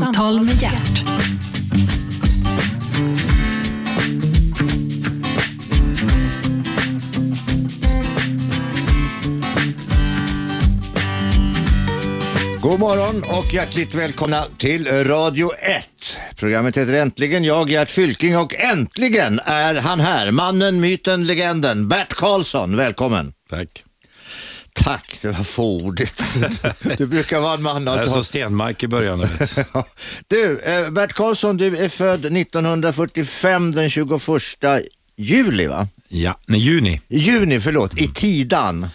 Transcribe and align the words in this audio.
Samtal 0.00 0.42
med 0.42 0.62
hjärt. 0.62 1.02
God 12.60 12.80
morgon 12.80 13.22
och 13.38 13.54
hjärtligt 13.54 13.94
välkomna 13.94 14.44
till 14.58 14.86
Radio 15.04 15.50
1. 15.54 15.88
Programmet 16.36 16.76
heter 16.76 16.92
Äntligen. 16.92 17.44
Jag, 17.44 17.70
Gert 17.70 17.90
Fylking 17.90 18.38
och 18.38 18.54
äntligen 18.54 19.40
är 19.44 19.74
han 19.74 20.00
här. 20.00 20.30
Mannen, 20.30 20.80
myten, 20.80 21.26
legenden. 21.26 21.88
Bert 21.88 22.14
Karlsson, 22.14 22.76
välkommen. 22.76 23.32
Tack. 23.50 23.84
Tack, 24.84 25.18
det 25.22 25.28
var 25.28 25.44
fåordigt. 25.44 26.22
Du 26.98 27.06
brukar 27.06 27.40
vara 27.40 27.54
en 27.54 27.62
man 27.62 27.86
Jag 27.86 28.06
ha... 28.06 28.22
Stenmark 28.22 28.82
i 28.82 28.88
början. 28.88 29.28
du. 30.28 30.58
Eh, 30.60 30.90
Bert 30.90 31.12
Karlsson, 31.12 31.56
du 31.56 31.76
är 31.76 31.88
född 31.88 32.36
1945 32.36 33.72
den 33.72 33.90
21 33.90 34.20
juli 35.16 35.66
va? 35.66 35.88
Ja, 36.08 36.38
nej, 36.46 36.60
juni. 36.60 37.00
Juni, 37.08 37.60
förlåt, 37.60 37.98
i 37.98 38.08
Tidan. 38.08 38.88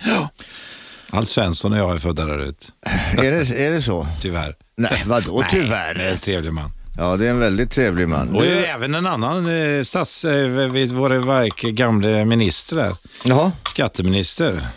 Alf 1.10 1.28
Svensson 1.28 1.74
och 1.74 1.80
jag 1.80 1.94
är 1.96 1.98
födda 1.98 2.26
där 2.26 2.40
ute, 2.40 2.66
Är 3.18 3.32
det, 3.32 3.66
är 3.66 3.72
det 3.72 3.82
så? 3.82 4.08
tyvärr. 4.22 4.56
Nej, 4.78 5.04
vadå 5.06 5.40
Nej, 5.40 5.50
tyvärr? 5.52 5.94
det 5.94 6.04
är 6.04 6.12
en 6.12 6.18
trevlig 6.18 6.54
man. 6.54 6.72
Ja, 6.98 7.18
det 7.18 7.26
är 7.26 7.30
en 7.30 7.40
väldigt 7.40 7.72
trevlig 7.72 8.10
man. 8.10 8.36
Och 8.36 8.42
Du, 8.42 8.66
även 8.66 8.96
en 8.96 9.06
annan 9.06 9.48
eh, 9.78 9.84
stats, 9.84 10.26
eh, 10.26 10.48
vår 10.92 11.72
gamle 11.72 12.26
minister 12.26 12.76
där. 12.76 12.96
jaha, 13.24 13.52
Skatteminister. 13.70 14.68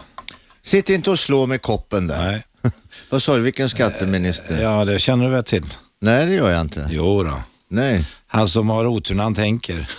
Sitt 0.70 0.90
inte 0.90 1.10
och 1.10 1.18
slå 1.18 1.46
med 1.46 1.62
koppen 1.62 2.06
där. 2.06 2.30
Nej, 2.30 2.42
Vad 3.08 3.22
sa 3.22 3.36
du, 3.36 3.42
vilken 3.42 3.68
skatteminister? 3.68 4.62
ja 4.62 4.84
det 4.84 4.98
känner 4.98 5.24
du 5.24 5.30
väl 5.30 5.44
till? 5.44 5.74
Nej, 6.00 6.26
det 6.26 6.32
gör 6.32 6.50
jag 6.50 6.60
inte. 6.60 6.88
Jo 6.90 7.22
då. 7.22 7.42
Nej. 7.68 8.04
Han 8.26 8.48
som 8.48 8.70
har 8.70 8.86
otur 8.86 9.14
när 9.14 9.22
han 9.22 9.34
tänker. 9.34 9.90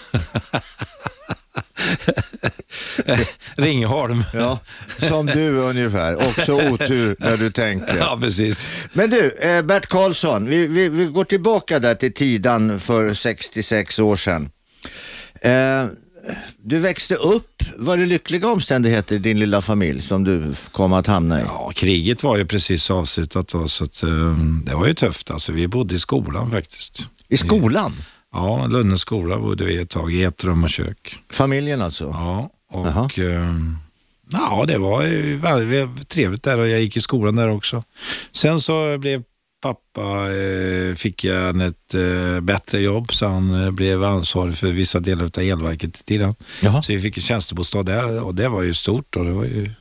Ringholm. 3.55 4.23
Ja, 4.33 4.59
som 4.99 5.25
du 5.25 5.57
ungefär. 5.57 6.15
Också 6.15 6.53
otur 6.53 7.15
när 7.19 7.37
du 7.37 7.51
tänker. 7.51 7.97
Ja, 7.97 8.17
precis. 8.21 8.69
Men 8.93 9.09
du, 9.09 9.31
eh, 9.31 9.61
Bert 9.61 9.85
Karlsson, 9.87 10.45
vi, 10.45 10.67
vi, 10.67 10.89
vi 10.89 11.05
går 11.05 11.23
tillbaka 11.23 11.79
där 11.79 11.95
till 11.95 12.13
Tidan 12.13 12.79
för 12.79 13.13
66 13.13 13.99
år 13.99 14.15
sedan. 14.15 14.49
Eh, 15.41 15.85
du 16.57 16.79
växte 16.79 17.15
upp, 17.15 17.63
var 17.77 17.97
det 17.97 18.05
lyckliga 18.05 18.47
omständigheter 18.47 19.15
i 19.15 19.19
din 19.19 19.39
lilla 19.39 19.61
familj 19.61 20.01
som 20.01 20.23
du 20.23 20.53
kom 20.71 20.93
att 20.93 21.07
hamna 21.07 21.41
i? 21.41 21.43
Ja, 21.43 21.71
kriget 21.75 22.23
var 22.23 22.37
ju 22.37 22.45
precis 22.45 22.91
avslutat 22.91 23.47
då, 23.47 23.67
så 23.67 23.83
att, 23.83 24.03
eh, 24.03 24.35
det 24.63 24.75
var 24.75 24.87
ju 24.87 24.93
tufft. 24.93 25.31
Alltså, 25.31 25.51
vi 25.51 25.67
bodde 25.67 25.95
i 25.95 25.99
skolan 25.99 26.51
faktiskt. 26.51 27.09
I 27.27 27.37
skolan? 27.37 27.93
Ja, 28.33 28.67
Lunne 28.67 28.97
skola 28.97 29.37
bodde 29.37 29.65
vi 29.65 29.77
ett 29.77 29.89
tag 29.89 30.13
i 30.13 30.23
ett 30.23 30.43
rum 30.43 30.63
och 30.63 30.69
kök. 30.69 31.15
Familjen 31.31 31.81
alltså? 31.81 32.03
Ja, 32.03 32.49
och 32.71 33.19
eh, 33.19 33.55
ja, 34.31 34.63
det 34.67 34.77
var 34.77 35.03
ju 35.03 35.37
väldigt 35.37 36.09
trevligt 36.09 36.43
där 36.43 36.57
och 36.57 36.67
jag 36.67 36.81
gick 36.81 36.97
i 36.97 37.01
skolan 37.01 37.35
där 37.35 37.49
också. 37.49 37.83
Sen 38.31 38.59
så 38.59 38.97
blev 38.97 39.23
pappa, 39.61 40.31
eh, 40.31 40.95
fick 40.95 41.23
jag 41.23 41.61
ett 41.61 41.93
eh, 41.93 42.39
bättre 42.41 42.81
jobb 42.81 43.13
så 43.13 43.27
han 43.27 43.63
eh, 43.63 43.71
blev 43.71 44.03
ansvarig 44.03 44.57
för 44.57 44.67
vissa 44.67 44.99
delar 44.99 45.25
av 45.25 45.39
elverket 45.43 45.99
i 45.99 46.03
tiden. 46.03 46.35
Jaha. 46.61 46.81
Så 46.81 46.91
vi 46.93 47.01
fick 47.01 47.17
en 47.17 47.23
tjänstebostad 47.23 47.83
där 47.83 48.21
och 48.23 48.35
det 48.35 48.49
var 48.49 48.61
ju 48.61 48.73
stort 48.73 49.15
och 49.15 49.25
det 49.25 49.31
var 49.31 49.43
ju 49.43 49.71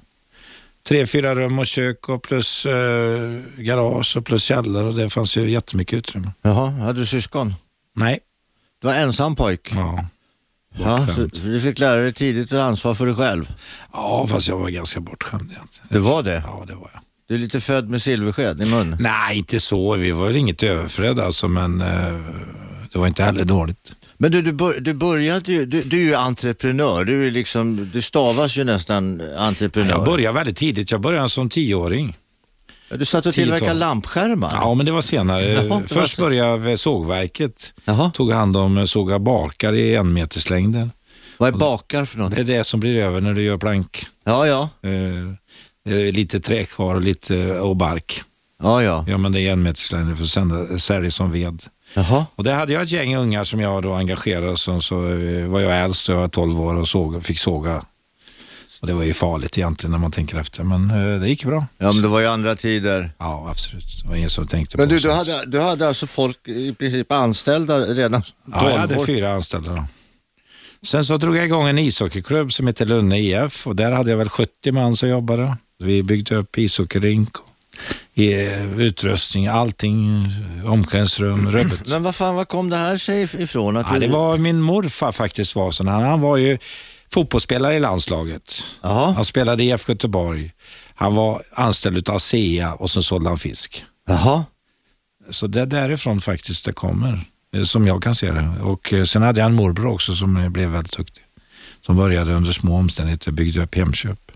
tre, 0.88 1.06
fyra 1.06 1.34
rum 1.34 1.58
och 1.58 1.66
kök 1.66 2.08
och 2.08 2.22
plus 2.22 2.66
eh, 2.66 3.40
garage 3.56 4.16
och 4.16 4.24
plus 4.26 4.42
källare 4.44 4.84
och 4.84 4.94
det 4.94 5.10
fanns 5.10 5.36
ju 5.36 5.50
jättemycket 5.50 5.96
utrymme. 5.98 6.32
Jaha, 6.42 6.70
hade 6.70 6.98
du 7.00 7.06
syskon? 7.06 7.54
Nej, 7.96 8.18
Du 8.80 8.86
var 8.88 8.94
ensam 8.94 9.34
pojk? 9.36 9.72
ja. 9.74 10.04
Ja, 10.78 11.06
du 11.44 11.60
fick 11.60 11.78
lära 11.78 12.00
dig 12.00 12.12
tidigt 12.12 12.52
att 12.52 12.58
ansvar 12.60 12.94
för 12.94 13.06
dig 13.06 13.14
själv? 13.14 13.52
Ja, 13.92 14.26
fast 14.26 14.48
jag 14.48 14.58
var 14.58 14.68
ganska 14.68 15.00
bortskämd 15.00 15.42
egentligen. 15.52 15.88
Det 15.88 15.98
var 15.98 16.22
det? 16.22 16.42
Ja, 16.46 16.64
det 16.68 16.74
var 16.74 16.90
jag. 16.94 17.02
Du 17.30 17.36
är 17.36 17.38
lite 17.38 17.60
född 17.60 17.90
med 17.90 18.02
silversked 18.02 18.62
i 18.62 18.66
mun? 18.66 18.96
Nej, 19.00 19.38
inte 19.38 19.60
så. 19.60 19.94
Vi 19.94 20.10
var 20.10 20.26
väl 20.26 20.36
inget 20.36 20.62
överflöd 20.62 21.18
alltså, 21.18 21.48
men 21.48 21.80
eh, 21.80 22.18
det 22.92 22.98
var 22.98 23.06
inte 23.06 23.22
heller 23.24 23.44
dåligt. 23.44 23.92
Men 24.16 24.32
du, 24.32 24.42
du, 24.42 24.52
bör, 24.52 24.80
du 24.80 24.94
började 24.94 25.52
ju, 25.52 25.66
du, 25.66 25.82
du 25.82 25.96
är 25.96 26.04
ju 26.04 26.14
entreprenör, 26.14 27.04
du, 27.04 27.26
är 27.26 27.30
liksom, 27.30 27.90
du 27.92 28.02
stavas 28.02 28.58
ju 28.58 28.64
nästan 28.64 29.22
entreprenör. 29.38 29.90
Jag 29.90 30.04
började 30.04 30.34
väldigt 30.34 30.56
tidigt. 30.56 30.90
Jag 30.90 31.00
började 31.00 31.28
som 31.28 31.48
tioåring. 31.48 32.16
Du 32.88 33.04
satt 33.04 33.26
och 33.26 33.34
tillverkade 33.34 33.74
lampskärmar? 33.74 34.50
Ja, 34.54 34.74
men 34.74 34.86
det 34.86 34.92
var 34.92 35.02
senare. 35.02 35.52
Jaha, 35.52 35.62
var 35.68 35.80
Först 35.86 36.16
sen. 36.16 36.24
började 36.24 36.48
jag 36.50 36.58
vid 36.58 36.80
sågverket. 36.80 37.74
Jaha. 37.84 38.10
Tog 38.14 38.32
hand 38.32 38.56
om 38.56 38.86
såga 38.86 39.18
bakar 39.18 39.72
i 39.72 39.94
en 39.94 40.12
meters 40.12 40.50
längden. 40.50 40.92
Vad 41.38 41.54
är 41.54 41.58
bakar 41.58 42.04
för 42.04 42.18
något? 42.18 42.34
Det 42.34 42.40
är 42.40 42.44
det 42.44 42.64
som 42.64 42.80
blir 42.80 43.02
över 43.02 43.20
när 43.20 43.34
du 43.34 43.42
gör 43.42 43.56
plank. 43.56 44.06
Ja, 44.24 44.46
ja, 44.46 44.68
Eh, 44.82 44.90
lite 46.12 46.40
trä 46.40 46.64
kvar 46.64 46.94
och 46.94 47.02
lite 47.02 47.60
och 47.60 47.76
bark. 47.76 48.22
ja, 48.62 48.82
ja. 48.82 49.04
Ja, 49.08 49.18
men 49.18 49.32
det 49.32 49.40
är 49.40 49.52
en 49.52 49.62
meters 49.62 49.92
längd 49.92 50.18
för 50.18 50.24
sända- 50.24 50.78
sälja 50.78 51.10
som 51.10 51.30
ved. 51.32 51.62
Jaha. 51.94 52.26
Och 52.34 52.44
där 52.44 52.54
hade 52.54 52.72
jag 52.72 52.82
ett 52.82 52.90
gäng 52.90 53.16
ungar 53.16 53.44
som 53.44 53.60
jag 53.60 53.82
då 53.82 53.94
engagerade. 53.94 54.56
Så, 54.56 54.80
så 54.80 55.08
eh, 55.12 55.46
var 55.46 55.60
jag 55.60 55.84
äldst, 55.84 56.08
jag 56.08 56.16
var 56.16 56.28
12 56.28 56.60
år 56.60 56.74
och 56.74 56.88
såg, 56.88 57.24
fick 57.24 57.38
såga. 57.38 57.84
Och 58.80 58.86
det 58.86 58.92
var 58.92 59.02
ju 59.02 59.14
farligt 59.14 59.58
egentligen 59.58 59.90
när 59.90 59.98
man 59.98 60.10
tänker 60.10 60.38
efter, 60.38 60.62
men 60.64 60.90
eh, 60.90 61.20
det 61.20 61.28
gick 61.28 61.44
bra. 61.44 61.66
Ja, 61.78 61.92
men 61.92 62.02
det 62.02 62.08
var 62.08 62.20
ju 62.20 62.26
andra 62.26 62.56
tider. 62.56 63.10
Ja, 63.18 63.46
absolut. 63.50 63.84
Det 64.02 64.08
var 64.08 64.16
ingen 64.16 64.30
som 64.30 64.46
tänkte 64.46 64.76
Men 64.76 64.88
på 64.88 64.94
du, 64.94 65.00
sånt. 65.00 65.12
du 65.26 65.32
hade, 65.32 65.46
du 65.46 65.60
hade 65.60 65.88
alltså 65.88 66.06
folk 66.06 66.48
i 66.48 66.74
princip 66.74 67.12
anställda 67.12 67.78
redan 67.78 68.22
12 68.22 68.32
Ja, 68.52 68.70
jag 68.70 68.78
hade 68.78 68.96
år? 68.96 69.06
fyra 69.06 69.32
anställda 69.32 69.74
då. 69.74 69.84
Sen 70.86 71.04
så 71.04 71.16
drog 71.16 71.36
jag 71.36 71.44
igång 71.44 71.68
en 71.68 71.78
ishockeyklubb 71.78 72.52
som 72.52 72.66
heter 72.66 72.86
Lunne 72.86 73.18
IF 73.20 73.66
och 73.66 73.76
där 73.76 73.92
hade 73.92 74.10
jag 74.10 74.18
väl 74.18 74.28
70 74.28 74.72
man 74.72 74.96
som 74.96 75.08
jobbade. 75.08 75.56
Vi 75.80 76.02
byggde 76.02 76.36
upp 76.36 76.58
ishockeyrink, 76.58 77.28
eh, 78.14 78.78
utrustning, 78.80 79.46
allting, 79.46 80.26
omklädningsrum, 80.66 81.50
rubbet. 81.50 81.88
Men 81.88 82.02
vad 82.02 82.14
fan, 82.14 82.34
var 82.34 82.44
kom 82.44 82.70
det 82.70 82.76
här 82.76 82.96
sig 82.96 83.22
ifrån? 83.42 83.76
Att 83.76 83.86
Ja, 83.88 83.94
du... 83.98 84.06
det 84.06 84.12
var 84.12 84.38
min 84.38 84.60
morfar 84.60 85.12
faktiskt 85.12 85.56
var 85.56 85.70
sån. 85.70 85.86
Han, 85.88 86.02
han 86.02 86.20
var 86.20 86.36
ju 86.36 86.58
fotbollsspelare 87.14 87.76
i 87.76 87.80
landslaget. 87.80 88.62
Jaha. 88.82 89.12
Han 89.12 89.24
spelade 89.24 89.62
i 89.64 89.70
IFK 89.70 89.92
Göteborg. 89.92 90.52
Han 90.94 91.14
var 91.14 91.42
anställd 91.52 92.08
av 92.08 92.14
ASEA 92.16 92.74
och 92.74 92.90
sen 92.90 93.02
sålde 93.02 93.28
han 93.28 93.38
fisk. 93.38 93.84
Jaha. 94.08 94.44
Så 95.30 95.46
det 95.46 95.60
är 95.60 95.66
därifrån 95.66 96.20
faktiskt 96.20 96.64
det 96.64 96.72
kommer, 96.72 97.20
eh, 97.54 97.62
som 97.62 97.86
jag 97.86 98.02
kan 98.02 98.14
se 98.14 98.30
det. 98.30 98.54
Och 98.62 98.92
eh, 98.92 99.04
sen 99.04 99.22
hade 99.22 99.40
jag 99.40 99.46
en 99.46 99.54
morbror 99.54 99.86
också 99.86 100.14
som 100.14 100.52
blev 100.52 100.68
väldigt 100.70 100.96
duktig. 100.96 101.22
Som 101.86 101.96
började 101.96 102.34
under 102.34 102.52
små 102.52 102.76
omständigheter, 102.78 103.30
byggde 103.30 103.62
upp 103.62 103.74
Hemköp. 103.74 104.32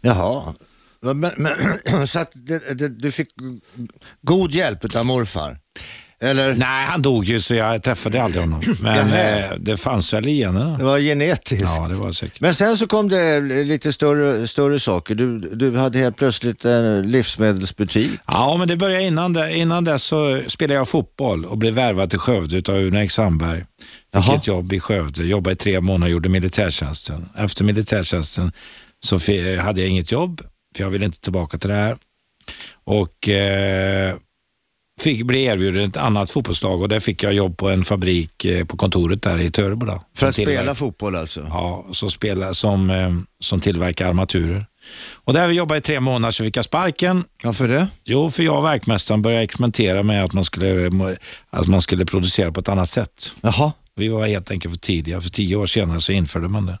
Jaha. 0.00 0.54
Men, 1.00 1.20
men, 1.20 2.06
så 2.06 2.18
att 2.18 2.32
det, 2.34 2.78
det, 2.78 2.88
du 2.88 3.10
fick 3.10 3.28
god 4.22 4.52
hjälp 4.52 4.96
av 4.96 5.06
morfar? 5.06 5.58
Eller? 6.20 6.54
Nej, 6.54 6.86
han 6.86 7.02
dog 7.02 7.24
ju 7.24 7.40
så 7.40 7.54
jag 7.54 7.82
träffade 7.82 8.22
aldrig 8.22 8.42
honom. 8.42 8.62
Men 8.82 9.12
eh, 9.12 9.56
det 9.58 9.76
fanns 9.76 10.12
väl 10.14 10.28
i 10.28 10.32
generna. 10.38 10.78
Det 10.78 10.84
var 10.84 10.98
genetiskt? 10.98 11.64
Ja, 11.78 11.88
det 11.88 11.94
var 11.94 12.12
säkert. 12.12 12.40
Men 12.40 12.54
sen 12.54 12.76
så 12.76 12.86
kom 12.86 13.08
det 13.08 13.40
lite 13.40 13.92
större, 13.92 14.48
större 14.48 14.80
saker. 14.80 15.14
Du, 15.14 15.38
du 15.38 15.76
hade 15.76 15.98
helt 15.98 16.16
plötsligt 16.16 16.64
en 16.64 17.10
livsmedelsbutik. 17.10 18.10
Ja, 18.26 18.56
men 18.58 18.68
det 18.68 18.76
började 18.76 19.04
innan 19.04 19.32
det. 19.32 19.56
Innan 19.56 19.84
dess 19.84 20.02
så 20.02 20.42
spelade 20.48 20.74
jag 20.74 20.88
fotboll 20.88 21.44
och 21.44 21.58
blev 21.58 21.74
värvad 21.74 22.10
till 22.10 22.18
Skövde 22.18 22.72
av 22.72 22.78
Uno 22.78 23.08
Sandberg. 23.08 23.64
Fick 24.14 24.34
ett 24.34 24.46
jobb 24.46 24.72
i 24.72 24.80
Skövde, 24.80 25.24
jobbade 25.24 25.52
i 25.52 25.56
tre 25.56 25.80
månader 25.80 26.06
och 26.06 26.10
gjorde 26.10 26.28
militärtjänsten. 26.28 27.28
Efter 27.36 27.64
militärtjänsten 27.64 28.52
så 29.04 29.16
hade 29.60 29.80
jag 29.80 29.90
inget 29.90 30.12
jobb, 30.12 30.42
för 30.76 30.82
jag 30.84 30.90
ville 30.90 31.04
inte 31.04 31.20
tillbaka 31.20 31.58
till 31.58 31.68
det 31.70 31.76
här. 31.76 31.96
Och 32.84 33.28
eh, 33.28 34.16
fick 35.00 35.22
bli 35.24 35.44
erbjuden 35.44 35.88
ett 35.88 35.96
annat 35.96 36.30
fotbollslag 36.30 36.82
och 36.82 36.88
där 36.88 37.00
fick 37.00 37.22
jag 37.22 37.32
jobb 37.32 37.56
på 37.56 37.68
en 37.70 37.84
fabrik 37.84 38.44
eh, 38.44 38.64
på 38.64 38.76
kontoret 38.76 39.22
där 39.22 39.38
i 39.40 39.50
Törebo. 39.50 39.86
då. 39.86 40.02
För 40.16 40.26
att 40.26 40.34
Som 40.34 40.42
tillverkar- 40.44 40.60
spela 40.60 40.74
fotboll 40.74 41.16
alltså? 41.16 41.40
Ja, 41.50 41.86
så 41.92 42.10
spela, 42.10 42.54
som, 42.54 42.90
eh, 42.90 43.14
som 43.40 43.60
tillverkar 43.60 44.08
armaturer. 44.08 44.66
Och 45.14 45.32
där 45.32 45.48
vi 45.48 45.54
jobbade 45.54 45.78
i 45.78 45.80
tre 45.80 46.00
månader 46.00 46.32
så 46.32 46.44
fick 46.44 46.56
jag 46.56 46.64
sparken. 46.64 47.24
Varför 47.44 47.68
det? 47.68 47.88
Jo, 48.04 48.30
för 48.30 48.42
jag 48.42 48.58
och 48.58 48.64
verkmästaren 48.64 49.22
började 49.22 49.44
experimentera 49.44 50.02
med 50.02 50.24
att 50.24 50.32
man 50.32 50.44
skulle, 50.44 50.90
att 51.50 51.66
man 51.66 51.80
skulle 51.80 52.04
producera 52.04 52.52
på 52.52 52.60
ett 52.60 52.68
annat 52.68 52.88
sätt. 52.88 53.34
Jaha. 53.40 53.72
Vi 53.96 54.08
var 54.08 54.26
helt 54.26 54.50
enkelt 54.50 54.74
för 54.74 54.80
tidiga. 54.80 55.20
För 55.20 55.30
tio 55.30 55.56
år 55.56 55.66
senare 55.66 56.00
så 56.00 56.12
införde 56.12 56.48
man 56.48 56.66
det. 56.66 56.78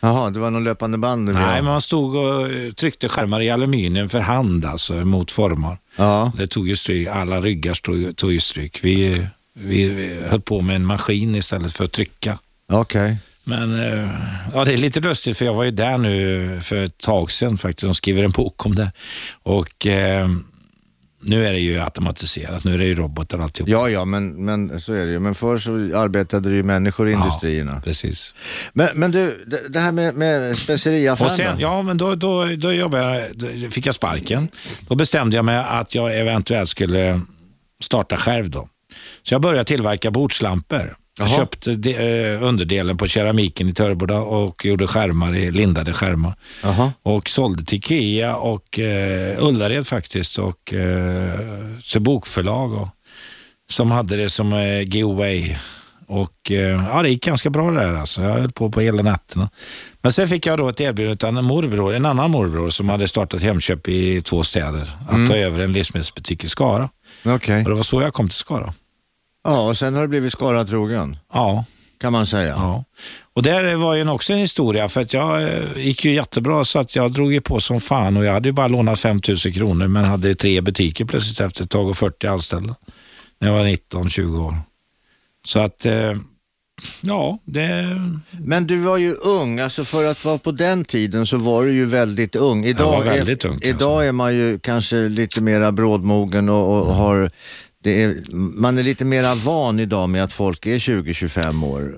Jaha, 0.00 0.30
det 0.30 0.40
var 0.40 0.50
någon 0.50 0.64
löpande 0.64 0.98
band? 0.98 1.24
nu, 1.24 1.32
Nej, 1.32 1.62
man 1.62 1.80
stod 1.80 2.16
och 2.16 2.50
eh, 2.50 2.72
tryckte 2.72 3.08
skärmar 3.08 3.40
i 3.40 3.50
aluminium 3.50 4.08
för 4.08 4.20
hand, 4.20 4.64
alltså 4.64 4.94
mot 4.94 5.30
formar. 5.30 5.78
Ja. 5.96 6.32
Det 6.36 6.46
tog 6.46 6.68
ju 6.68 6.76
stryk. 6.76 7.08
Alla 7.08 7.40
ryggar 7.40 7.74
stod, 7.74 8.16
tog 8.16 8.32
ju 8.32 8.40
stryk. 8.40 8.84
Vi, 8.84 9.26
vi, 9.54 9.88
vi 9.88 10.20
höll 10.28 10.40
på 10.40 10.60
med 10.60 10.76
en 10.76 10.86
maskin 10.86 11.34
istället 11.34 11.72
för 11.72 11.84
att 11.84 11.92
trycka. 11.92 12.38
Okej. 12.72 13.16
Men 13.44 13.80
eh, 13.80 14.08
ja, 14.54 14.64
det 14.64 14.72
är 14.72 14.76
lite 14.76 15.00
lustigt 15.00 15.38
för 15.38 15.44
jag 15.44 15.54
var 15.54 15.64
ju 15.64 15.70
där 15.70 15.98
nu 15.98 16.60
för 16.62 16.84
ett 16.84 16.98
tag 16.98 17.30
sedan 17.32 17.58
faktiskt. 17.58 17.84
De 17.84 17.94
skriver 17.94 18.22
en 18.22 18.30
bok 18.30 18.66
om 18.66 18.74
det. 18.74 18.92
Och 19.42 19.86
eh, 19.86 20.28
Nu 21.24 21.46
är 21.46 21.52
det 21.52 21.58
ju 21.58 21.80
automatiserat, 21.80 22.64
nu 22.64 22.74
är 22.74 22.78
det 22.78 22.84
ju 22.84 22.94
robotar 22.94 23.38
och 23.38 23.44
alltihop. 23.44 23.68
Ja, 23.68 23.88
ja, 23.88 24.04
men, 24.04 24.44
men 24.44 24.80
så 24.80 24.92
är 24.92 25.06
det 25.06 25.12
ju. 25.12 25.18
Men 25.18 25.34
förr 25.34 25.58
så 25.58 25.72
arbetade 25.72 26.50
det 26.50 26.56
ju 26.56 26.62
människor 26.62 27.08
i 27.08 27.12
industrierna. 27.12 27.80
Precis. 27.84 28.34
Men, 28.72 28.88
men 28.94 29.10
du, 29.10 29.44
det, 29.68 29.78
här 29.78 29.92
med, 29.92 30.14
med 30.14 30.56
speceriaffären 30.56 31.58
ja, 31.58 31.82
men 31.82 31.98
då, 31.98 32.14
då, 32.14 32.44
då, 32.44 32.72
jobbade 32.72 33.20
jag, 33.20 33.36
då 33.36 33.70
fick 33.70 33.86
jag 33.86 33.94
sparken. 33.94 34.48
Då 34.88 34.94
bestämde 34.94 35.36
jag 35.36 35.44
mig 35.44 35.56
att 35.56 35.94
jag 35.94 36.18
eventuellt 36.18 36.68
skulle 36.68 37.20
starta 37.82 38.16
själv. 38.16 38.50
Då. 38.50 38.68
Så 39.22 39.34
jag 39.34 39.42
började 39.42 39.64
tillverka 39.64 40.10
bordslampor. 40.10 40.96
Jag 41.18 41.28
köpte 41.36 41.72
de, 41.74 41.94
eh, 41.94 42.42
underdelen 42.42 42.96
på 42.96 43.06
keramiken 43.06 43.68
i 43.68 43.72
Töreboda 43.74 44.18
och 44.18 44.64
gjorde 44.64 44.86
skärmar, 44.86 45.34
i- 45.34 45.50
lindade 45.50 45.92
skärmar. 45.92 46.34
Jaha. 46.62 46.92
Och 47.02 47.28
sålde 47.28 47.64
till 47.64 47.78
Ikea 47.78 48.36
och 48.36 48.78
eh, 48.78 49.44
Ullared 49.44 49.86
faktiskt 49.86 50.38
och 50.38 50.72
eh, 50.72 51.38
så 51.82 52.00
bokförlag 52.00 52.72
och, 52.72 52.88
som 53.70 53.90
hade 53.90 54.16
det 54.16 54.28
som 54.28 54.52
eh, 54.52 54.80
giveaway. 54.80 55.56
Och 56.06 56.50
eh, 56.50 56.86
ja, 56.90 57.02
det 57.02 57.08
gick 57.08 57.24
ganska 57.24 57.50
bra 57.50 57.70
det 57.70 57.80
där 57.80 57.94
alltså. 57.94 58.22
Jag 58.22 58.30
höll 58.34 58.52
på 58.52 58.70
på 58.70 58.80
hela 58.80 59.02
nätterna. 59.02 59.50
Men 60.02 60.12
sen 60.12 60.28
fick 60.28 60.46
jag 60.46 60.58
då 60.58 60.68
ett 60.68 60.80
erbjudande 60.80 61.26
av 61.26 61.38
en 61.38 61.44
morbror, 61.44 61.94
en 61.94 62.06
annan 62.06 62.30
morbror 62.30 62.70
som 62.70 62.88
hade 62.88 63.08
startat 63.08 63.42
Hemköp 63.42 63.88
i 63.88 64.20
två 64.20 64.42
städer. 64.42 64.90
Att 65.08 65.28
ta 65.28 65.36
över 65.36 65.58
en 65.58 65.72
livsmedelsbutik 65.72 66.44
i 66.44 66.48
Skara. 66.48 66.88
Okej. 67.24 67.62
Och 67.64 67.70
det 67.70 67.76
var 67.76 67.82
så 67.82 68.02
jag 68.02 68.12
kom 68.14 68.28
till 68.28 68.38
Skara. 68.38 68.74
Ja, 69.44 69.68
och 69.68 69.76
sen 69.76 69.94
har 69.94 70.02
du 70.02 70.08
blivit 70.08 70.32
Skara 70.32 70.64
trogen, 70.64 71.16
Ja, 71.32 71.64
kan 72.00 72.12
man 72.12 72.26
säga. 72.26 72.48
ja. 72.48 72.84
Och 73.34 73.42
där 73.42 73.74
var 73.74 73.94
ju 73.94 74.10
också 74.10 74.32
en 74.32 74.38
historia 74.38 74.88
för 74.88 75.00
att 75.00 75.12
jag 75.14 75.42
eh, 75.42 75.76
gick 75.76 76.04
ju 76.04 76.14
jättebra 76.14 76.64
så 76.64 76.78
att 76.78 76.96
jag 76.96 77.12
drog 77.12 77.32
ju 77.32 77.40
på 77.40 77.60
som 77.60 77.80
fan 77.80 78.16
och 78.16 78.24
jag 78.24 78.32
hade 78.32 78.48
ju 78.48 78.52
bara 78.52 78.68
lånat 78.68 78.98
5 78.98 79.20
000 79.28 79.36
kronor 79.54 79.88
men 79.88 80.04
hade 80.04 80.34
tre 80.34 80.60
butiker 80.60 81.04
plötsligt 81.04 81.40
efter 81.40 81.64
ett 81.64 81.70
tag 81.70 81.88
och 81.88 81.96
40 81.96 82.26
anställda. 82.26 82.74
När 83.40 83.48
jag 83.48 83.54
var 83.58 83.64
19-20 83.64 84.46
år. 84.46 84.56
Så 85.46 85.58
att, 85.58 85.86
eh, 85.86 86.12
ja, 87.00 87.38
det... 87.44 88.00
Men 88.30 88.66
du 88.66 88.78
var 88.78 88.98
ju 88.98 89.14
ung, 89.14 89.60
alltså 89.60 89.84
för 89.84 90.04
att 90.04 90.24
vara 90.24 90.38
på 90.38 90.52
den 90.52 90.84
tiden 90.84 91.26
så 91.26 91.36
var 91.36 91.64
du 91.64 91.72
ju 91.72 91.84
väldigt 91.84 92.36
ung. 92.36 92.64
Idag, 92.64 93.02
väldigt 93.04 93.44
är, 93.44 93.48
ung, 93.48 93.58
idag 93.62 94.06
är 94.06 94.12
man 94.12 94.34
ju 94.34 94.58
kanske 94.58 94.96
lite 95.08 95.42
mera 95.42 95.72
brådmogen 95.72 96.48
och, 96.48 96.86
och 96.88 96.94
har 96.94 97.20
det 97.20 97.30
är, 97.90 98.32
man 98.34 98.78
är 98.78 98.82
lite 98.82 99.04
mera 99.04 99.34
van 99.34 99.80
idag 99.80 100.08
med 100.08 100.24
att 100.24 100.32
folk 100.32 100.66
är 100.66 100.78
20-25 100.78 101.66
år. 101.66 101.96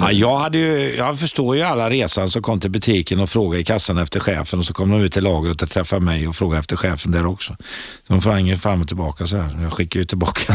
Ja, 0.00 0.12
jag, 0.12 0.38
hade 0.38 0.58
ju, 0.58 0.94
jag 0.96 1.18
förstår 1.18 1.56
ju 1.56 1.62
alla 1.62 1.90
resan 1.90 2.28
som 2.28 2.42
kom 2.42 2.60
till 2.60 2.70
butiken 2.70 3.20
och 3.20 3.28
frågade 3.28 3.60
i 3.60 3.64
kassan 3.64 3.98
efter 3.98 4.20
chefen 4.20 4.58
och 4.58 4.64
så 4.64 4.74
kom 4.74 4.90
de 4.90 5.00
ut 5.00 5.12
till 5.12 5.24
lagret 5.24 5.62
och 5.62 5.70
träffade 5.70 6.04
mig 6.04 6.28
och 6.28 6.36
frågade 6.36 6.60
efter 6.60 6.76
chefen 6.76 7.12
där 7.12 7.26
också. 7.26 7.56
Så 8.06 8.12
de 8.12 8.20
sprang 8.20 8.56
fram 8.56 8.80
och 8.80 8.88
tillbaka 8.88 9.26
så 9.26 9.36
här. 9.36 9.62
Jag 9.62 9.72
skickar 9.72 10.00
ju 10.00 10.06
tillbaka. 10.06 10.54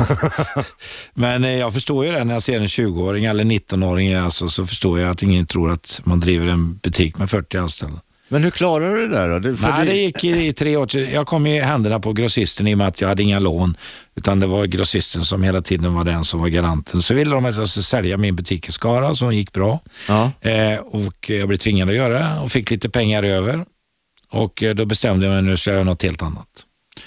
Men 1.14 1.44
eh, 1.44 1.52
jag 1.52 1.74
förstår 1.74 2.06
ju 2.06 2.12
det 2.12 2.24
när 2.24 2.34
jag 2.34 2.44
ser 2.44 2.60
en 2.60 2.68
20-åring 2.68 3.26
eller 3.26 3.44
19-åring 3.44 4.14
alltså, 4.14 4.48
så 4.48 4.66
förstår 4.66 5.00
jag 5.00 5.10
att 5.10 5.24
ingen 5.24 5.46
tror 5.46 5.72
att 5.72 6.02
man 6.04 6.20
driver 6.20 6.48
en 6.48 6.78
butik 6.78 7.18
med 7.18 7.30
40 7.30 7.58
anställda. 7.58 8.00
Men 8.34 8.44
hur 8.44 8.52
klarar 8.52 8.96
du 8.96 9.08
det 9.08 9.16
där 9.16 9.40
då? 9.40 9.58
För 9.58 9.68
Nej, 9.70 9.86
det- 9.86 9.92
det 9.92 9.98
gick 9.98 10.24
i, 10.24 10.48
i 10.48 10.54
tre 10.54 10.78
år. 10.78 10.98
Jag 10.98 11.28
kom 11.28 11.48
i 11.48 11.60
händerna 11.62 12.00
på 12.00 12.14
grossisten 12.14 12.68
i 12.68 12.74
och 12.74 12.78
med 12.78 12.88
att 12.88 13.02
jag 13.02 13.08
hade 13.08 13.24
inga 13.24 13.40
lån. 13.40 13.78
Utan 14.16 14.40
det 14.40 14.48
var 14.48 14.66
grossisten 14.66 15.22
som 15.24 15.44
hela 15.44 15.62
tiden 15.62 15.94
var 15.94 16.04
den 16.04 16.24
som 16.24 16.40
var 16.40 16.48
garanten. 16.48 17.02
Så 17.02 17.14
ville 17.14 17.32
de 17.36 17.46
att 17.46 17.58
jag 17.58 17.68
skulle 17.68 17.84
sälja 17.84 18.18
min 18.18 18.36
butik 18.36 18.70
i 18.70 18.72
Skara 18.72 19.16
som 19.16 19.36
gick 19.36 19.52
bra. 19.52 19.80
Ja. 20.08 20.32
Eh, 20.42 20.80
och 20.80 21.30
jag 21.30 21.48
blev 21.48 21.58
tvingad 21.58 21.90
att 21.90 21.96
göra 21.96 22.20
det 22.20 22.40
och 22.44 22.52
fick 22.52 22.72
lite 22.72 22.90
pengar 22.90 23.24
över. 23.24 23.66
Och 24.32 24.64
eh, 24.64 24.76
då 24.76 24.86
bestämde 24.86 25.26
jag 25.26 25.34
mig 25.34 25.42
nu 25.44 25.58
ska 25.58 25.70
jag 25.70 25.76
göra 25.76 25.84
något 25.86 26.04
helt 26.04 26.22
annat. 26.22 26.48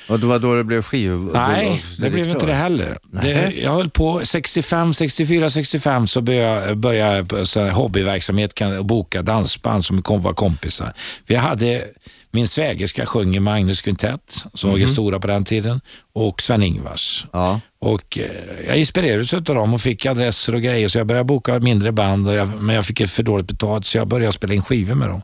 Och 0.09 0.21
det 0.21 0.27
var 0.27 0.39
då 0.39 0.55
det 0.55 0.65
blev 0.65 0.83
skiv... 0.83 1.11
Nej, 1.13 1.85
det 1.99 2.11
blev 2.11 2.29
inte 2.29 2.47
det 2.47 2.55
heller. 2.55 2.99
Det, 3.23 3.53
jag 3.57 3.71
höll 3.71 3.91
på 3.91 4.21
65, 4.25 4.95
64, 4.95 5.51
65 5.51 6.07
så 6.07 6.21
började 6.21 6.97
jag 6.97 7.33
här 7.57 7.71
hobbyverksamhet 7.71 8.55
kan, 8.55 8.79
och 8.79 8.85
boka 8.85 9.23
dansband 9.23 9.85
som 9.85 10.03
kom, 10.03 10.23
var 10.23 10.33
kompisar. 10.33 10.93
Vi 11.27 11.35
hade 11.35 11.85
min 12.31 12.49
svägerska 12.49 13.07
sjunger 13.07 13.41
Magnus 13.41 13.83
Quintett 13.83 14.45
som 14.55 14.71
var 14.71 14.79
stora 14.87 15.21
på 15.21 15.27
den 15.27 15.45
tiden 15.45 15.81
och 16.15 16.43
Sven-Ingvars. 16.43 17.27
Ja. 17.33 17.61
Och 17.81 18.19
eh, 18.19 18.67
jag 18.67 18.77
inspirerades 18.77 19.35
av 19.35 19.43
dem 19.43 19.75
och 19.75 19.81
fick 19.81 20.07
adresser 20.07 20.55
och 20.55 20.63
grejer 20.63 20.89
så 20.89 20.99
jag 20.99 21.07
började 21.07 21.25
boka 21.25 21.61
mindre 21.61 21.93
band 21.93 22.29
och 22.29 22.35
jag, 22.35 22.63
men 22.63 22.77
jag 22.77 22.87
fick 22.87 23.09
för 23.09 23.23
dåligt 23.23 23.47
betalt 23.47 23.87
så 23.87 23.99
jag 23.99 24.09
började 24.09 24.33
spela 24.33 24.55
in 24.55 24.63
skivor 24.63 24.95
med 24.95 25.09
dem. 25.09 25.23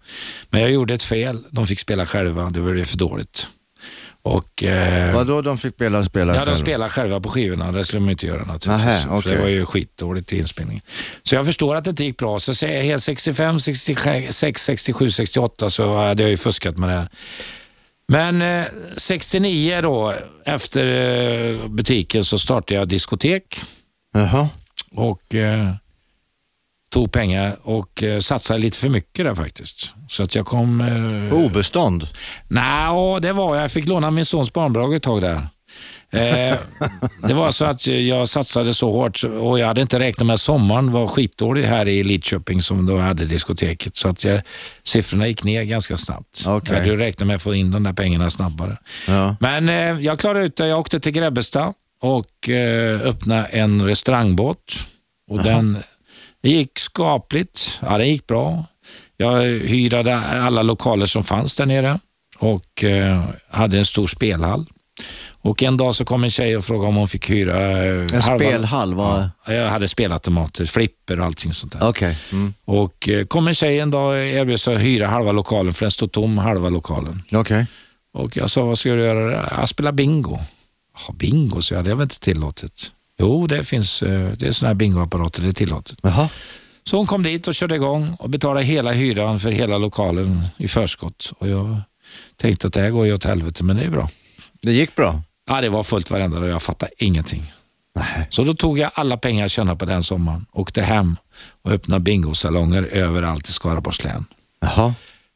Men 0.51 0.61
jag 0.61 0.71
gjorde 0.71 0.95
ett 0.95 1.03
fel. 1.03 1.45
De 1.51 1.67
fick 1.67 1.81
spela 1.81 2.07
själva. 2.07 2.51
Det 2.51 2.61
var 2.61 2.85
för 2.85 2.99
dåligt. 2.99 3.49
Och, 4.25 4.65
eh, 4.65 5.15
Vadå 5.15 5.43
de 5.43 5.59
fick 5.59 5.75
spela, 5.75 6.05
spela 6.05 6.35
Ja, 6.37 6.45
de 6.45 6.57
spelar 6.57 6.89
själva 6.89 7.21
på 7.21 7.29
skivorna. 7.29 7.73
Det 7.73 7.85
skulle 7.85 8.01
de 8.01 8.11
inte 8.11 8.27
göra 8.27 8.45
naturligtvis. 8.45 9.03
För 9.03 9.15
okej. 9.19 9.33
Det 9.33 9.41
var 9.41 9.49
ju 9.49 9.67
skitdåligt 9.67 10.33
i 10.33 10.39
inspelningen. 10.39 10.83
Så 11.23 11.35
jag 11.35 11.47
förstår 11.47 11.77
att 11.77 11.85
det 11.85 11.91
inte 11.91 12.05
gick 12.05 12.17
bra. 12.17 12.39
Så 12.41 12.55
säger 12.55 12.77
jag 12.77 12.85
helt 12.85 13.03
65, 13.03 13.61
66, 13.61 14.65
67, 14.65 15.11
68 15.11 15.71
så 15.71 15.97
hade 15.97 16.23
jag 16.23 16.31
ju 16.31 16.37
fuskat 16.37 16.79
med 16.79 16.89
det 16.89 16.95
här. 16.95 17.09
Men 18.09 18.43
eh, 18.43 18.65
69 18.97 19.81
då, 19.83 20.15
efter 20.45 20.87
eh, 20.87 21.69
butiken 21.69 22.25
så 22.25 22.39
startade 22.39 22.75
jag 22.75 22.89
diskotek 22.89 23.61
Jaha. 24.15 24.49
och 24.95 25.35
eh, 25.35 25.75
tog 26.93 27.13
pengar 27.13 27.57
och 27.63 28.03
eh, 28.03 28.21
satsade 28.21 28.61
lite 28.61 28.77
för 28.77 28.89
mycket 28.89 29.25
där 29.25 29.35
faktiskt. 29.35 29.95
Så 30.09 30.23
att 30.23 30.35
jag 30.35 30.47
kom... 30.47 30.81
Eh, 30.81 31.31
På 31.31 31.37
obestånd? 31.37 32.09
Nej, 32.49 33.21
det 33.21 33.33
var 33.33 33.55
jag. 33.55 33.65
Jag 33.65 33.73
fick 33.73 33.87
låna 33.87 34.11
min 34.11 34.25
sons 34.25 34.53
barnbidrag 34.53 34.95
ett 34.95 35.03
tag 35.03 35.21
där. 35.21 35.49
Eh, 36.13 36.57
det 37.29 37.35
var 37.35 37.51
så 37.51 37.65
att 37.65 37.87
jag 37.87 38.29
satsade 38.29 38.75
så 38.75 38.91
hårt 38.93 39.25
och 39.25 39.59
jag 39.59 39.67
hade 39.67 39.81
inte 39.81 39.99
räknat 39.99 40.27
med 40.27 40.35
att 40.35 40.41
sommaren 40.41 40.93
var 40.93 41.07
skitdålig 41.07 41.63
här 41.65 41.89
i 41.89 42.05
Lidköping 42.05 42.63
som 42.63 42.87
då 42.87 42.99
hade 42.99 43.25
diskoteket. 43.25 43.97
Så 43.97 44.09
att 44.09 44.25
jag, 44.25 44.43
siffrorna 44.85 45.27
gick 45.27 45.45
ner 45.45 45.63
ganska 45.63 45.97
snabbt. 45.97 46.45
Okej. 46.47 46.75
Jag 46.77 46.81
hade 46.81 46.97
räknat 46.97 47.27
med 47.27 47.37
att 47.37 47.43
få 47.43 47.55
in 47.55 47.71
de 47.71 47.83
där 47.83 47.93
pengarna 47.93 48.31
snabbare. 48.31 48.77
Ja. 49.09 49.37
Men 49.41 49.69
eh, 49.69 50.01
jag 50.01 50.19
klarade 50.19 50.45
ut 50.45 50.57
det. 50.57 50.67
Jag 50.67 50.79
åkte 50.81 51.01
till 51.01 51.13
Grebbestad 51.13 51.75
och 52.03 52.49
eh, 52.49 53.01
öppnade 53.01 53.45
en 53.45 53.87
restaurangbåt. 53.87 54.87
Och 55.31 55.43
den 55.43 55.83
det 56.43 56.49
gick 56.51 56.79
skapligt. 56.79 57.79
Ja, 57.83 57.99
det 57.99 58.07
gick 58.07 58.27
bra. 58.27 58.65
Jag 59.17 59.43
hyrade 59.43 60.17
alla 60.21 60.63
lokaler 60.63 61.07
som 61.07 61.25
fanns 61.25 61.57
där 61.57 61.67
nere 61.67 61.99
och 62.39 62.85
eh, 62.85 63.25
hade 63.51 63.79
en 63.79 63.85
stor 63.85 64.07
spelhall. 64.07 64.67
Och 65.45 65.63
en 65.63 65.77
dag 65.77 65.95
så 65.95 66.05
kom 66.05 66.25
en 66.25 66.31
tjej 66.31 66.57
och 66.57 66.65
frågade 66.65 66.89
om 66.89 66.97
hon 66.97 67.09
fick 67.09 67.31
hyra... 67.31 67.85
eh, 67.85 68.01
En 68.15 68.23
spelhall, 68.23 68.95
vad- 68.95 69.31
Ja, 69.47 69.53
jag 69.53 69.71
hade 69.71 69.89
spelautomater, 69.89 70.65
flipper 70.65 71.21
och 71.21 71.27
allting 71.27 71.55
sånt 71.55 71.73
där. 71.73 71.89
Okej. 71.89 72.19
Mm. 72.33 72.55
Och 72.65 73.09
eh, 73.09 73.25
kom 73.27 73.49
en 73.49 73.55
tjej 73.55 73.79
en 73.81 73.91
dag 73.91 74.09
och 74.09 74.17
erbjöd 74.17 74.61
sig 74.61 74.75
att 74.75 74.81
hyra 74.81 75.07
halva 75.07 75.33
lokalen 75.33 75.75
för 75.75 75.85
den 75.85 75.91
stod 75.91 76.13
tom 76.13 76.39
halva 76.39 76.69
lokalen. 76.69 77.23
Okej. 77.33 77.67
Och 78.15 78.37
jag 78.37 78.51
sa, 78.51 78.63
vad 78.65 78.79
ska 78.79 78.91
du 78.91 79.03
göra 79.03 79.27
där? 79.31 79.55
Jag 79.59 79.69
spelar 79.69 79.93
bingo. 79.93 80.39
Bingo, 81.15 81.63
så 81.63 81.75
jag. 81.75 81.85
Det 81.85 81.95
väl 81.95 82.03
inte 82.03 82.21
tillåtet? 82.21 82.73
Jo, 83.23 83.47
det 83.47 83.65
finns 83.65 84.03
eh, 84.03 84.33
det 84.39 84.47
är 84.47 84.53
såna 84.53 84.69
här 84.69 84.75
bingoapparater, 84.75 85.43
det 85.43 85.49
är 85.49 85.53
tillåtet. 85.53 85.99
Jaha. 86.03 86.29
Så 86.85 86.97
hon 86.97 87.07
kom 87.07 87.23
dit 87.23 87.49
och 87.49 87.55
körde 87.55 87.75
igång 87.75 88.17
och 88.19 88.31
betalade 88.31 88.67
hela 88.67 88.93
hyran 88.93 89.41
för 89.41 89.51
hela 89.51 89.79
lokalen 89.79 90.43
i 90.57 90.69
förskott. 90.69 91.33
Och 91.39 91.49
jag 91.49 91.81
tänkte 92.37 92.67
att 92.67 92.73
det 92.73 92.81
här 92.81 92.91
går 92.91 93.07
ju 93.07 93.15
åt 93.15 93.25
helvete, 93.25 93.65
men 93.65 93.77
det 93.77 93.83
är 93.83 93.91
bra. 93.91 94.09
Det 94.63 94.73
gick 94.73 94.97
bra? 94.97 95.23
Ja, 95.47 95.61
det 95.61 95.69
var 95.69 95.83
fullt 95.83 96.11
varenda 96.11 96.39
och 96.39 96.49
jag 96.49 96.63
fattade 96.63 96.93
ingenting. 96.99 97.53
Nej. 97.95 98.27
Så 98.31 98.43
då 98.43 98.55
tog 98.55 98.79
jag 98.79 98.91
alla 98.95 99.17
pengar 99.17 99.43
jag 99.43 99.51
tjänade 99.51 99.79
på 99.79 99.85
den 99.85 100.03
sommaren, 100.03 100.47
åkte 100.53 100.83
hem 100.83 101.17
och 101.63 101.73
öppnade 101.73 102.01
bingosalonger 102.01 102.83
överallt 102.83 103.49
i 103.49 103.53
Skaraborgs 103.53 104.05
län. 104.05 104.25
Jaha. 104.61 104.95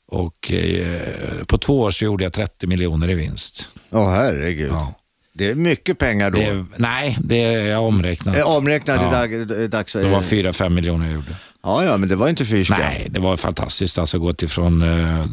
Och 0.08 0.52
eh, 0.52 1.44
på 1.46 1.58
två 1.58 1.80
år 1.80 1.90
så 1.90 2.04
gjorde 2.04 2.24
jag 2.24 2.32
30 2.32 2.66
miljoner 2.66 3.10
i 3.10 3.14
vinst. 3.14 3.68
Åh 3.90 4.10
herregud. 4.10 4.70
Ja. 4.70 4.94
Det 5.38 5.50
är 5.50 5.54
mycket 5.54 5.98
pengar 5.98 6.30
då. 6.30 6.38
Det, 6.38 6.64
nej, 6.76 7.18
det 7.20 7.44
är 7.44 7.66
jag 7.66 7.82
omräknat. 7.84 8.36
Eh, 8.36 8.56
Omräknat 8.56 9.00
Ja. 9.00 9.08
i 9.08 9.28
dag, 9.44 9.60
i 9.62 9.68
dags... 9.68 9.92
Det 9.92 10.08
var 10.08 10.20
4-5 10.20 10.68
miljoner 10.68 11.06
jag 11.06 11.14
gjorde. 11.14 11.36
Ja, 11.62 11.84
ja, 11.84 11.96
men 11.96 12.08
det 12.08 12.16
var 12.16 12.28
inte 12.28 12.44
fyrska. 12.44 12.78
Nej, 12.78 13.06
det 13.10 13.20
var 13.20 13.36
fantastiskt. 13.36 13.98
Alltså 13.98 14.18
gått 14.18 14.42
ifrån 14.42 14.82
eh, 14.82 15.26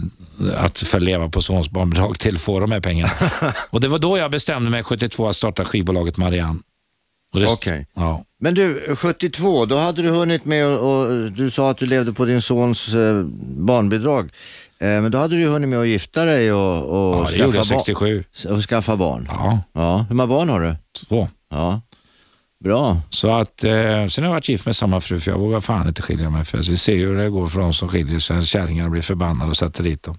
att 0.66 0.80
få 0.80 1.00
leva 1.00 1.30
på 1.30 1.42
sons 1.42 1.70
barnbidrag 1.70 2.20
till 2.20 2.38
få 2.38 2.60
de 2.60 2.72
här 2.72 2.80
pengarna. 2.80 3.12
och 3.70 3.82
det 3.82 3.88
var 3.88 4.00
då 4.00 4.18
jag 4.18 4.32
bestämde 4.32 4.70
mig 4.70 4.84
72 4.84 5.28
att 5.30 5.36
starta 5.36 5.66
skivbolaget 5.66 6.18
Marianne. 6.18 6.60
Okej. 7.48 7.88
Ja. 7.96 8.24
Men 8.40 8.54
du, 8.56 8.96
72, 8.96 9.66
då 9.66 9.76
hade 9.76 10.02
du 10.02 10.10
hunnit 10.10 10.46
med 10.46 10.66
och, 10.68 11.00
och 11.00 11.32
du 11.32 11.52
sa 11.52 11.70
att 11.70 11.78
du 11.78 11.86
levde 11.86 12.14
på 12.14 12.26
din 12.26 12.42
sons 12.42 12.94
eh, 12.94 13.24
barnbidrag. 13.58 14.30
Eh, 14.84 15.02
men 15.02 15.12
då 15.12 15.18
hade 15.18 15.36
du 15.36 15.42
ju 15.42 15.48
hunnit 15.48 15.70
med 15.70 15.80
att 15.80 15.88
gifta 15.88 16.26
dig 16.26 16.54
och, 16.54 16.84
och, 16.84 17.26
ja, 17.26 17.28
det 17.32 17.38
gjorde 17.38 17.58
jag 17.58 17.66
skaffa, 17.66 17.80
67. 17.80 18.24
ba- 18.46 18.54
och 18.54 18.62
skaffa 18.70 18.96
barn. 18.96 19.28
Ja, 19.32 19.60
Ja, 19.74 20.06
hur 20.10 20.16
många 20.16 20.28
barn 20.28 20.50
har 20.50 20.60
du? 20.60 20.76
två. 21.08 21.28
Ja, 21.52 21.82
bra. 22.64 22.98
Så 23.10 23.32
att, 23.36 23.64
eh, 23.64 23.72
sen 23.72 23.96
har 23.98 24.24
jag 24.24 24.30
varit 24.30 24.50
gift 24.50 24.66
med 24.66 24.76
samma 24.76 25.02
fru 25.02 25.20
för 25.20 25.32
jag 25.32 25.38
vågar 25.40 25.60
fan 25.60 25.88
inte 25.88 26.02
skilja 26.02 26.30
mig. 26.30 26.46
För 26.46 26.58
vi 26.58 26.78
ser 26.78 26.94
ju 26.94 27.08
hur 27.08 27.18
det 27.18 27.30
går 27.30 27.48
för 27.48 27.60
de 27.60 27.74
som 27.74 27.90
skiljer 27.90 28.20
sig. 28.20 28.46
Kärringarna 28.46 28.90
blir 28.90 29.02
förbannade 29.02 29.50
och 29.50 29.58
sätter 29.58 29.84
dit 29.84 30.04
dem. 30.04 30.18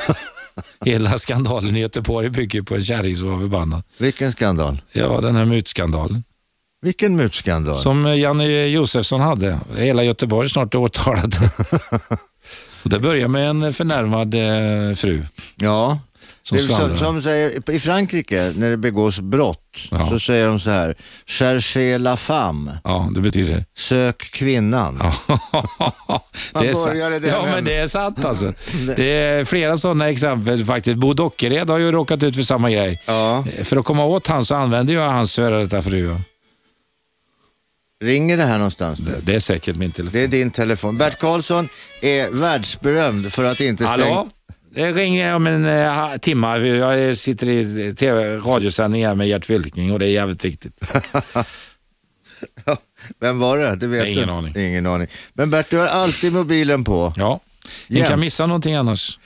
Hela 0.84 1.18
skandalen 1.18 1.76
i 1.76 1.80
Göteborg 1.80 2.28
bygger 2.30 2.62
på 2.62 2.74
en 2.74 2.84
kärring 2.84 3.16
som 3.16 3.30
var 3.30 3.38
förbannad. 3.40 3.82
Vilken 3.98 4.32
skandal? 4.32 4.82
Ja, 4.92 5.20
den 5.20 5.36
här 5.36 5.44
mutskandalen. 5.44 6.24
Vilken 6.82 7.16
mutskandal? 7.16 7.76
Som 7.76 8.18
Janne 8.18 8.66
Josefsson 8.66 9.20
hade. 9.20 9.60
Hela 9.76 10.02
Göteborg 10.04 10.48
snart 10.48 10.74
åtalad. 10.74 11.34
Det 12.82 12.98
börjar 12.98 13.28
med 13.28 13.50
en 13.50 13.72
förnärmad 13.72 14.34
eh, 14.34 14.94
fru. 14.94 15.22
Ja, 15.56 15.98
Som 16.42 16.56
det 16.56 16.62
som, 16.62 16.96
som 16.96 17.22
säger, 17.22 17.70
i 17.70 17.78
Frankrike 17.78 18.52
när 18.56 18.70
det 18.70 18.76
begås 18.76 19.20
brott 19.20 19.58
Ja. 19.90 20.08
så 20.08 20.18
säger 20.20 20.46
de 20.46 20.60
så 20.60 20.70
här, 20.70 20.94
cherchez 21.26 22.00
la 22.00 22.16
femme, 22.16 22.78
Ja, 22.84 23.08
det 23.14 23.20
betyder... 23.20 23.64
sök 23.76 24.18
kvinnan. 24.32 24.94
Man 24.96 25.10
det 26.62 26.68
är 26.68 26.74
sant. 26.74 26.86
började 26.86 27.18
där, 27.18 27.28
Ja, 27.28 27.42
men- 27.54 27.64
det 27.64 27.76
är 27.76 27.88
sant 27.88 28.24
alltså. 28.24 28.52
Det 28.96 29.12
är 29.12 29.44
flera 29.44 29.76
sådana 29.76 30.08
exempel 30.10 30.64
faktiskt. 30.64 30.96
Bo 30.96 31.12
Dockered 31.12 31.70
har 31.70 31.78
ju 31.78 31.92
råkat 31.92 32.22
ut 32.22 32.36
för 32.36 32.42
samma 32.42 32.70
grej. 32.70 33.02
Ja. 33.06 33.44
För 33.64 33.76
att 33.76 33.84
komma 33.84 34.04
åt 34.04 34.26
han 34.26 34.44
så 34.44 34.54
använder 34.54 34.94
jag 34.94 35.08
hans 35.12 35.34
före 35.36 35.62
detta 35.62 35.82
fru. 35.82 36.18
Ringer 38.04 38.36
det 38.36 38.44
här 38.44 38.58
någonstans? 38.58 38.98
Det, 38.98 39.20
det 39.22 39.34
är 39.34 39.40
säkert 39.40 39.76
min 39.76 39.92
telefon. 39.92 40.12
Det 40.20 40.24
är 40.24 40.28
din 40.28 40.50
telefon. 40.50 40.98
Bert 40.98 41.18
Karlsson 41.18 41.68
är 42.00 42.30
världsberömd 42.30 43.32
för 43.32 43.44
att 43.44 43.60
inte 43.60 43.84
stänga... 43.84 44.04
Hallå? 44.04 44.28
Det 44.74 44.92
ringer 44.92 45.34
om 45.34 45.46
en 45.46 45.64
uh, 45.64 46.16
timme. 46.16 46.56
Jag 46.56 47.16
sitter 47.16 47.48
i 47.48 47.94
TV, 47.94 48.36
radiosändning 48.36 49.06
här 49.06 49.14
med 49.14 49.28
Gert 49.28 49.46
Fylking 49.46 49.92
och 49.92 49.98
det 49.98 50.06
är 50.06 50.10
jävligt 50.10 50.44
viktigt. 50.44 50.72
Vem 53.20 53.38
var 53.38 53.58
det? 53.58 53.76
Det 53.76 53.86
vet 53.86 54.06
Ingen 54.06 54.28
du. 54.28 54.34
aning. 54.34 54.56
Ingen 54.56 54.86
aning. 54.86 55.08
Men 55.32 55.50
Bert, 55.50 55.70
du 55.70 55.76
har 55.76 55.86
alltid 55.86 56.32
mobilen 56.32 56.84
på. 56.84 57.12
Ja. 57.16 57.40
Jämt. 57.88 58.08
kan 58.08 58.20
missa 58.20 58.46
någonting 58.46 58.74
annars. 58.74 59.18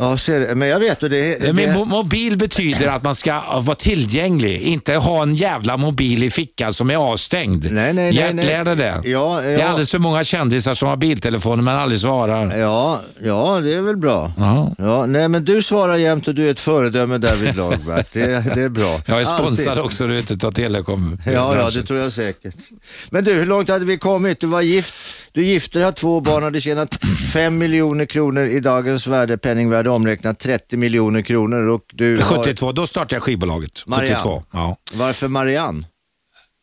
Ja, 0.00 0.18
ser. 0.18 0.54
Men 0.54 0.68
jag 0.68 0.78
vet 0.80 1.02
och 1.02 1.10
det, 1.10 1.38
det, 1.40 1.52
Men 1.52 1.68
mo- 1.68 1.84
mobil 1.84 2.36
betyder 2.38 2.88
att 2.88 3.02
man 3.02 3.14
ska 3.14 3.40
vara 3.60 3.76
tillgänglig, 3.76 4.60
inte 4.60 4.94
ha 4.94 5.22
en 5.22 5.34
jävla 5.34 5.76
mobil 5.76 6.22
i 6.24 6.30
fickan 6.30 6.72
som 6.72 6.90
är 6.90 6.96
avstängd. 6.96 7.64
Nej, 7.64 7.72
nej, 7.72 7.94
nej, 7.94 8.14
Gert 8.14 8.34
nej. 8.34 8.44
lär 8.46 8.64
dig 8.64 8.76
det. 8.76 9.00
Ja, 9.04 9.40
Det 9.42 9.48
är 9.50 9.58
ja. 9.58 9.64
alldeles 9.66 9.90
för 9.90 9.98
många 9.98 10.24
kändisar 10.24 10.74
som 10.74 10.88
har 10.88 10.96
biltelefoner 10.96 11.62
men 11.62 11.76
aldrig 11.76 12.00
svarar. 12.00 12.56
Ja, 12.58 13.00
ja, 13.22 13.60
det 13.62 13.72
är 13.74 13.80
väl 13.82 13.96
bra. 13.96 14.32
Ja. 14.38 14.74
Ja, 14.78 15.06
nej, 15.06 15.28
men 15.28 15.44
du 15.44 15.62
svarar 15.62 15.96
jämt 15.96 16.28
och 16.28 16.34
du 16.34 16.46
är 16.46 16.50
ett 16.50 16.60
föredöme 16.60 17.18
därvidlag, 17.18 17.78
Bert. 17.86 18.06
Det, 18.12 18.44
det 18.54 18.62
är 18.62 18.68
bra. 18.68 19.00
Jag 19.06 19.20
är 19.20 19.24
sponsrad 19.24 19.68
Alltid. 19.68 19.84
också, 19.84 20.06
du 20.06 20.14
vet, 20.16 20.30
utav 20.30 20.52
Telekom. 20.52 21.18
Ja, 21.26 21.56
ja, 21.56 21.70
det 21.70 21.82
tror 21.82 21.98
jag 22.00 22.12
säkert. 22.12 22.54
Men 23.10 23.24
du, 23.24 23.32
hur 23.34 23.46
långt 23.46 23.68
hade 23.68 23.84
vi 23.84 23.98
kommit? 23.98 24.40
Du 24.40 24.46
var 24.46 24.60
gift, 24.62 24.94
du 25.32 25.44
gifte 25.44 25.78
dig, 25.78 25.84
har 25.84 25.92
två 25.92 26.20
barn, 26.20 26.42
hade 26.42 26.60
tjänat 26.60 26.98
5 27.32 27.58
miljoner 27.58 28.04
kronor 28.04 28.44
i 28.44 28.60
dagens 28.60 29.06
värde, 29.06 29.38
penningvärde 29.38 29.89
omräknat 29.90 30.38
30 30.38 30.76
miljoner 30.76 31.22
kronor 31.22 31.66
och 31.66 31.84
du 31.92 32.16
har... 32.16 32.36
72, 32.36 32.72
då 32.72 32.86
startade 32.86 33.14
jag 33.14 33.22
skivbolaget. 33.22 33.82
Marianne. 33.86 34.14
72. 34.14 34.42
Ja. 34.52 34.76
Varför 34.92 35.28
Marianne? 35.28 35.84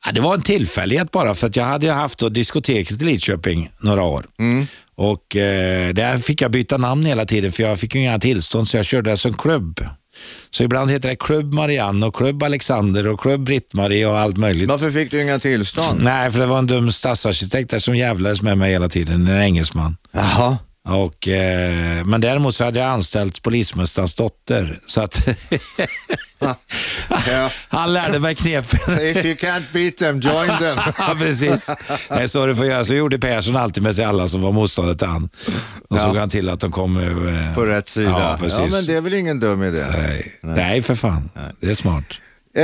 Ja, 0.05 0.11
det 0.11 0.21
var 0.21 0.33
en 0.33 0.41
tillfällighet 0.41 1.11
bara 1.11 1.35
för 1.35 1.47
att 1.47 1.55
jag 1.55 1.63
hade 1.63 1.91
haft 1.91 2.19
då 2.19 2.29
diskoteket 2.29 3.01
i 3.01 3.05
Lidköping 3.05 3.69
några 3.79 4.03
år. 4.03 4.25
Och 4.95 5.35
eh, 5.35 5.93
där 5.93 6.17
fick 6.17 6.41
jag 6.41 6.51
byta 6.51 6.77
namn 6.77 7.05
hela 7.05 7.25
tiden 7.25 7.51
för 7.51 7.63
jag 7.63 7.79
fick 7.79 7.95
ju 7.95 8.01
inga 8.01 8.19
tillstånd 8.19 8.67
så 8.67 8.77
jag 8.77 8.85
körde 8.85 9.09
det 9.09 9.17
som 9.17 9.33
klubb. 9.33 9.79
Så 10.51 10.63
ibland 10.63 10.91
heter 10.91 11.09
det 11.09 11.15
Klubb 11.15 11.53
Marianne 11.53 12.05
och 12.05 12.15
Klubb 12.15 12.43
Alexander 12.43 13.07
och 13.07 13.19
Klubb 13.19 13.43
Britt-Marie 13.43 14.05
och 14.07 14.19
allt 14.19 14.37
möjligt. 14.37 14.69
Varför 14.69 14.91
fick 14.91 15.11
du 15.11 15.21
inga 15.21 15.39
tillstånd? 15.39 16.03
Nej, 16.03 16.31
för 16.31 16.39
det 16.39 16.45
var 16.45 16.59
en 16.59 16.67
dum 16.67 16.91
stadsarkitekt 16.91 17.69
där 17.69 17.79
som 17.79 17.97
jävlades 17.97 18.41
med 18.41 18.57
mig 18.57 18.71
hela 18.71 18.89
tiden, 18.89 19.27
en 19.27 19.41
engelsman. 19.41 19.97
Jaha. 20.11 20.57
Och, 20.87 21.27
eh, 21.27 22.05
men 22.05 22.21
däremot 22.21 22.55
så 22.55 22.63
hade 22.63 22.79
jag 22.79 22.89
anställt 22.89 23.41
polismästarens 23.41 24.13
dotter. 24.15 24.79
Så 24.87 25.01
att 25.01 25.27
Ja. 26.39 26.55
han 27.69 27.93
lärde 27.93 28.19
mig 28.19 28.35
knepen. 28.35 28.93
If 29.01 29.25
you 29.25 29.35
can't 29.35 29.63
beat 29.73 29.97
them, 29.97 30.19
join 30.19 30.47
them. 30.59 30.77
ja, 30.97 31.15
precis. 31.19 31.65
Det 32.09 32.13
är 32.15 32.27
så 32.27 32.45
det 32.45 32.55
får 32.55 32.65
göra. 32.65 32.85
Så 32.85 32.93
gjorde 32.93 33.19
Persson 33.19 33.55
alltid 33.55 33.83
med 33.83 33.95
sig 33.95 34.05
alla 34.05 34.27
som 34.27 34.41
var 34.41 34.51
motståndare 34.51 34.97
till 34.97 35.07
han. 35.07 35.29
Och 35.89 35.97
Ja. 35.97 36.03
såg 36.03 36.17
han 36.17 36.29
till 36.29 36.49
att 36.49 36.59
de 36.59 36.71
kom 36.71 36.97
eh, 36.97 37.53
På 37.55 37.65
rätt 37.65 37.89
sida. 37.89 38.09
Ja, 38.09 38.37
precis. 38.41 38.71
men 38.73 38.85
det 38.85 38.93
är 38.95 39.01
väl 39.01 39.13
ingen 39.13 39.39
dum 39.39 39.63
idé. 39.63 39.85
Nej. 39.91 40.33
Nej, 40.41 40.81
för 40.81 40.95
fan. 40.95 41.29
Det 41.59 41.69
är 41.69 41.73
smart. 41.73 42.03
Eh, 42.55 42.63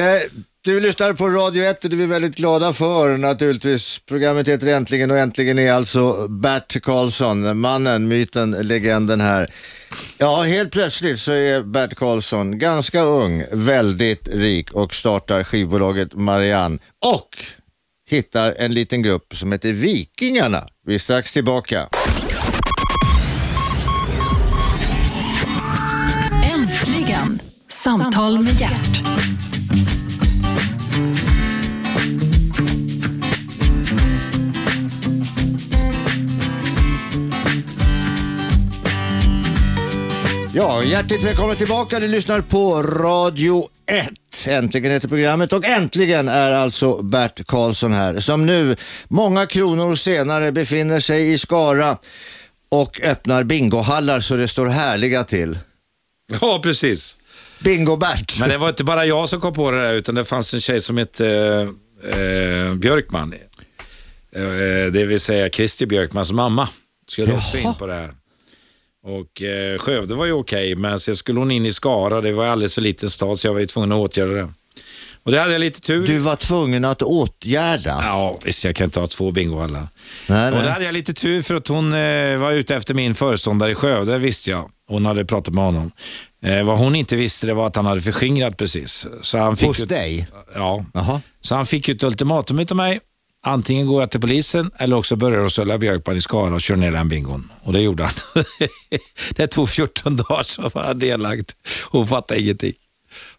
du 0.64 0.80
lyssnar 0.80 1.14
på 1.14 1.30
Radio 1.30 1.64
1 1.64 1.84
och 1.84 1.90
det 1.90 1.96
är 1.96 1.98
vi 1.98 2.06
väldigt 2.06 2.36
glada 2.36 2.74
för 2.74 3.18
naturligtvis. 3.18 4.00
Programmet 4.00 4.48
heter 4.48 4.68
Äntligen 4.68 5.12
och 5.12 5.18
äntligen 5.18 5.60
är 5.60 5.74
alltså 5.74 6.28
Bert 6.28 6.82
Karlsson, 6.82 7.60
mannen, 7.60 8.08
myten, 8.08 8.52
legenden 8.52 9.22
här. 9.22 9.54
Ja, 10.18 10.42
helt 10.42 10.72
plötsligt 10.72 11.20
så 11.20 11.32
är 11.32 11.64
Bert 11.64 11.96
Karlsson 11.96 12.58
ganska 12.58 13.02
ung, 13.02 13.44
väldigt 13.52 14.28
rik 14.28 14.72
och 14.72 14.96
startar 14.96 15.44
skivbolaget 15.44 16.14
Marianne 16.14 16.80
och 17.06 17.30
hittar 18.10 18.56
en 18.58 18.74
liten 18.74 19.02
grupp 19.02 19.36
som 19.36 19.52
heter 19.52 19.74
Vikingarna. 19.74 20.68
Vi 20.86 20.96
är 20.96 21.00
strax 21.00 21.34
tillbaka. 21.34 21.90
Äntligen! 26.54 27.40
Samtal 27.70 28.40
med 28.40 28.62
hjärt. 28.62 29.23
Ja, 40.56 40.84
hjärtligt 40.84 41.24
välkomna 41.24 41.56
tillbaka. 41.56 42.00
Ni 42.00 42.08
lyssnar 42.08 42.42
på 42.42 42.84
Radio 42.84 43.70
1. 43.92 44.48
Äntligen 44.48 44.92
heter 44.92 45.08
programmet 45.08 45.54
och 45.54 45.66
äntligen 45.66 46.28
är 46.28 46.52
alltså 46.52 47.02
Bert 47.04 47.48
Karlsson 47.48 47.94
här 47.94 48.20
som 48.20 48.46
nu, 48.46 48.76
många 49.08 49.46
kronor 49.46 49.96
senare, 49.96 50.52
befinner 50.52 51.00
sig 51.00 51.32
i 51.32 51.38
Skara 51.38 51.98
och 52.70 53.02
öppnar 53.04 53.44
bingohallar 53.44 54.20
så 54.20 54.36
det 54.36 54.48
står 54.48 54.68
härliga 54.68 55.24
till. 55.24 55.60
Ja, 56.42 56.60
precis. 56.64 57.16
Bingo-Bert. 57.60 58.40
Men 58.40 58.50
det 58.50 58.58
var 58.58 58.70
inte 58.70 58.84
bara 58.84 59.06
jag 59.06 59.30
som 59.30 59.42
kom 59.42 59.54
på 59.54 59.72
det 59.72 59.82
där, 59.82 59.94
utan 59.94 60.16
det 60.16 60.26
fanns 60.26 60.54
en 60.54 60.62
tjej 60.62 60.82
som 60.82 60.98
hette 60.98 61.28
eh, 61.28 62.22
eh, 62.22 62.74
Björkman. 62.74 63.34
Eh, 63.34 64.42
det 64.92 65.06
vill 65.06 65.20
säga 65.20 65.50
Kristi 65.50 65.86
Björkmans 65.86 66.32
mamma. 66.32 66.70
Skulle 67.08 67.34
också 67.34 67.58
in 67.58 67.74
på 67.74 67.88
det 67.88 67.94
här. 67.94 68.14
Och 69.06 69.42
eh, 69.42 69.78
Skövde 69.78 70.16
var 70.16 70.26
ju 70.26 70.32
okej, 70.32 70.76
men 70.76 71.00
sen 71.00 71.16
skulle 71.16 71.40
hon 71.40 71.52
in 71.52 71.66
i 71.66 71.74
Skara. 71.74 72.22
Det 72.22 72.32
var 72.32 72.46
alldeles 72.46 72.76
för 72.76 72.82
liten 72.82 73.10
stad, 73.10 73.40
så 73.40 73.48
jag 73.48 73.54
var 73.54 73.60
ju 73.60 73.66
tvungen 73.66 73.92
att 73.92 73.98
åtgärda 73.98 74.32
det. 74.34 74.50
Och 75.24 75.32
det 75.32 75.40
hade 75.40 75.52
jag 75.52 75.60
lite 75.60 75.82
tur. 75.82 76.08
Du 76.08 76.18
var 76.20 76.36
tvungen 76.36 76.86
att 76.86 77.02
åtgärda. 77.02 78.00
Ja, 78.02 78.38
visst, 78.46 78.66
jag 78.66 78.76
kan 78.76 78.86
inte 78.86 79.00
ha 79.00 79.08
två 79.08 79.32
bingohallar. 79.32 79.88
Nej, 80.28 80.48
Och 80.52 80.56
där 80.58 80.64
nej. 80.64 80.72
hade 80.72 80.86
jag 80.86 80.94
lite 80.94 81.14
tur 81.14 81.42
för 81.42 81.56
att 81.56 81.68
hon 81.68 81.94
eh, 81.94 82.38
var 82.38 82.52
ute 82.52 82.76
efter 82.76 82.94
min 82.94 83.16
föreståndare 83.16 83.72
i 83.72 83.76
Skövde, 83.76 84.18
visste 84.18 84.52
jag. 84.52 84.70
Hon 84.88 85.06
hade 85.06 85.26
pratat 85.26 85.54
med 85.54 85.64
honom. 85.64 85.92
Eh, 86.46 86.64
vad 86.64 86.78
hon 86.78 86.96
inte 86.96 87.16
visste 87.16 87.48
det 87.48 87.54
var 87.54 87.68
att 87.68 87.76
han 87.76 87.86
hade 87.86 88.02
förskingrat 88.02 88.58
precis. 88.58 89.08
Så 89.22 89.38
han 89.38 89.58
fick 89.58 89.68
Hos 89.68 89.80
ett- 89.80 89.90
dig? 89.90 90.28
Ja. 90.56 90.86
Jaha. 90.94 91.22
Så 91.42 91.56
han 91.56 91.66
fick 91.66 91.88
ju 91.88 91.94
ett 91.94 92.04
ultimatum 92.04 92.60
utav 92.60 92.78
mig. 92.78 93.00
Antingen 93.46 93.88
går 93.88 94.02
jag 94.02 94.12
till 94.12 94.22
polisen 94.22 94.72
eller 94.80 94.96
också 94.96 95.16
börjar 95.16 95.60
Ulla 95.62 95.78
Björkman 95.78 96.16
i 96.18 96.22
Skara 96.22 96.56
och 96.56 96.62
kör 96.62 96.76
ner 96.76 96.92
den 96.92 97.10
bingon. 97.10 97.52
Och 97.64 97.74
det 97.74 97.80
gjorde 97.82 98.04
han. 98.04 98.14
det 99.36 99.48
tog 99.48 99.70
14 99.70 100.16
dagar 100.16 100.44
så 100.44 100.62
var 100.74 100.84
han 100.84 100.98
nedlagt. 100.98 101.56
Hon 101.90 102.08
fattade 102.08 102.40
ingenting. 102.42 102.74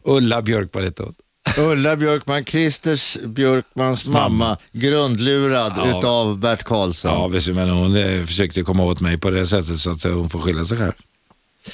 Ulla 0.05 0.43
Björkman 0.43 0.85
hette 0.85 1.03
hon. 1.03 1.15
Ulla 1.59 1.97
Björkman, 1.97 2.45
Christers 2.45 3.19
Björkmans 3.25 4.09
mamma, 4.09 4.59
grundlurad 4.73 5.73
Ja. 5.77 5.99
utav 5.99 6.39
Bert 6.39 6.63
Karlsson. 6.63 7.11
Ja, 7.11 7.29
visst, 7.29 7.49
men 7.49 7.71
hon 7.71 7.97
eh, 7.97 8.25
försökte 8.25 8.63
komma 8.63 8.85
åt 8.85 9.01
mig 9.01 9.19
på 9.19 9.31
det 9.31 9.47
sättet 9.47 9.79
så 9.79 9.91
att 9.91 10.03
hon 10.03 10.31
får 10.31 10.39
skylla 10.39 10.65
sig 10.65 10.79
själv. 10.79 10.93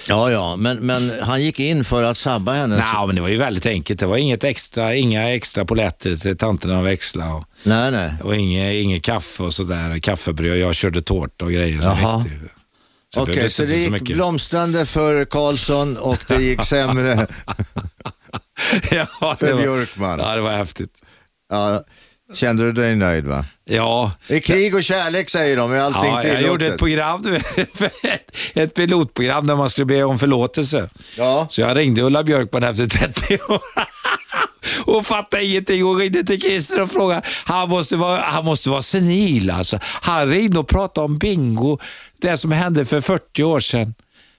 Ja, 0.08 0.30
ja, 0.30 0.56
men, 0.56 0.76
men 0.86 1.12
han 1.22 1.42
gick 1.42 1.60
in 1.60 1.84
för 1.84 2.02
att 2.02 2.18
sabba 2.18 2.52
henne. 2.52 2.76
Nej, 2.76 3.06
men 3.06 3.16
det 3.16 3.22
var 3.22 3.28
ju 3.28 3.36
väldigt 3.36 3.66
enkelt. 3.66 4.00
Det 4.00 4.06
var 4.06 4.16
inget 4.16 4.44
extra, 4.44 4.94
inga 4.94 5.34
extra 5.34 5.64
poletter 5.64 6.14
till 6.14 6.36
tanterna 6.36 6.78
att 6.78 6.84
växla 6.84 7.34
och, 7.34 7.44
Nej, 7.62 7.90
nej. 7.90 8.12
och 8.22 8.36
inget, 8.36 8.74
inget 8.74 9.02
kaffe 9.02 9.42
och 9.42 9.54
sådär. 9.54 9.98
Kaffebröd. 9.98 10.58
Jag 10.58 10.74
körde 10.74 11.02
tårta 11.02 11.44
och 11.44 11.52
grejer. 11.52 11.80
Så 11.80 11.88
Jaha. 11.88 12.24
Så 13.14 13.22
Okej, 13.22 13.50
så 13.50 13.62
det 13.62 13.76
gick 13.76 13.90
mycket. 13.90 14.16
blomstrande 14.16 14.86
för 14.86 15.24
Karlsson 15.24 15.96
och 15.96 16.18
det 16.28 16.42
gick 16.42 16.64
sämre. 16.64 17.26
ja, 18.90 19.36
för 19.38 19.46
det 19.46 19.52
var, 19.52 19.62
Björkman. 19.62 20.18
Ja, 20.18 20.34
det 20.34 20.40
var 20.40 20.50
häftigt. 20.52 20.92
Ja, 21.48 21.82
kände 22.34 22.64
du 22.64 22.72
dig 22.72 22.96
nöjd 22.96 23.26
va? 23.26 23.44
Ja, 23.64 24.12
I 24.28 24.40
krig 24.40 24.74
och 24.74 24.84
kärlek 24.84 25.30
säger 25.30 25.56
de, 25.56 25.72
är 25.72 25.80
allting 25.80 26.02
ja 26.04 26.14
jag 26.14 26.22
tillåtet. 26.22 26.46
gjorde 26.48 26.66
ett 26.66 26.78
program, 26.78 27.36
ett, 28.54 28.74
pilotprogram 28.74 29.46
där 29.46 29.56
man 29.56 29.70
skulle 29.70 29.84
be 29.84 30.04
om 30.04 30.18
förlåtelse. 30.18 30.88
Ja. 31.16 31.46
Så 31.50 31.60
jag 31.60 31.76
ringde 31.76 32.02
Ulla 32.02 32.22
Björkman 32.24 32.62
efter 32.62 32.86
30 32.86 33.34
år. 33.48 33.60
Hon 34.84 35.04
fattade 35.04 35.44
ingenting. 35.44 35.82
Hon 35.82 35.98
ringde 35.98 36.22
till 36.24 36.40
Christer 36.40 36.82
och 36.82 36.90
frågade. 36.90 37.22
Han 37.44 37.68
måste 37.68 37.96
vara, 37.96 38.20
han 38.20 38.44
måste 38.44 38.70
vara 38.70 38.82
senil 38.82 39.50
alltså. 39.50 39.78
Han 39.82 40.28
ringde 40.28 40.58
och 40.58 40.68
pratade 40.68 41.04
om 41.04 41.18
bingo. 41.18 41.78
Det 42.20 42.36
som 42.36 42.52
hände 42.52 42.84
för 42.84 43.00
40 43.00 43.42
år 43.42 43.60
sedan. 43.60 43.94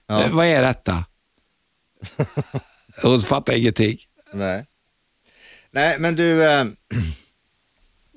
Ja. 0.08 0.22
Eh, 0.22 0.30
Vad 0.30 0.46
är 0.46 0.62
detta? 0.62 1.04
Hon 3.02 3.18
fattar 3.18 3.52
ingenting. 3.52 3.98
Nej. 4.32 4.66
Nej, 5.72 5.96
men 5.98 6.16
du, 6.16 6.44
eh, 6.44 6.64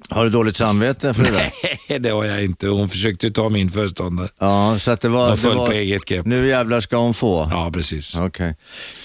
har 0.09 0.24
du 0.24 0.29
dåligt 0.29 0.57
samvete 0.57 1.13
för 1.13 1.24
det 1.24 1.31
där? 1.31 1.51
Nej, 1.89 2.00
det 2.00 2.09
har 2.09 2.25
jag 2.25 2.43
inte. 2.43 2.67
Hon 2.67 2.89
försökte 2.89 3.27
ju 3.27 3.33
ta 3.33 3.50
min 3.50 3.69
föreståndare. 3.69 4.29
Ja, 4.39 4.75
så 4.79 4.91
att 4.91 5.01
det 5.01 5.09
var... 5.09 5.31
Det 5.31 5.38
full 5.38 5.57
var 5.57 5.65
på 5.67 5.71
eget 5.71 6.05
grepp. 6.05 6.25
nu 6.25 6.47
jävlar 6.47 6.79
ska 6.79 6.97
hon 6.97 7.13
få. 7.13 7.47
Ja, 7.51 7.71
precis. 7.74 8.15
Okej. 8.15 8.55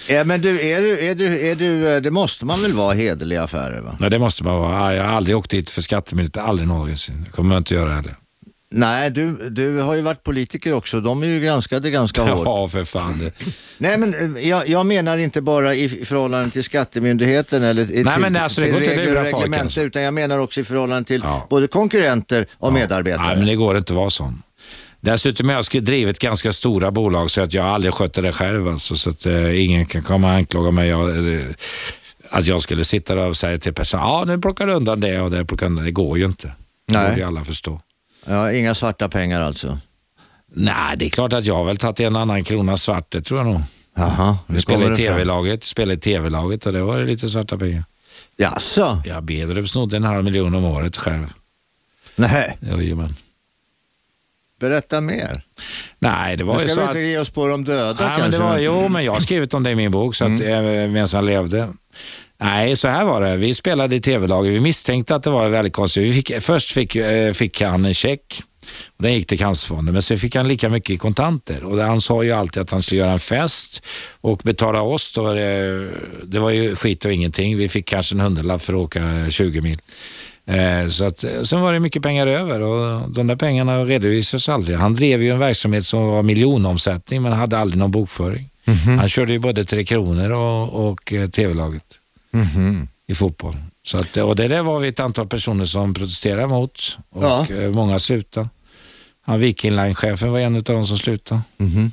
Ja, 0.09 0.25
men 0.25 0.41
du, 0.41 0.61
är 0.61 0.81
du, 0.81 0.99
är 0.99 1.15
du, 1.15 1.51
är 1.51 1.55
du, 1.55 1.95
eh, 1.95 2.03
det 2.03 2.11
måste 2.11 2.45
man 2.45 2.63
väl 2.63 2.73
vara 2.73 2.95
hederliga 2.95 3.43
affärer 3.43 3.81
va? 3.81 3.97
Nej, 4.01 4.11
det 4.11 4.19
måste 4.19 4.45
man 4.45 4.59
vara. 4.59 4.95
Jag 4.95 5.05
har 5.05 5.13
aldrig 5.13 5.37
åkt 5.37 5.51
dit 5.51 5.71
för 5.71 5.83
skattemyndigheten. 5.83 6.45
Aldrig 6.45 6.69
någonsin. 6.69 7.23
Det 7.25 7.31
kommer 7.31 7.55
jag 7.55 7.61
inte 7.61 7.75
göra 7.75 7.95
heller. 7.95 8.17
Nej, 8.73 9.11
du, 9.11 9.51
du 9.51 9.79
har 9.79 9.95
ju 9.95 10.03
varit 10.03 10.23
politiker 10.25 10.73
också. 10.73 11.01
De 11.01 11.23
är 11.23 11.27
ju 11.27 11.41
granskade 11.41 11.91
ganska 11.91 12.23
hårt. 12.23 12.43
Ja, 12.45 12.69
för 12.69 12.85
fan. 12.85 13.31
Nej, 13.79 13.99
men 13.99 14.37
eh, 14.37 14.49
jag, 14.49 14.69
jag 14.69 14.87
menar 14.87 15.19
inte 15.19 15.43
bara 15.43 15.75
i 15.75 15.89
förhållande 15.89 16.51
till 16.51 16.65
skattemyndigheten 16.65 17.63
eller 17.63 17.83
i- 17.83 17.87
till, 17.87 18.05
men 18.19 18.37
alltså, 18.37 18.63
till 18.63 18.75
regler 18.75 19.17
och 19.17 19.23
reglementer, 19.25 19.65
alltså. 19.65 19.81
utan 19.83 20.03
jag 20.03 20.15
menar 20.15 20.39
också 20.39 20.61
i 20.61 20.65
förhållande 20.65 21.05
till 21.05 21.21
Ja. 21.25 21.47
både 21.51 21.67
konkurrenter 21.69 22.47
och 22.59 22.73
medarbetare. 22.73 23.27
Nej, 23.27 23.37
men 23.37 23.47
det 23.47 23.55
går 23.57 23.77
inte 23.77 23.93
att 23.93 23.97
vara 23.97 24.11
sån. 24.11 24.43
Dessutom 25.01 25.49
har 25.49 25.65
jag 25.73 25.83
drivit 25.85 26.19
ganska 26.19 26.53
stora 26.53 26.91
bolag 26.91 27.31
så 27.31 27.43
att 27.43 27.55
jag 27.55 27.67
aldrig 27.67 27.95
skötte 27.95 28.21
det 28.21 28.33
själv. 28.33 28.69
Alltså, 28.69 28.97
så 28.97 29.11
att 29.11 29.27
eh, 29.27 29.65
ingen 29.65 29.87
kan 29.87 30.03
komma 30.03 30.29
och 30.29 30.35
anklaga 30.35 30.71
mig. 30.71 30.89
Jag, 30.89 31.35
eh, 31.35 31.41
att 32.31 32.47
jag 32.47 32.63
skulle 32.63 32.85
sitta 32.85 33.15
där 33.15 33.29
och 33.29 33.37
säga 33.37 33.59
till 33.59 33.75
personen, 33.75 34.05
ja 34.07 34.25
nu 34.27 34.39
plockar 34.39 34.67
du 34.67 34.73
undan 34.73 35.01
det 35.01 35.21
och 35.21 35.31
det. 35.31 35.45
Plockar 35.45 35.67
undan. 35.67 35.85
Det 35.85 35.91
går 35.91 36.19
ju 36.19 36.25
inte. 36.25 36.47
Det 36.89 36.99
Nej. 36.99 37.09
borde 37.09 37.21
ju 37.21 37.27
alla 37.27 37.45
förstå. 37.45 37.81
Ja, 38.27 38.53
inga 38.53 38.75
svarta 38.75 39.09
pengar 39.09 39.41
alltså. 39.41 39.79
Nej, 40.55 40.97
det 40.97 41.05
är 41.07 41.11
klart 41.11 41.33
att 41.33 41.45
jag 41.47 41.55
har 41.55 41.65
väl 41.65 41.77
tagit 41.77 42.01
en 42.01 42.17
annan 42.17 42.45
krona 42.45 42.77
svart, 42.77 43.07
det 43.13 43.23
tror 43.23 43.41
jag 43.41 43.47
nog. 43.47 43.61
Jaha, 43.97 44.39
Vi 44.47 44.55
nu 44.55 44.61
spelade 44.61 44.93
i. 44.93 44.97
TV-laget, 44.97 45.65
spelade 45.65 45.95
i 45.95 45.97
TV-laget 46.01 46.67
och 46.67 46.73
det 46.73 46.83
var 46.83 46.99
det 47.01 47.07
lite 47.07 47.29
svarta 47.29 47.59
pengar. 47.59 47.85
Jaså? 48.37 49.03
Jag 49.05 49.23
Bedrup 49.25 49.69
snodde 49.69 49.97
en 49.97 50.05
halv 50.05 50.25
miljon 50.25 50.55
om 50.55 50.65
året 50.65 50.97
själv. 50.97 51.27
Nej, 52.17 52.59
Jajamän. 52.61 53.15
berätta 54.61 55.01
mer. 55.01 55.43
Nej, 55.99 56.37
det 56.37 56.45
var 56.45 56.57
Nu 56.57 56.63
ju 56.63 56.69
ska 56.69 56.75
så 56.75 56.81
vi 56.81 56.85
att... 56.85 56.91
inte 56.91 57.01
ge 57.01 57.19
oss 57.19 57.31
på 57.31 57.47
de 57.47 57.65
döda 57.65 58.05
Nej, 58.05 58.11
men 58.11 58.21
kanske. 58.21 58.39
det 58.43 58.45
var, 58.45 58.59
jo, 58.59 58.89
men 58.89 59.05
jag 59.05 59.13
har 59.13 59.21
skrivit 59.21 59.55
om 59.55 59.63
det 59.63 59.71
i 59.71 59.75
min 59.75 59.91
bok 59.91 60.15
så 60.15 60.25
att, 60.25 60.31
Mm. 60.41 60.93
medan 60.93 61.09
han 61.13 61.27
levde. 61.27 61.69
Nej, 62.41 62.77
så 62.77 62.89
här 62.89 63.05
var 63.05 63.21
det. 63.21 63.37
Vi 63.37 63.55
spelade 63.55 63.97
i 63.97 64.01
tv-laget. 64.01 64.53
Vi 64.53 64.61
misstänkte 64.61 65.15
att 65.15 65.23
det 65.23 65.31
var 65.31 65.49
väldigt 65.49 65.73
konstigt. 65.73 66.03
Vi 66.05 66.13
fick, 66.13 66.43
först 66.43 66.73
fick, 66.73 66.97
eh, 66.97 67.33
fick 67.33 67.61
han 67.63 67.85
en 67.85 67.95
check. 67.95 68.43
Och 68.97 69.03
den 69.03 69.15
gick 69.15 69.27
till 69.27 69.39
Cancerfonden, 69.39 69.93
men 69.93 70.03
sen 70.03 70.19
fick 70.19 70.37
han 70.37 70.49
lika 70.49 70.69
mycket 70.69 70.91
i 70.91 70.97
kontanter. 70.97 71.65
Och 71.65 71.79
han 71.79 72.01
sa 72.01 72.23
ju 72.23 72.33
alltid 72.33 72.63
att 72.63 72.71
han 72.71 72.83
skulle 72.83 73.01
göra 73.01 73.11
en 73.13 73.19
fest 73.19 73.87
och 74.21 74.41
betala 74.45 74.83
oss. 74.83 75.13
Då, 75.13 75.35
det, 75.35 75.89
det 76.25 76.39
var 76.39 76.51
ju 76.51 76.77
skit 76.77 77.05
och 77.05 77.13
ingenting. 77.13 77.57
Vi 77.57 77.69
fick 77.69 77.87
kanske 77.87 78.15
en 78.15 78.21
hundralapp 78.21 78.63
för 78.63 78.73
att 78.73 78.79
åka 78.79 79.01
20 79.31 79.61
mil. 79.61 79.79
Eh, 80.47 80.89
Så 80.89 81.05
att, 81.05 81.25
eh, 81.25 81.43
sen 81.43 81.61
var 81.61 81.73
det 81.73 81.81
mycket 81.81 82.03
pengar 82.03 82.27
över 82.27 82.61
och 82.61 83.11
de 83.11 83.27
där 83.27 83.37
pengarna 83.37 83.85
redovisades 83.85 84.49
aldrig. 84.49 84.77
Han 84.77 84.95
drev 84.95 85.23
ju 85.23 85.31
en 85.31 85.39
verksamhet 85.39 85.85
som 85.85 86.07
var 86.07 86.23
miljonomsättning 86.23 87.23
men 87.23 87.33
hade 87.33 87.59
aldrig 87.59 87.79
någon 87.79 87.91
bokföring. 87.91 88.49
Han 88.99 89.09
körde 89.09 89.33
ju 89.33 89.39
både 89.39 89.65
Tre 89.65 89.85
Kronor 89.85 90.31
och, 90.31 90.91
och 90.91 91.13
eh, 91.13 91.29
TV-laget 92.33 92.57
Mhm. 92.57 92.89
i 93.09 93.15
fotboll. 93.15 93.57
Så 93.87 93.99
att, 93.99 94.17
och 94.17 94.37
det 94.37 94.49
där 94.49 94.63
var 94.63 94.81
vi 94.81 94.89
ett 94.89 95.01
antal 95.01 95.27
personer 95.27 95.65
som 95.65 95.95
protesterade 95.95 96.47
mot 96.47 96.99
och 97.11 97.25
Ja. 97.25 97.47
eh, 97.51 97.71
många 97.71 97.99
slutade. 97.99 98.49
Han 99.27 99.41
Viking 99.41 99.71
Line-chefen 99.77 100.33
var 100.33 100.39
en 100.39 100.57
av 100.57 100.63
de 100.63 100.87
som 100.87 100.99
slutade. 100.99 101.41
Mhm. 101.59 101.93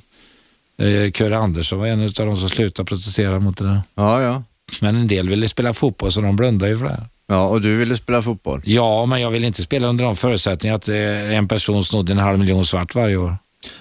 Eh, 0.79 1.12
Kurre 1.12 1.38
Andersson 1.38 1.79
var 1.79 1.88
en 1.88 2.01
av 2.03 2.10
de 2.15 2.38
som 2.38 2.50
slutade 2.50 2.88
protestera 2.88 3.39
mot 3.39 3.58
det 3.58 3.65
där. 3.65 3.82
Ja, 3.96 4.22
ja. 4.22 4.44
Men 4.82 4.96
en 4.96 5.08
del 5.08 5.29
ville 5.29 5.48
spela 5.48 5.74
fotboll 5.74 6.12
så 6.12 6.22
de 6.22 6.36
blundade 6.36 6.71
ju 6.71 6.78
för 6.78 6.86
det 6.86 6.91
här. 6.91 7.06
Ja, 7.28 7.47
och 7.47 7.62
du 7.62 7.78
ville 7.78 7.95
spela 7.97 8.21
fotboll? 8.21 8.62
Ja, 8.65 9.06
men 9.06 9.21
jag 9.21 9.32
vill 9.32 9.43
inte 9.43 9.63
spela 9.63 9.88
under 9.88 10.06
de 10.06 10.15
förutsättningarna 10.15 10.76
att 10.78 10.88
eh, 10.89 11.36
en 11.38 11.47
person 11.47 11.84
snodde 11.84 12.12
en 12.12 12.17
halv 12.17 12.39
miljon 12.39 12.65
svart 12.65 12.95
varje 12.95 13.17
år. 13.17 13.38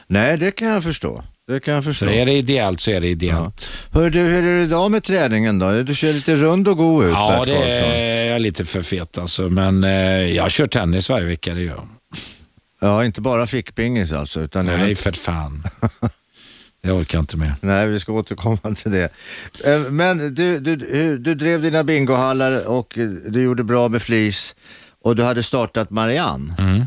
Nej, 0.06 0.38
det 0.38 0.50
kan 0.50 0.68
jag 0.68 0.82
förstå. 0.82 1.24
Det 1.46 1.60
kan 1.60 1.74
jag 1.74 1.84
förstå. 1.84 2.06
För 2.06 2.12
är 2.12 2.26
det 2.26 2.32
ideellt 2.32 2.80
så 2.80 2.90
är 2.90 3.00
det 3.00 3.08
ideellt. 3.08 3.70
Hör 3.92 4.10
du, 4.10 4.18
hur 4.18 4.44
är 4.44 4.56
det 4.56 4.62
idag 4.62 4.90
med 4.90 5.02
träningen 5.02 5.58
då? 5.58 5.82
Du 5.82 5.94
ser 5.94 6.12
lite 6.12 6.36
rund 6.36 6.68
och 6.68 6.76
god 6.76 7.04
ut, 7.04 7.10
Ja, 7.10 7.34
Bert 7.38 7.46
det 7.46 7.70
är 7.70 8.32
jag 8.32 8.40
lite 8.42 8.64
för 8.64 8.82
fet 8.82 9.18
alltså. 9.18 9.42
Men 9.42 9.84
eh, 9.84 9.90
jag 10.36 10.50
kör 10.50 10.66
tennis 10.66 11.10
varje 11.10 11.26
vecka, 11.26 11.54
det 11.54 11.60
gör 11.62 11.74
jag. 11.74 11.88
Ja, 12.80 13.04
inte 13.04 13.20
bara 13.20 13.46
fickpingis 13.46 14.12
alltså. 14.12 14.40
Utan 14.40 14.66
Nej, 14.66 14.74
även... 14.74 14.96
för 14.96 15.12
fan. 15.12 15.62
Det 16.82 16.92
orkar 16.92 17.18
jag 17.18 17.22
inte 17.22 17.36
med. 17.36 17.52
Nej, 17.60 17.88
vi 17.88 18.00
ska 18.00 18.12
återkomma 18.12 18.74
till 18.76 18.90
det. 18.92 19.08
Eh, 19.64 19.80
Men 19.80 20.34
du, 20.34 20.58
du, 20.60 20.76
du, 21.18 21.34
drev 21.34 21.62
dina 21.62 21.84
bingohallar 21.84 22.66
och 22.66 22.92
du 23.28 23.42
gjorde 23.42 23.64
bra 23.64 23.88
med 23.88 24.02
flis 24.02 24.54
och 25.02 25.16
du 25.16 25.22
hade 25.22 25.42
startat 25.42 25.90
Marianne, 25.90 26.54
Mm. 26.58 26.86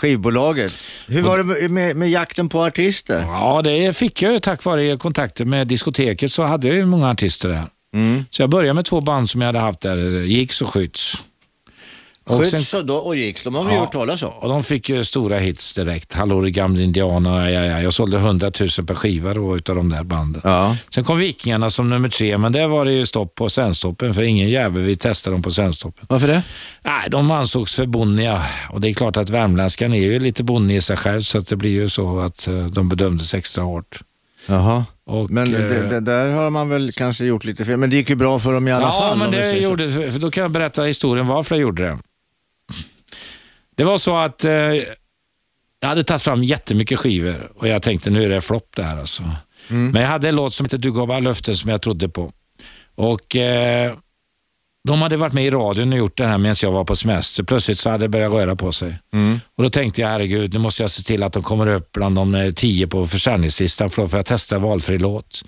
Skivbolaget. 0.00 0.72
Hur 1.06 1.22
var 1.22 1.38
det 1.38 1.68
med, 1.68 1.96
med, 1.96 2.10
jakten 2.10 2.48
på 2.48 2.62
artister? 2.62 3.20
Ja, 3.20 3.62
det 3.64 3.96
fick 3.96 4.22
jag 4.22 4.32
ju 4.32 4.38
tack 4.38 4.64
vare 4.64 4.96
kontakter 4.96 5.44
med 5.44 5.66
diskoteket 5.66 6.32
så 6.32 6.42
hade 6.42 6.68
jag 6.68 6.76
ju 6.76 6.86
många 6.86 7.10
artister 7.10 7.48
där. 7.48 7.66
Mm. 7.94 8.24
Så 8.30 8.42
jag 8.42 8.50
började 8.50 8.74
med 8.74 8.84
två 8.84 9.00
band 9.00 9.30
som 9.30 9.40
jag 9.40 9.48
hade 9.48 9.58
haft 9.58 9.80
där, 9.80 9.96
Gigs 10.24 10.62
och 10.62 10.68
Skytts. 10.68 11.22
Och 12.26 12.44
sen- 12.46 12.50
Skydds 12.60 12.74
och, 12.74 12.86
då, 12.86 12.94
och 12.96 13.16
Gigs, 13.16 13.42
de 13.42 13.54
har 13.54 13.64
vi 13.64 13.74
Ja. 13.74 13.80
hört 13.80 13.92
talas 13.92 14.22
om. 14.22 14.30
Och 14.40 14.48
de 14.48 14.62
fick 14.64 14.88
ju 14.88 15.04
stora 15.04 15.38
hits 15.38 15.74
direkt. 15.74 16.12
Hallå 16.12 16.40
det 16.40 16.50
gamla 16.50 16.82
indianer, 16.82 17.48
ja, 17.48 17.50
ja, 17.50 17.64
ja. 17.64 17.82
jag 17.82 17.92
sålde 17.92 18.16
100 18.18 18.50
000 18.60 18.86
per 18.86 18.94
skiva 18.94 19.34
då 19.34 19.56
utav 19.56 19.76
de 19.76 19.88
där 19.88 20.02
banden. 20.02 20.42
Ja. 20.44 20.76
Sen 20.94 21.04
kom 21.04 21.18
Vikingarna 21.18 21.70
som 21.70 21.90
nummer 21.90 22.08
tre, 22.08 22.38
men 22.38 22.52
där 22.52 22.68
var 22.68 22.84
det 22.84 22.92
ju 22.92 23.06
stopp 23.06 23.34
på 23.34 23.50
Svensktoppen 23.50 24.14
för 24.14 24.22
ingen 24.22 24.48
jävel 24.48 24.82
vill 24.82 24.98
testa 24.98 25.30
dem 25.30 25.42
på 25.42 25.50
Svensktoppen. 25.50 26.06
Varför 26.08 26.26
det? 26.26 26.42
Nej, 26.82 27.10
de 27.10 27.30
ansågs 27.30 27.76
för 27.76 27.86
bonniga 27.86 28.42
och 28.70 28.80
det 28.80 28.88
är 28.90 28.94
klart 28.94 29.16
att 29.16 29.30
värmländskan 29.30 29.94
är 29.94 30.00
ju 30.02 30.18
lite 30.18 30.44
bonnig 30.44 30.76
i 30.76 30.80
sig 30.80 30.96
själv 30.96 31.22
så 31.22 31.38
att 31.38 31.46
det 31.46 31.56
blir 31.56 31.70
ju 31.70 31.88
så 31.88 32.20
att 32.20 32.46
eh, 32.48 32.64
de 32.66 32.88
bedömdes 32.88 33.34
extra 33.34 33.64
hårt. 33.64 34.00
Jaha. 34.46 34.84
Och, 35.06 35.30
Men 35.30 35.54
eh, 35.54 35.60
det, 35.60 35.88
det, 35.88 36.00
där 36.00 36.32
har 36.32 36.50
man 36.50 36.68
väl 36.68 36.92
kanske 36.92 37.24
gjort 37.24 37.44
lite 37.44 37.64
fel. 37.64 37.76
Men 37.76 37.90
det 37.90 37.96
gick 37.96 38.10
ju 38.10 38.16
bra 38.16 38.38
för 38.38 38.52
dem 38.52 38.68
i 38.68 38.72
alla 38.72 38.86
ja, 38.86 39.00
fall. 39.00 39.18
men 39.18 39.26
om 39.26 39.32
vi 39.32 39.38
det 39.38 39.58
gjorde, 39.58 39.90
för 40.12 40.18
då 40.20 40.30
kan 40.30 40.42
jag 40.42 40.50
berätta 40.50 40.82
historien 40.82 41.26
varför 41.26 41.54
jag 41.54 41.62
gjorde 41.62 41.82
det. 41.82 41.98
Det 43.80 43.84
var 43.84 43.98
så 43.98 44.16
att 44.16 44.44
eh, 44.44 44.52
jag 45.80 45.88
hade 45.88 46.04
tagit 46.04 46.22
fram 46.22 46.44
jättemycket 46.44 46.98
skivor 46.98 47.52
och 47.56 47.68
jag 47.68 47.82
tänkte 47.82 48.10
nu 48.10 48.24
är 48.24 48.28
det 48.28 48.40
flopp 48.40 48.68
det 48.76 48.82
här 48.82 48.96
alltså. 48.96 49.22
Mm. 49.68 49.90
Men 49.90 50.02
jag 50.02 50.08
hade 50.08 50.28
en 50.28 50.34
låt 50.34 50.54
som 50.54 50.66
heter 50.66 50.78
Du 50.78 50.92
gav 50.92 51.10
alla 51.10 51.20
löften 51.20 51.54
som 51.54 51.70
jag 51.70 51.82
trodde 51.82 52.08
på. 52.08 52.32
Och 52.94 53.36
eh, 53.36 53.94
de 54.88 55.02
hade 55.02 55.16
varit 55.16 55.32
med 55.32 55.46
i 55.46 55.50
radion 55.50 55.92
och 55.92 55.98
gjort 55.98 56.16
det 56.18 56.26
här 56.26 56.38
medan 56.38 56.54
jag 56.62 56.72
var 56.72 56.84
på 56.84 56.96
semester. 56.96 57.42
Plötsligt 57.42 57.78
så 57.78 57.90
hade 57.90 58.04
det 58.04 58.08
börjat 58.08 58.32
röra 58.32 58.56
på 58.56 58.72
sig. 58.72 58.98
Mm. 59.12 59.40
Och 59.56 59.62
Då 59.62 59.70
tänkte 59.70 60.00
jag, 60.00 60.08
herregud, 60.08 60.52
nu 60.52 60.58
måste 60.58 60.82
jag 60.82 60.90
se 60.90 61.02
till 61.02 61.22
att 61.22 61.32
de 61.32 61.42
kommer 61.42 61.66
upp 61.66 61.92
bland 61.92 62.16
de 62.16 62.34
eh, 62.34 62.52
tio 62.52 62.86
på 62.86 63.06
försäljningslistan 63.06 63.90
för 63.90 64.02
då 64.02 64.08
får 64.08 64.18
jag 64.18 64.26
testa 64.26 64.58
valfri 64.58 64.98
låt. 64.98 65.42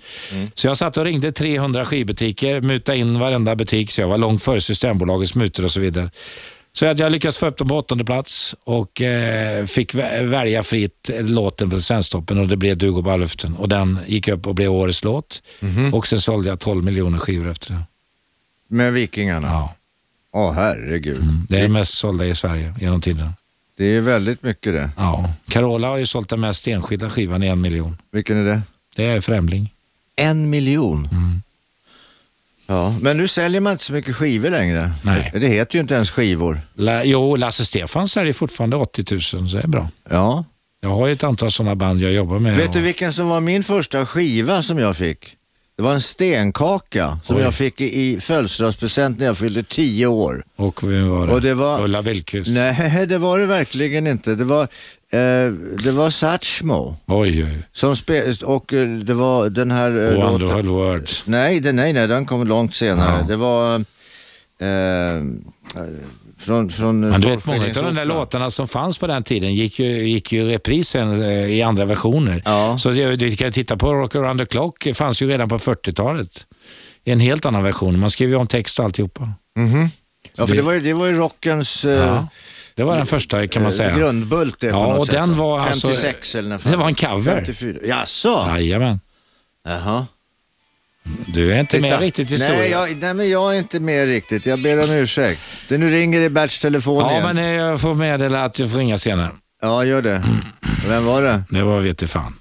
Så 0.53 0.67
jag 0.67 0.77
satt 0.77 0.97
och 0.97 1.05
ringde 1.05 1.31
300 1.31 1.85
skivbutiker, 1.85 2.61
mutade 2.61 2.97
in 2.97 3.19
varenda 3.19 3.55
butik, 3.55 3.91
så 3.91 4.01
jag 4.01 4.07
var 4.07 4.17
långt 4.17 4.43
före 4.43 4.61
Systembolagets 4.61 5.35
mutor 5.35 5.63
och 5.63 5.71
så 5.71 5.79
vidare. 5.79 6.09
Så 6.75 6.85
att 6.85 6.99
jag 6.99 7.11
lyckades 7.11 7.37
få 7.37 7.45
upp 7.47 7.57
dem 7.57 7.67
på 7.67 7.75
åttonde 7.77 8.05
plats 8.05 8.55
och 8.63 9.01
eh, 9.01 9.65
fick 9.65 9.93
vä- 9.93 10.25
välja 10.25 10.63
fritt 10.63 11.09
låten 11.21 11.69
på 11.69 11.79
Svensktoppen 11.79 12.37
och 12.37 12.47
det 12.47 12.57
blev 12.57 12.77
Du 12.77 12.91
går 12.91 13.01
bara 13.01 13.17
luften. 13.17 13.55
Och 13.55 13.69
den 13.69 13.99
gick 14.07 14.27
upp 14.27 14.47
och 14.47 14.55
blev 14.55 14.71
årets 14.71 15.03
låt. 15.03 15.41
Och 15.93 16.07
sen 16.07 16.21
sålde 16.21 16.49
jag 16.49 16.59
12 16.59 16.83
miljoner 16.83 17.17
skivor 17.17 17.49
efter 17.51 17.71
det. 17.73 17.81
Med 18.67 18.93
Vikingarna? 18.93 19.47
Ja. 19.47 19.75
Åh 20.31 20.51
herregud. 20.53 21.23
Det 21.49 21.59
är 21.59 21.67
mest 21.67 21.93
sålda 21.93 22.25
i 22.25 22.35
Sverige 22.35 22.75
genom 22.81 23.01
tiden. 23.01 23.29
Det 23.77 23.85
är 23.85 24.01
väldigt 24.01 24.43
mycket 24.43 24.73
det. 24.73 24.89
Ja. 24.97 25.29
Carola 25.49 25.87
har 25.87 25.97
ju 25.97 26.05
sålt 26.05 26.29
den 26.29 26.39
mest 26.39 26.67
enskilda 26.67 27.09
skivan 27.09 27.43
i 27.43 27.47
en 27.47 27.61
miljon. 27.61 27.97
Vilken 28.11 28.37
är 28.37 28.45
det? 28.45 28.61
Det 28.95 29.03
är 29.05 29.21
Främling. 29.21 29.73
En 30.15 30.49
miljon? 30.49 31.09
Mm. 31.11 31.41
Ja, 32.73 32.95
men 33.01 33.17
nu 33.17 33.27
säljer 33.27 33.61
man 33.61 33.71
inte 33.71 33.83
så 33.85 33.93
mycket 33.93 34.15
skivor 34.15 34.49
längre. 34.49 34.91
Nej. 35.01 35.31
Det 35.33 35.47
heter 35.47 35.75
ju 35.75 35.81
inte 35.81 35.93
ens 35.95 36.11
skivor. 36.11 36.61
La, 36.75 37.03
jo, 37.03 37.35
Lasse 37.35 37.65
Stefans 37.65 38.11
säljer 38.11 38.33
fortfarande 38.33 38.75
80 38.75 39.05
000, 39.11 39.21
så 39.21 39.37
det 39.57 39.63
är 39.63 39.67
bra. 39.67 39.89
Ja. 40.09 40.45
Jag 40.81 40.89
har 40.89 41.07
ju 41.07 41.13
ett 41.13 41.23
antal 41.23 41.51
sådana 41.51 41.75
band 41.75 42.01
jag 42.01 42.11
jobbar 42.11 42.39
med. 42.39 42.57
Vet 42.57 42.73
du 42.73 42.79
och- 42.79 42.85
vilken 42.85 43.13
som 43.13 43.27
var 43.29 43.39
min 43.41 43.63
första 43.63 44.05
skiva 44.05 44.61
som 44.61 44.79
jag 44.79 44.95
fick? 44.97 45.33
Det 45.77 45.83
var 45.83 45.93
en 45.93 46.01
stenkaka 46.01 47.19
som 47.23 47.35
Oj. 47.37 47.41
jag 47.43 47.53
fick 47.53 47.81
i, 47.81 47.85
i 48.13 48.19
födelsedagspresent 48.19 49.19
när 49.19 49.25
jag 49.25 49.37
fyllde 49.37 49.63
tio 49.63 50.07
år. 50.07 50.43
Och 50.55 50.83
vem 50.91 51.09
var 51.09 51.27
det? 51.27 51.33
Och 51.33 51.41
det 51.41 51.53
var- 51.53 51.83
Ulla 51.83 52.01
Billqvist. 52.01 52.49
Nej, 52.51 53.05
det 53.09 53.17
var 53.17 53.39
det 53.39 53.45
verkligen 53.45 54.07
inte. 54.07 54.35
Det 54.35 54.43
var, 54.43 54.61
eh, 55.09 55.51
det 55.83 55.91
var 55.91 56.09
Satchmo. 56.09 56.95
Oj, 57.05 57.43
oj. 57.43 57.63
Som 57.71 57.93
spe- 57.93 58.43
och 58.43 58.73
eh, 58.73 58.87
det 58.89 59.13
var 59.13 59.49
den 59.49 59.71
här 59.71 60.11
eh, 60.13 60.29
Wonderful 60.29 60.67
Words. 60.67 61.23
Nej, 61.25 61.59
det, 61.59 61.71
nej, 61.71 61.93
nej, 61.93 62.07
den 62.07 62.25
kom 62.25 62.47
långt 62.47 62.75
senare. 62.75 63.17
Ja. 63.21 63.27
Det 63.27 63.35
var... 63.35 63.75
Eh, 64.59 65.23
Från, 66.45 66.69
från 66.69 66.99
Men 66.99 67.21
du 67.21 67.27
vet, 67.27 67.45
många 67.45 67.65
av 67.65 67.73
de 67.73 67.95
där 67.95 68.05
låtarna 68.05 68.51
som 68.51 68.67
fanns 68.67 68.97
på 68.97 69.07
den 69.07 69.23
tiden 69.23 69.55
gick 69.55 69.79
ju, 69.79 70.09
gick 70.09 70.31
ju 70.31 70.41
i 70.41 70.53
repris 70.55 70.89
sen 70.89 71.21
eh, 71.23 71.29
i 71.45 71.61
andra 71.61 71.85
versioner. 71.85 72.41
Ja. 72.45 72.77
Så 72.77 72.89
du 72.91 73.35
kan 73.35 73.51
titta 73.51 73.77
på 73.77 73.93
Rock 73.93 74.15
around 74.15 74.39
the 74.39 74.45
clock, 74.45 74.83
det 74.83 74.93
fanns 74.93 75.21
ju 75.21 75.27
redan 75.27 75.49
på 75.49 75.57
40-talet. 75.59 76.45
I 77.05 77.11
en 77.11 77.19
helt 77.19 77.45
annan 77.45 77.63
version. 77.63 77.99
Man 77.99 78.09
skrev 78.11 78.29
ju 78.29 78.35
om 78.35 78.47
text 78.47 78.79
och 78.79 78.85
alltihopa. 78.85 79.29
Ja, 80.37 80.47
för 80.47 80.55
det 80.55 80.61
var 80.61 80.73
ju, 80.73 80.79
det 80.79 80.93
var 80.93 81.07
ju 81.07 81.13
rockens 81.17 81.85
eh, 81.85 81.91
Ja. 82.07 82.27
Det 82.75 82.83
var 82.83 82.97
den 82.97 83.05
första 83.05 83.47
kan 83.47 83.63
man 83.63 83.71
säga. 83.71 83.97
grundbult 83.97 84.59
det 84.59 84.71
på 84.71 84.77
Ja, 84.77 84.87
något 84.87 84.99
och 84.99 85.05
sätt. 85.05 85.15
den 85.15 85.29
va? 85.37 85.43
var 85.45 85.59
alltså- 85.59 85.87
56 85.87 86.35
eller 86.35 86.49
när? 86.49 86.71
Det 86.71 86.77
var 86.77 86.87
en 86.87 86.95
cover. 86.95 87.35
54. 87.45 87.77
Jaså? 87.87 88.45
Jajamän. 88.49 88.99
Jaha. 89.67 90.05
Du 91.27 91.53
är 91.53 91.59
inte 91.59 91.77
Titta. 91.77 91.89
med 91.89 91.99
riktigt 91.99 92.31
i 92.31 92.37
nej, 92.37 92.69
jag, 92.71 92.97
nej, 93.01 93.13
men 93.13 93.29
jag 93.29 93.55
är 93.55 93.59
inte 93.59 93.79
med 93.79 94.07
riktigt. 94.07 94.45
Jag 94.45 94.61
ber 94.61 94.83
om 94.83 94.91
ursäkt. 94.91 95.41
Det 95.69 95.77
nu 95.77 95.91
ringer 95.91 96.21
i 96.21 96.29
Berts 96.29 96.59
telefon 96.59 96.99
Ja, 97.03 97.11
igen. 97.11 97.23
men 97.23 97.37
eh, 97.37 97.51
jag 97.51 97.81
får 97.81 97.93
meddela 97.93 98.43
att 98.45 98.59
jag 98.59 98.71
får 98.71 98.77
ringa 98.77 98.97
senare. 98.97 99.31
Ja, 99.61 99.85
gör 99.85 100.01
det. 100.01 100.23
Vem 100.87 101.05
var 101.05 101.21
det? 101.21 101.43
Det 101.49 101.63
var 101.63 101.79
vet 101.81 101.97
du 101.97 102.07
fan. 102.07 102.35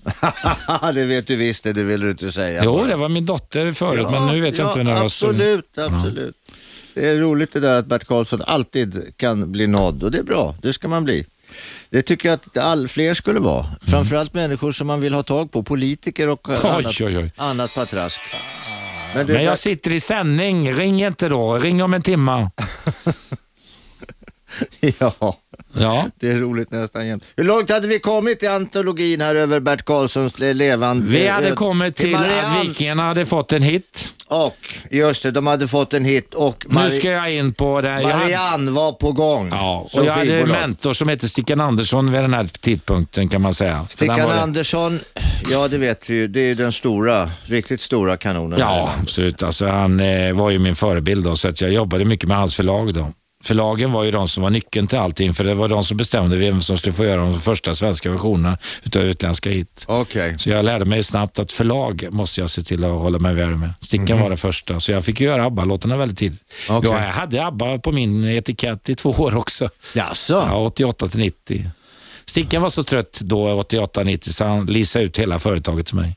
det 0.94 1.04
vet 1.04 1.26
du 1.26 1.36
visst, 1.36 1.64
det, 1.64 1.72
det 1.72 1.82
vill 1.82 2.00
du 2.00 2.10
inte 2.10 2.32
säga. 2.32 2.64
Jo, 2.64 2.84
det 2.86 2.96
var 2.96 3.08
min 3.08 3.26
dotter 3.26 3.72
förut, 3.72 4.06
men 4.10 4.26
nu 4.26 4.40
vet 4.40 4.58
jag 4.58 4.68
inte 4.68 4.78
vem 4.78 4.86
det 4.86 4.94
var. 4.94 5.04
Absolut, 5.04 5.78
absolut. 5.78 6.36
Det 6.94 7.10
är 7.10 7.16
roligt 7.16 7.52
det 7.52 7.60
där 7.60 7.78
att 7.78 7.86
Bert 7.86 8.04
Karlsson 8.04 8.42
alltid 8.46 9.16
kan 9.16 9.52
bli 9.52 9.66
nådd 9.66 10.02
och 10.02 10.10
det 10.10 10.18
är 10.18 10.22
bra, 10.22 10.54
det 10.62 10.72
ska 10.72 10.88
man 10.88 11.04
bli. 11.04 11.26
Det 11.92 12.02
tycker 12.02 12.28
jag 12.28 12.36
att 12.36 12.56
all, 12.56 12.88
fler 12.88 13.14
skulle 13.14 13.40
vara. 13.40 13.66
Framförallt 13.86 14.34
människor 14.34 14.72
som 14.72 14.86
man 14.86 15.00
vill 15.00 15.14
ha 15.14 15.22
tag 15.22 15.52
på, 15.52 15.62
politiker 15.62 16.28
och 16.28 16.48
annat, 16.64 17.00
oj, 17.00 17.18
oj. 17.18 17.32
annat 17.36 17.74
patrask. 17.74 18.20
Men 19.14 19.26
du, 19.26 19.32
Men 19.32 19.44
jag 19.44 19.58
sitter 19.58 19.90
i 19.92 20.00
sändning. 20.00 20.72
Ring 20.74 21.04
inte 21.04 21.28
då. 21.28 21.58
Ring 21.58 21.82
om 21.82 21.94
en 21.94 22.02
timma. 22.02 22.50
ja, 24.80 25.38
Ja. 25.74 26.06
det 26.20 26.28
är 26.30 26.38
roligt 26.38 26.70
nästan 26.70 27.06
jämt. 27.06 27.24
Hur 27.36 27.44
långt 27.44 27.70
hade 27.70 27.86
vi 27.88 27.98
kommit 27.98 28.42
i 28.42 28.46
antologin 28.46 29.20
här 29.20 29.34
över 29.34 29.60
Bert 29.60 29.82
Karlssons 29.84 30.38
le- 30.38 30.52
levande 30.52 31.06
Vi 31.10 31.28
hade 31.28 31.50
kommit 31.50 31.96
till 31.96 32.16
Marianne- 32.16 32.60
att 32.60 32.66
Vikingarna 32.66 33.02
hade 33.02 33.26
fått 33.26 33.52
en 33.52 33.62
hit. 33.62 34.08
Och, 34.32 34.56
just 34.90 35.22
det, 35.22 35.30
de 35.30 35.46
hade 35.46 35.68
fått 35.68 35.94
en 35.94 36.04
hit 36.04 36.34
och 36.34 36.64
Nu 36.68 36.74
Mari- 36.74 36.90
ska 36.90 37.08
jag 37.10 37.34
in 37.34 37.54
på 37.54 37.80
det. 37.80 37.88
Jag 37.88 37.94
hade, 38.02 38.16
Marianne 38.18 38.70
var 38.70 38.92
på 38.92 39.12
gång. 39.12 39.48
ja, 39.50 39.86
som 39.90 40.00
och 40.00 40.06
jag 40.06 40.12
hade 40.12 40.22
en 40.32 40.36
skivbolag. 40.36 40.60
mentor 40.60 40.92
som 40.92 41.08
hette 41.08 41.28
Stickan 41.28 41.60
Andersson 41.60 42.12
vid 42.12 42.20
den 42.20 42.34
här 42.34 42.48
tidpunkten 42.60 43.28
kan 43.28 43.42
man 43.42 43.54
säga. 43.54 43.72
Så 43.74 43.78
den 43.80 43.88
Stickan 43.88 44.28
var 44.28 44.34
det- 44.34 44.40
Andersson, 44.42 45.00
ja 45.50 45.68
det 45.68 45.78
vet 45.78 46.10
vi 46.10 46.14
ju, 46.14 46.28
det 46.28 46.40
är 46.40 46.54
den 46.54 46.72
stora, 46.72 47.30
riktigt 47.44 47.80
stora 47.80 48.16
kanonen. 48.16 48.58
Ja, 48.58 48.92
absolut. 49.02 49.42
Alltså, 49.42 49.66
han 49.68 50.00
eh, 50.00 50.32
var 50.32 50.50
ju 50.50 50.58
min 50.58 50.74
förebild 50.74 51.24
då, 51.24 51.36
så 51.36 51.48
att 51.48 51.60
jag 51.60 51.72
jobbade 51.72 52.04
mycket 52.04 52.28
med 52.28 52.36
hans 52.36 52.54
förlag. 52.54 52.94
då. 52.94 53.12
Förlagen 53.44 53.92
var 53.92 54.04
ju 54.04 54.10
de 54.10 54.28
som 54.28 54.42
var 54.42 54.50
nyckeln 54.50 54.86
till 54.86 54.98
allting, 54.98 55.34
för 55.34 55.44
det 55.44 55.54
var 55.54 55.68
de 55.68 55.84
som 55.84 55.96
bestämde 55.96 56.36
vem 56.36 56.60
som 56.60 56.76
skulle 56.76 56.92
få 56.92 57.04
göra 57.04 57.20
de 57.20 57.34
första 57.40 57.74
svenska 57.74 58.10
versionerna 58.10 58.58
utav 58.84 59.02
utländska 59.02 59.50
hit. 59.50 59.84
Okej. 59.88 60.38
Så 60.38 60.50
jag 60.50 60.64
lärde 60.64 60.84
mig 60.84 61.02
snabbt 61.02 61.38
att 61.38 61.52
förlag 61.52 62.08
måste 62.10 62.40
jag 62.40 62.50
se 62.50 62.62
till 62.62 62.84
att 62.84 62.90
hålla 62.90 63.18
mig 63.18 63.34
väl 63.34 63.56
med. 63.56 63.74
Stickan 63.80 64.20
var 64.20 64.30
det 64.30 64.36
första, 64.36 64.80
så 64.80 64.92
jag 64.92 65.04
fick 65.04 65.20
göra 65.20 65.44
ABBA-låtarna 65.44 65.96
väldigt 65.96 66.18
tidigt. 66.18 66.40
Okej. 66.68 66.90
Jag 66.90 66.98
hade 66.98 67.46
ABBA 67.46 67.78
på 67.78 67.92
min 67.92 68.24
etikett 68.24 68.88
i 68.88 68.94
två 68.94 69.10
år 69.10 69.36
också. 69.36 69.68
Jaså? 69.94 70.34
Ja, 70.34 70.56
88 70.56 71.08
till 71.08 71.20
90. 71.20 71.70
Stickan 72.26 72.62
var 72.62 72.70
så 72.70 72.82
trött 72.82 73.20
då, 73.22 73.62
88-90, 73.62 74.30
så 74.30 74.44
han 74.44 74.66
leasade 74.66 75.04
ut 75.04 75.18
hela 75.18 75.38
företaget 75.38 75.86
till 75.86 75.96
mig. 75.96 76.16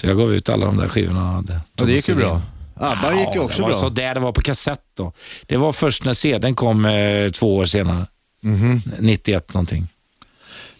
Så 0.00 0.06
jag 0.06 0.16
gav 0.16 0.34
ut 0.34 0.48
alla 0.48 0.66
de 0.66 0.76
där 0.76 0.88
skivorna. 0.88 1.20
han 1.20 1.34
hade. 1.34 1.60
Och 1.80 1.86
det 1.86 1.92
gick 1.92 2.08
ju 2.08 2.14
bra. 2.14 2.42
ABBA 2.76 3.12
gick 3.14 3.34
ju 3.34 3.40
också 3.40 3.56
det 3.56 3.62
var 3.62 3.68
bra. 3.68 3.78
Så 3.78 3.88
där 3.88 4.14
det 4.14 4.20
var 4.20 4.32
på 4.32 4.40
kassett 4.40 4.80
då. 4.96 5.12
Det 5.46 5.56
var 5.56 5.72
först 5.72 6.04
när 6.04 6.12
CDn 6.12 6.54
kom 6.54 6.84
eh, 6.84 7.28
två 7.28 7.56
år 7.56 7.64
senare. 7.64 8.06
Mhm. 8.42 8.80
91 9.00 9.54
någonting. 9.54 9.88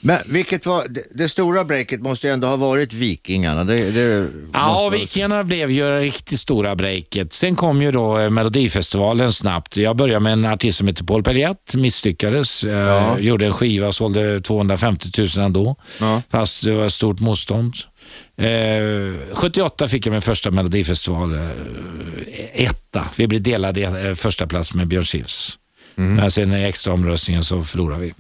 Men 0.06 0.18
vilket 0.26 0.66
var, 0.66 0.88
det, 0.88 1.02
det 1.14 1.28
stora 1.28 1.64
breaket 1.64 2.00
måste 2.00 2.26
ju 2.26 2.32
ändå 2.32 2.46
ha 2.48 2.56
varit 2.56 2.92
Vikingarna. 2.92 3.64
Det, 3.64 3.90
det 3.90 4.28
Ja, 4.52 4.88
Vikingarna 4.88 5.44
blev 5.44 5.70
ju 5.70 5.82
det 5.84 6.00
riktigt 6.00 6.40
stora 6.40 6.76
breaket. 6.76 7.32
Sen 7.32 7.56
kom 7.56 7.82
ju 7.82 7.92
då 7.92 8.18
eh, 8.18 8.30
Melodifestivalen 8.30 9.32
snabbt. 9.32 9.76
Jag 9.76 9.96
började 9.96 10.20
med 10.20 10.32
en 10.32 10.44
artist 10.44 10.78
som 10.78 10.86
heter 10.88 11.04
Paul 11.04 11.22
Pelliat, 11.22 11.74
misslyckades. 11.74 12.64
Eh, 12.64 12.72
Ja. 12.78 13.18
Gjorde 13.18 13.46
en 13.46 13.52
skiva, 13.52 13.92
sålde 13.92 14.40
250 14.40 15.08
000 15.36 15.46
ändå. 15.46 15.76
Ja. 16.00 16.22
Fast 16.30 16.64
det 16.64 16.72
var 16.72 16.88
stort 16.88 17.20
motstånd. 17.20 17.74
Eh, 18.38 19.34
78 19.34 19.88
fick 19.88 20.06
jag 20.06 20.12
min 20.12 20.22
första 20.22 20.50
Melodifestival 20.50 21.34
eh, 21.34 21.40
etta. 22.54 23.06
Vi 23.16 23.26
blev 23.26 23.42
delade 23.42 23.80
eh, 24.08 24.14
första 24.14 24.46
plats 24.46 24.74
med 24.74 24.88
Björn 24.88 25.04
Skifs. 25.04 25.58
Men 25.94 26.30
sen 26.30 26.54
i 26.54 26.64
extra 26.64 26.92
omröstningen 26.92 27.44
så 27.44 27.62
förlorade 27.62 28.00
vi. 28.02 28.14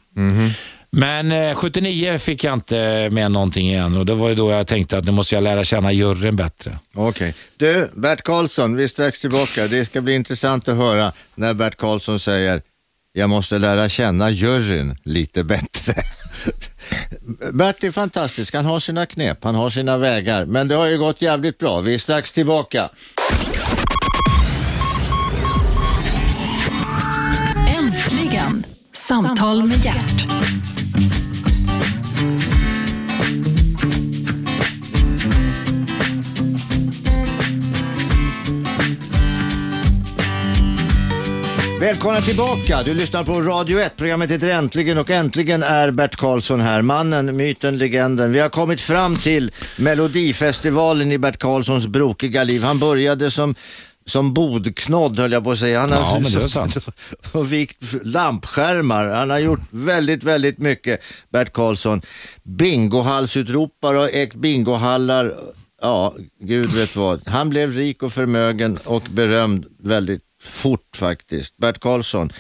Men 0.96 1.32
eh, 1.32 1.54
79 1.54 2.18
fick 2.18 2.44
jag 2.44 2.54
inte 2.54 3.08
med 3.12 3.30
någonting 3.32 3.68
igen 3.68 3.96
och 3.96 4.06
det 4.06 4.14
var 4.14 4.28
ju 4.28 4.34
då 4.34 4.50
jag 4.50 4.66
tänkte 4.66 4.98
att 4.98 5.04
nu 5.04 5.12
måste 5.12 5.34
jag 5.34 5.44
lära 5.44 5.64
känna 5.64 5.92
juryn 5.92 6.36
bättre. 6.36 6.78
Okej. 6.94 7.34
Du, 7.56 7.90
Bert 7.94 8.22
Karlsson, 8.22 8.76
vi 8.76 8.84
är 8.84 8.88
strax 8.88 9.20
tillbaka. 9.20 9.66
Det 9.66 9.84
ska 9.84 10.00
bli 10.00 10.14
intressant 10.14 10.68
att 10.68 10.76
höra 10.76 11.12
när 11.34 11.54
Bert 11.54 11.76
Karlsson 11.76 12.20
säger 12.20 12.62
jag 13.12 13.30
måste 13.30 13.58
lära 13.58 13.88
känna 13.88 14.30
juryn 14.30 14.96
lite 15.04 15.44
bättre. 15.44 15.94
Bert 17.52 17.84
är 17.84 17.90
fantastisk. 17.90 18.54
Han 18.54 18.64
har 18.64 18.80
sina 18.80 19.06
knep, 19.06 19.44
han 19.44 19.54
har 19.54 19.70
sina 19.70 19.98
vägar. 19.98 20.44
Men 20.44 20.68
det 20.68 20.74
har 20.74 20.86
ju 20.86 20.98
gått 20.98 21.22
jävligt 21.22 21.58
bra. 21.58 21.80
Vi 21.80 21.94
är 21.94 21.98
strax 21.98 22.32
tillbaka. 22.32 22.90
Äntligen! 27.78 28.64
Samtal 28.92 29.64
med 29.64 29.84
hjärt. 29.84 30.26
Välkomna 41.84 42.20
tillbaka. 42.20 42.82
Du 42.82 42.94
lyssnar 42.94 43.24
på 43.24 43.40
Radio 43.40 43.78
1. 43.80 43.96
Programmet 43.96 44.30
heter 44.30 44.48
Äntligen 44.48 44.98
och 44.98 45.10
äntligen 45.10 45.62
är 45.62 45.90
Bert 45.90 46.16
Karlsson 46.16 46.60
här. 46.60 46.82
Mannen, 46.82 47.36
myten, 47.36 47.78
legenden. 47.78 48.32
Vi 48.32 48.40
har 48.40 48.48
kommit 48.48 48.80
fram 48.80 49.16
till 49.16 49.52
Melodifestivalen 49.76 51.12
i 51.12 51.18
Bert 51.18 51.38
Karlssons 51.38 51.86
brokiga 51.86 52.44
liv. 52.44 52.62
Han 52.62 52.78
började 52.78 53.30
som 53.30 53.54
som 54.06 54.34
bodknodd 54.34 55.18
höll 55.18 55.32
jag 55.32 55.44
på 55.44 55.50
att 55.50 55.58
säga. 55.58 55.80
Han 55.80 55.90
Ja, 55.90 55.96
har 55.96 56.48
sant. 56.48 56.76
och 57.32 57.52
vikt 57.52 57.78
lampskärmar. 58.02 59.06
Han 59.06 59.30
har 59.30 59.38
gjort 59.38 59.60
väldigt, 59.70 60.22
väldigt 60.22 60.58
mycket. 60.58 61.00
Bert 61.32 61.52
Karlsson. 61.52 62.02
Bingohallsutropare 62.42 63.98
och 63.98 64.10
ägt 64.12 64.34
bingohallar. 64.34 65.34
Ja, 65.82 66.14
gud 66.40 66.70
vet 66.70 66.96
vad. 66.96 67.28
Han 67.28 67.50
blev 67.50 67.72
rik 67.72 68.02
och 68.02 68.12
förmögen 68.12 68.78
och 68.84 69.02
berömd 69.10 69.66
väldigt 69.82 70.22
fort 70.44 70.96
faktiskt. 70.96 71.56
Bert 71.56 71.80
Karlsson 71.80 72.32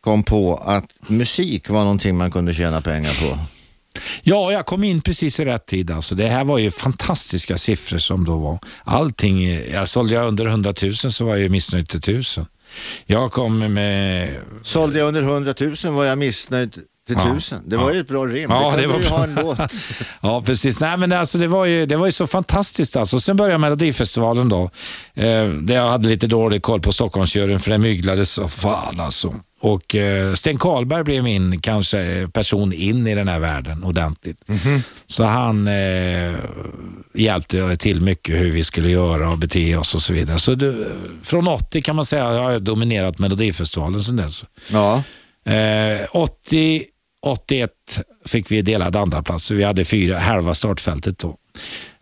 kom 0.00 0.22
på 0.22 0.56
att 0.56 0.92
musik 1.06 1.68
var 1.68 1.80
någonting 1.80 2.16
man 2.16 2.30
kunde 2.30 2.54
tjäna 2.54 2.80
pengar 2.80 3.28
på. 3.28 3.38
Ja, 4.22 4.52
jag 4.52 4.66
kom 4.66 4.84
in 4.84 5.00
precis 5.00 5.40
i 5.40 5.44
rätt 5.44 5.66
tid. 5.66 5.90
Alltså. 5.90 6.14
Det 6.14 6.26
här 6.26 6.44
var 6.44 6.58
ju 6.58 6.70
fantastiska 6.70 7.58
siffror 7.58 7.98
som 7.98 8.24
då 8.24 8.38
var. 8.38 8.58
Allting, 8.84 9.44
jag 9.72 9.88
sålde 9.88 10.14
jag 10.14 10.28
under 10.28 10.46
100 10.46 10.74
000 10.82 10.94
så 10.94 11.24
var 11.24 11.36
jag 11.36 11.50
missnöjd 11.50 11.88
till 11.88 11.98
1000. 11.98 12.46
Jag 13.06 13.32
kom 13.32 13.58
med... 13.58 14.36
Sålde 14.62 14.98
jag 14.98 15.08
under 15.08 15.22
100 15.22 15.54
000 15.84 15.94
var 15.94 16.04
jag 16.04 16.18
missnöjd 16.18 16.78
till 17.14 17.24
Ja. 17.24 17.32
1000. 17.32 17.58
Det 17.66 17.76
var 17.76 17.92
ju 17.92 18.00
ett 18.00 18.08
bra 18.08 18.26
rim. 18.26 18.50
Ja, 18.50 18.72
det 18.76 18.82
det 18.82 18.86
var 18.88 18.96
du 18.98 19.02
ju 19.02 19.08
bra. 19.08 19.18
ha 19.18 19.24
en 19.24 19.34
låt. 19.34 19.58
Ja, 20.20 20.42
precis. 20.42 20.80
Nej, 20.80 20.96
men 20.96 21.12
alltså, 21.12 21.38
det, 21.38 21.48
var 21.48 21.64
ju, 21.64 21.86
det 21.86 21.96
var 21.96 22.06
ju 22.06 22.12
så 22.12 22.26
fantastiskt. 22.26 22.96
Alltså. 22.96 23.20
Sen 23.20 23.36
började 23.36 23.58
Melodifestivalen 23.58 24.48
då. 24.48 24.70
Eh, 25.14 25.46
där 25.48 25.74
jag 25.74 25.88
hade 25.90 26.08
lite 26.08 26.26
dålig 26.26 26.62
koll 26.62 26.80
på 26.80 26.92
Stockholmsjuryn 26.92 27.58
för 27.60 27.70
det 27.70 27.78
myglades 27.78 28.30
så 28.30 28.48
fan 28.48 29.00
alltså. 29.00 29.34
Och 29.62 29.94
eh, 29.94 30.34
Sten 30.34 30.58
Karlberg 30.58 31.04
blev 31.04 31.22
min 31.24 31.60
kanske 31.60 32.28
person 32.32 32.72
in 32.72 33.06
i 33.06 33.14
den 33.14 33.28
här 33.28 33.38
världen 33.38 33.84
ordentligt. 33.84 34.38
Så 35.06 35.24
han 35.24 35.68
eh, 35.68 36.34
hjälpte 37.14 37.76
till 37.76 38.00
mycket 38.00 38.34
hur 38.40 38.50
vi 38.50 38.64
skulle 38.64 38.88
göra 38.88 39.30
och 39.30 39.38
bete 39.38 39.76
oss 39.76 39.94
och 39.94 40.02
så 40.02 40.12
vidare. 40.12 40.38
Så 40.38 40.54
det, 40.54 40.86
från 41.22 41.48
80 41.48 41.82
kan 41.82 41.96
man 41.96 42.04
säga 42.04 42.24
har 42.24 42.50
jag 42.50 42.62
dominerat 42.62 43.18
Melodifestivalen 43.18 44.00
sedan 44.00 44.16
dess. 44.16 44.44
Ja. 44.70 45.02
Eh, 45.52 46.06
80, 46.12 46.84
81 47.26 47.70
fick 48.26 48.50
vi 48.50 48.62
delad 48.62 48.96
andra 48.96 49.22
plats 49.22 49.44
så 49.44 49.54
vi 49.54 49.64
hade 49.64 49.84
fyra, 49.84 50.18
halva 50.18 50.54
startfältet 50.54 51.18
då. 51.18 51.36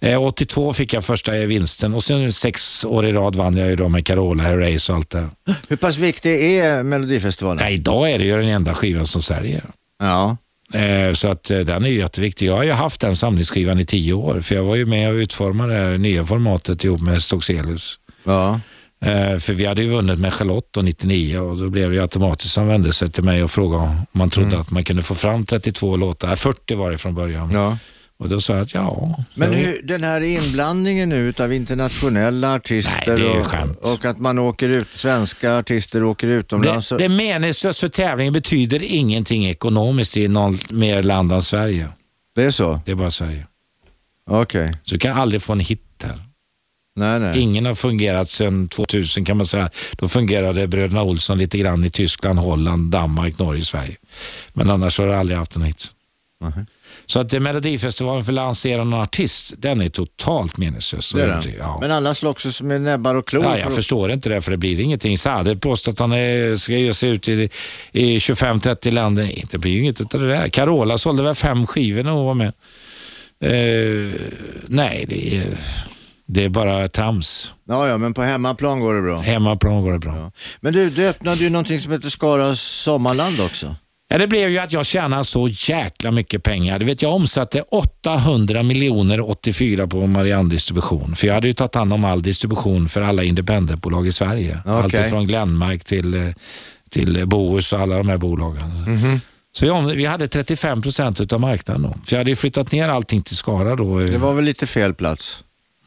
Eh, 0.00 0.22
82 0.22 0.72
fick 0.72 0.94
jag 0.94 1.04
första 1.04 1.32
vinsten 1.32 1.94
och 1.94 2.04
sen 2.04 2.32
sex 2.32 2.84
år 2.84 3.06
i 3.06 3.12
rad 3.12 3.36
vann 3.36 3.56
jag 3.56 3.68
ju 3.68 3.76
då 3.76 3.88
med 3.88 4.06
Carola, 4.06 4.42
Herreys 4.42 4.90
och 4.90 4.96
allt 4.96 5.10
det. 5.10 5.28
Hur 5.68 5.76
pass 5.76 5.96
viktig 5.96 6.58
är 6.58 6.82
Melodifestivalen? 6.82 7.64
Nej, 7.64 7.74
idag 7.74 8.10
är 8.10 8.18
det 8.18 8.24
ju 8.24 8.36
den 8.36 8.48
enda 8.48 8.74
skivan 8.74 9.06
som 9.06 9.22
säljer. 9.22 9.64
Ja. 9.98 10.36
Eh, 10.74 11.12
så 11.12 11.28
att 11.28 11.50
eh, 11.50 11.58
den 11.58 11.84
är 11.84 11.88
jätteviktig. 11.88 12.46
Jag 12.46 12.56
har 12.56 12.64
ju 12.64 12.72
haft 12.72 13.00
den 13.00 13.16
samlingsskivan 13.16 13.80
i 13.80 13.84
tio 13.84 14.12
år 14.12 14.40
för 14.40 14.54
jag 14.54 14.62
var 14.62 14.76
ju 14.76 14.86
med 14.86 15.10
och 15.10 15.14
utformade 15.14 15.90
det 15.92 15.98
nya 15.98 16.24
formatet 16.24 16.84
ihop 16.84 17.00
med 17.00 17.22
Stockselius. 17.22 17.98
ja. 18.24 18.60
Eh, 19.00 19.38
för 19.38 19.52
vi 19.52 19.66
hade 19.66 19.82
ju 19.82 19.90
vunnit 19.90 20.18
med 20.18 20.34
Charlotte 20.34 20.68
då, 20.70 20.82
99 20.82 21.38
och 21.38 21.56
då 21.56 21.68
blev 21.68 21.90
det 21.90 21.98
automatiskt 21.98 22.54
som 22.54 22.66
vände 22.68 22.92
sig 22.92 23.10
till 23.10 23.24
mig 23.24 23.42
och 23.42 23.50
frågade 23.50 23.82
om 23.82 24.06
man 24.12 24.30
trodde 24.30 24.48
Mm. 24.48 24.60
att 24.60 24.70
man 24.70 24.82
kunde 24.82 25.02
få 25.02 25.14
fram 25.14 25.46
32 25.46 25.96
låtar. 25.96 26.28
Äh, 26.28 26.34
40 26.34 26.74
var 26.74 26.90
det 26.90 26.98
från 26.98 27.14
början. 27.14 27.50
Ja. 27.50 27.78
Och 28.20 28.28
då 28.28 28.40
sa 28.40 28.52
jag 28.52 28.62
att 28.62 28.74
ja. 28.74 29.24
Men 29.34 29.52
hur, 29.52 29.80
den 29.84 30.04
här 30.04 30.20
inblandningen 30.20 31.08
nu 31.08 31.32
av 31.40 31.52
internationella 31.52 32.54
artister 32.54 33.16
Nej, 33.18 33.66
och, 33.82 33.92
och 33.92 34.04
att 34.04 34.18
man 34.18 34.38
åker 34.38 34.68
ut, 34.68 34.86
svenska 34.92 35.58
artister 35.58 36.04
åker 36.04 36.28
utomlands. 36.28 36.88
det, 36.88 36.98
det 36.98 37.04
är 37.04 37.08
meningslöst 37.08 37.80
för 37.80 37.88
tävlingen 37.88 38.32
betyder 38.32 38.82
ingenting 38.82 39.46
ekonomiskt 39.46 40.16
i 40.16 40.28
någon 40.28 40.58
mer 40.70 41.02
land 41.02 41.32
än 41.32 41.42
Sverige. 41.42 41.88
det 42.34 42.42
är 42.44 42.50
så? 42.50 42.80
Det 42.84 42.90
är 42.90 42.94
bara 42.94 43.10
Sverige. 43.10 43.46
Okej. 44.30 44.76
Så 44.84 44.94
du 44.94 44.98
kan 44.98 45.18
aldrig 45.18 45.42
få 45.42 45.52
en 45.52 45.60
hit 45.60 45.82
här. 46.02 46.22
Nej, 46.98 47.20
nej. 47.20 47.38
Ingen 47.40 47.66
har 47.66 47.74
fungerat 47.74 48.28
sedan 48.28 48.68
2000 48.68 49.24
kan 49.24 49.36
man 49.36 49.46
säga. 49.46 49.70
Då 49.92 50.08
fungerade 50.08 50.66
Bröderna 50.66 51.02
Olsson 51.02 51.38
lite 51.38 51.58
grann 51.58 51.84
i 51.84 51.90
Tyskland, 51.90 52.38
Holland, 52.38 52.90
Danmark, 52.90 53.38
Norge, 53.38 53.64
Sverige. 53.64 53.96
Men 54.52 54.70
annars 54.70 54.98
har 54.98 55.06
det 55.06 55.18
aldrig 55.18 55.38
haft 55.38 55.56
en 55.56 55.62
hit. 55.62 55.86
Mhm. 56.44 56.66
Så 57.06 57.20
att 57.20 57.30
det 57.30 57.36
är 57.36 57.40
Melodifestivalen 57.40 58.24
för 58.24 58.32
att 58.32 58.34
lansera 58.34 58.84
någon 58.84 59.00
artist, 59.00 59.54
den 59.58 59.80
är 59.80 59.88
totalt 59.88 60.56
meningslös. 60.56 61.12
Det 61.12 61.22
är 61.22 61.26
den. 61.26 61.42
Ja. 61.58 61.78
Men 61.80 61.92
alla 61.92 62.14
slåss 62.14 62.62
med 62.62 62.80
näbbar 62.80 63.14
och 63.14 63.28
klor. 63.28 63.44
Ja, 63.44 63.50
för 63.50 63.58
jag 63.58 63.68
att- 63.68 63.74
förstår 63.74 64.12
inte 64.12 64.28
det, 64.28 64.40
för 64.42 64.50
det 64.50 64.56
blir 64.56 64.80
ingenting. 64.80 65.18
Sade 65.18 65.56
påstår 65.56 65.92
att 65.92 65.98
han 65.98 66.12
är, 66.12 66.56
ska 66.56 66.72
ge 66.72 66.94
sig 66.94 67.10
ut 67.10 67.28
i, 67.28 67.50
i 67.92 68.18
25-30 68.18 68.90
länder. 68.90 69.32
Det 69.50 69.58
blir 69.58 69.72
ju 69.72 69.80
inget 69.80 70.14
av 70.14 70.20
det 70.20 70.28
där. 70.28 70.48
Carola 70.48 70.98
sålde 70.98 71.22
väl 71.22 71.34
fem 71.34 71.66
skivor 71.66 72.02
när 72.02 72.10
hon 72.10 72.26
var 72.26 72.34
med. 72.34 72.52
Eh, 73.40 74.20
nej, 74.66 75.04
det 75.08 75.36
är, 75.36 75.44
det 76.28 76.44
är 76.44 76.48
bara 76.48 76.88
trams. 76.88 77.54
Ja, 77.68 77.88
ja, 77.88 77.98
men 77.98 78.14
på 78.14 78.22
hemmaplan 78.22 78.80
går 78.80 78.94
det 78.94 79.02
bra. 79.02 79.20
Hemmaplan 79.20 79.82
går 79.82 79.92
det 79.92 79.98
bra. 79.98 80.16
Ja. 80.16 80.32
Men 80.60 80.72
du, 80.72 80.90
du 80.90 81.08
öppnade 81.08 81.36
ju 81.36 81.50
någonting 81.50 81.80
som 81.80 81.92
heter 81.92 82.08
Skara 82.08 82.56
Sommarland 82.56 83.40
också. 83.40 83.74
Ja, 84.10 84.18
det 84.18 84.26
blev 84.26 84.48
ju 84.50 84.58
att 84.58 84.72
jag 84.72 84.86
tjänade 84.86 85.24
så 85.24 85.48
jäkla 85.48 86.10
mycket 86.10 86.42
pengar. 86.42 86.78
Du 86.78 86.84
vet, 86.86 87.02
jag 87.02 87.12
omsatte 87.14 87.60
800 87.62 88.62
miljoner 88.62 89.30
84 89.30 89.86
på 89.86 90.06
Marianne 90.06 90.48
Distribution. 90.50 91.14
För 91.16 91.26
jag 91.26 91.34
hade 91.34 91.46
ju 91.46 91.52
tagit 91.52 91.74
hand 91.74 91.92
om 91.92 92.04
all 92.04 92.22
distribution 92.22 92.88
för 92.88 93.02
alla 93.02 93.22
independentbolag 93.22 94.06
i 94.06 94.12
Sverige. 94.12 94.60
Okej. 94.66 95.00
Allt 95.00 95.10
från 95.10 95.26
Glenmark 95.26 95.84
till, 95.84 96.14
eh, 96.14 96.22
till 96.90 97.26
Bohus 97.26 97.72
och 97.72 97.80
alla 97.80 97.96
de 97.96 98.08
här 98.08 98.16
bolagen. 98.18 98.82
Mhm. 98.86 99.20
Så 99.52 99.64
vi, 99.64 99.70
om- 99.70 99.86
vi 99.86 100.04
hade 100.04 100.28
35 100.28 100.82
procent 100.82 101.32
av 101.32 101.40
marknaden 101.40 101.82
då. 101.82 101.88
För 102.06 102.16
jag 102.16 102.18
hade 102.20 102.30
ju 102.30 102.36
flyttat 102.36 102.72
ner 102.72 102.88
allting 102.88 103.22
till 103.22 103.36
Skara 103.36 103.74
då. 103.76 103.98
Det 103.98 104.18
var 104.18 104.34
väl 104.34 104.44
lite 104.44 104.66
fel 104.66 104.94
plats? 104.94 105.40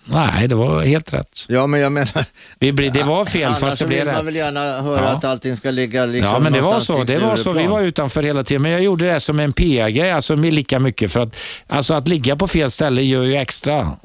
Nej, 0.05 0.47
det 0.47 0.55
var 0.55 0.81
helt 0.81 1.13
rätt. 1.13 1.45
Ja, 1.47 1.67
men 1.67 1.79
jag 1.79 1.91
menar... 1.91 2.25
Vi, 2.59 2.71
det 2.71 3.03
var 3.03 3.25
fel 3.25 3.43
Annars 3.45 3.59
fast 3.59 3.79
det 3.79 3.87
blev 3.87 3.99
vill 3.99 4.07
man 4.07 4.15
rätt. 4.15 4.25
väl 4.25 4.35
gärna 4.35 4.81
höra 4.81 5.01
Ja. 5.01 5.07
att 5.09 5.25
allting 5.25 5.57
ska 5.57 5.71
ligga 5.71 6.05
liksom 6.05 6.31
Ja, 6.33 6.39
men 6.39 6.53
det 6.53 6.61
var 6.61 6.79
så. 6.79 7.03
Det 7.03 7.17
var 7.17 7.35
så. 7.35 7.51
Vi 7.51 7.67
var 7.67 7.81
utanför 7.81 8.23
hela 8.23 8.43
tiden. 8.43 8.61
Men 8.61 8.71
jag 8.71 8.81
gjorde 8.83 9.13
det 9.13 9.19
som 9.19 9.39
en 9.39 9.51
PR-grej, 9.53 10.11
alltså 10.11 10.35
lika 10.35 10.79
mycket. 10.79 11.11
För 11.11 11.19
att, 11.19 11.35
alltså 11.67 11.93
att 11.93 12.07
ligga 12.07 12.35
på 12.35 12.47
fel 12.47 12.71
ställe 12.71 13.01
gör 13.01 13.23
ju 13.23 13.35
extra 13.35 13.97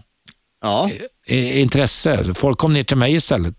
Ja, 0.63 0.91
intresse. 1.27 2.25
Folk 2.35 2.59
kom 2.59 2.73
ner 2.73 2.83
till 2.83 2.97
mig 2.97 3.15
istället. 3.15 3.55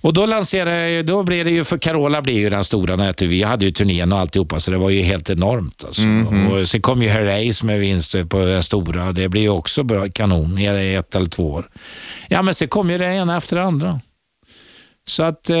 Och 0.00 0.12
då 0.12 0.26
lanserade 0.26 0.90
jag, 0.90 1.06
då 1.06 1.22
blev 1.22 1.44
det 1.44 1.50
ju, 1.50 1.64
för 1.64 1.78
Carola 1.78 2.22
blev 2.22 2.36
ju 2.36 2.50
den 2.50 2.64
stora 2.64 2.96
när 2.96 3.26
vi 3.26 3.42
hade 3.42 3.64
ju 3.64 3.70
turnén 3.70 4.12
och 4.12 4.18
alltihopa, 4.18 4.60
så 4.60 4.70
det 4.70 4.78
var 4.78 4.90
ju 4.90 5.02
helt 5.02 5.30
enormt. 5.30 5.84
Alltså. 5.86 6.02
Och 6.50 6.68
sen 6.68 6.82
kom 6.82 7.02
ju 7.02 7.08
Herreys 7.08 7.62
med 7.62 7.80
vinst 7.80 8.16
på 8.28 8.44
den 8.44 8.62
stora, 8.62 9.12
det 9.12 9.28
blev 9.28 9.42
ju 9.42 9.48
också 9.48 9.82
bra, 9.82 10.08
kanon 10.08 10.58
i 10.58 10.94
ett 10.94 11.14
eller 11.14 11.26
två 11.26 11.50
år. 11.50 11.68
Ja, 12.28 12.42
men 12.42 12.54
sen 12.54 12.68
kom 12.68 12.90
ju 12.90 12.98
det 12.98 13.14
ena 13.14 13.36
efter 13.36 13.56
det 13.56 13.62
andra. 13.62 14.00
Så 15.08 15.22
att 15.22 15.50
eh, 15.50 15.56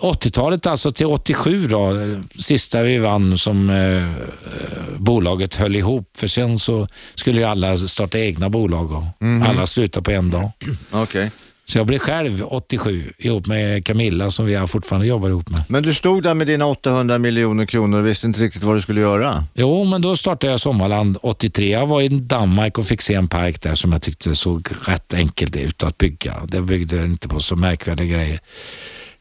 80-talet 0.00 0.66
alltså 0.66 0.90
till 0.90 1.06
87 1.06 1.66
då, 1.66 2.00
eh, 2.00 2.18
sista 2.38 2.82
vi 2.82 2.98
vann 2.98 3.38
som 3.38 3.70
eh, 3.70 4.14
eh, 4.14 4.98
bolaget 4.98 5.54
höll 5.54 5.76
ihop. 5.76 6.10
För 6.16 6.26
sen 6.26 6.58
så 6.58 6.88
skulle 7.14 7.40
ju 7.40 7.46
alla 7.46 7.76
starta 7.76 8.18
egna 8.18 8.48
bolag 8.48 8.92
och 8.92 9.04
alla 9.48 9.66
sluta 9.66 10.02
på 10.02 10.10
en 10.10 10.30
dag. 10.30 10.50
okej. 10.90 11.30
Så 11.68 11.78
jag 11.78 11.86
blev 11.86 11.98
själv 11.98 12.42
87 12.46 13.12
ihop 13.18 13.46
med 13.46 13.84
Camilla 13.84 14.30
som 14.30 14.46
vi 14.46 14.66
fortfarande 14.66 15.06
jobbar 15.06 15.28
ihop 15.28 15.50
med. 15.50 15.62
Men 15.68 15.82
du 15.82 15.94
stod 15.94 16.22
där 16.22 16.34
med 16.34 16.46
dina 16.46 16.66
800 16.66 17.18
miljoner 17.18 17.66
kronor 17.66 17.98
och 17.98 18.06
visste 18.06 18.26
inte 18.26 18.40
riktigt 18.40 18.62
vad 18.62 18.76
du 18.76 18.80
skulle 18.80 19.00
göra. 19.00 19.44
Jo, 19.54 19.84
men 19.84 20.02
då 20.02 20.16
startade 20.16 20.50
jag 20.52 20.60
Sommarland 20.60 21.18
83. 21.22 21.70
Jag 21.70 21.86
var 21.86 22.00
i 22.02 22.08
Danmark 22.08 22.78
och 22.78 22.86
fick 22.86 23.02
se 23.02 23.14
en 23.14 23.28
park 23.28 23.62
där 23.62 23.74
som 23.74 23.92
jag 23.92 24.02
tyckte 24.02 24.34
såg 24.34 24.68
rätt 24.86 25.14
enkelt 25.14 25.56
ut 25.56 25.82
att 25.82 25.98
bygga. 25.98 26.36
Det 26.48 26.60
byggde 26.60 27.04
inte 27.04 27.28
på 27.28 27.40
så 27.40 27.56
märkvärdiga 27.56 28.16
grejer. 28.18 28.40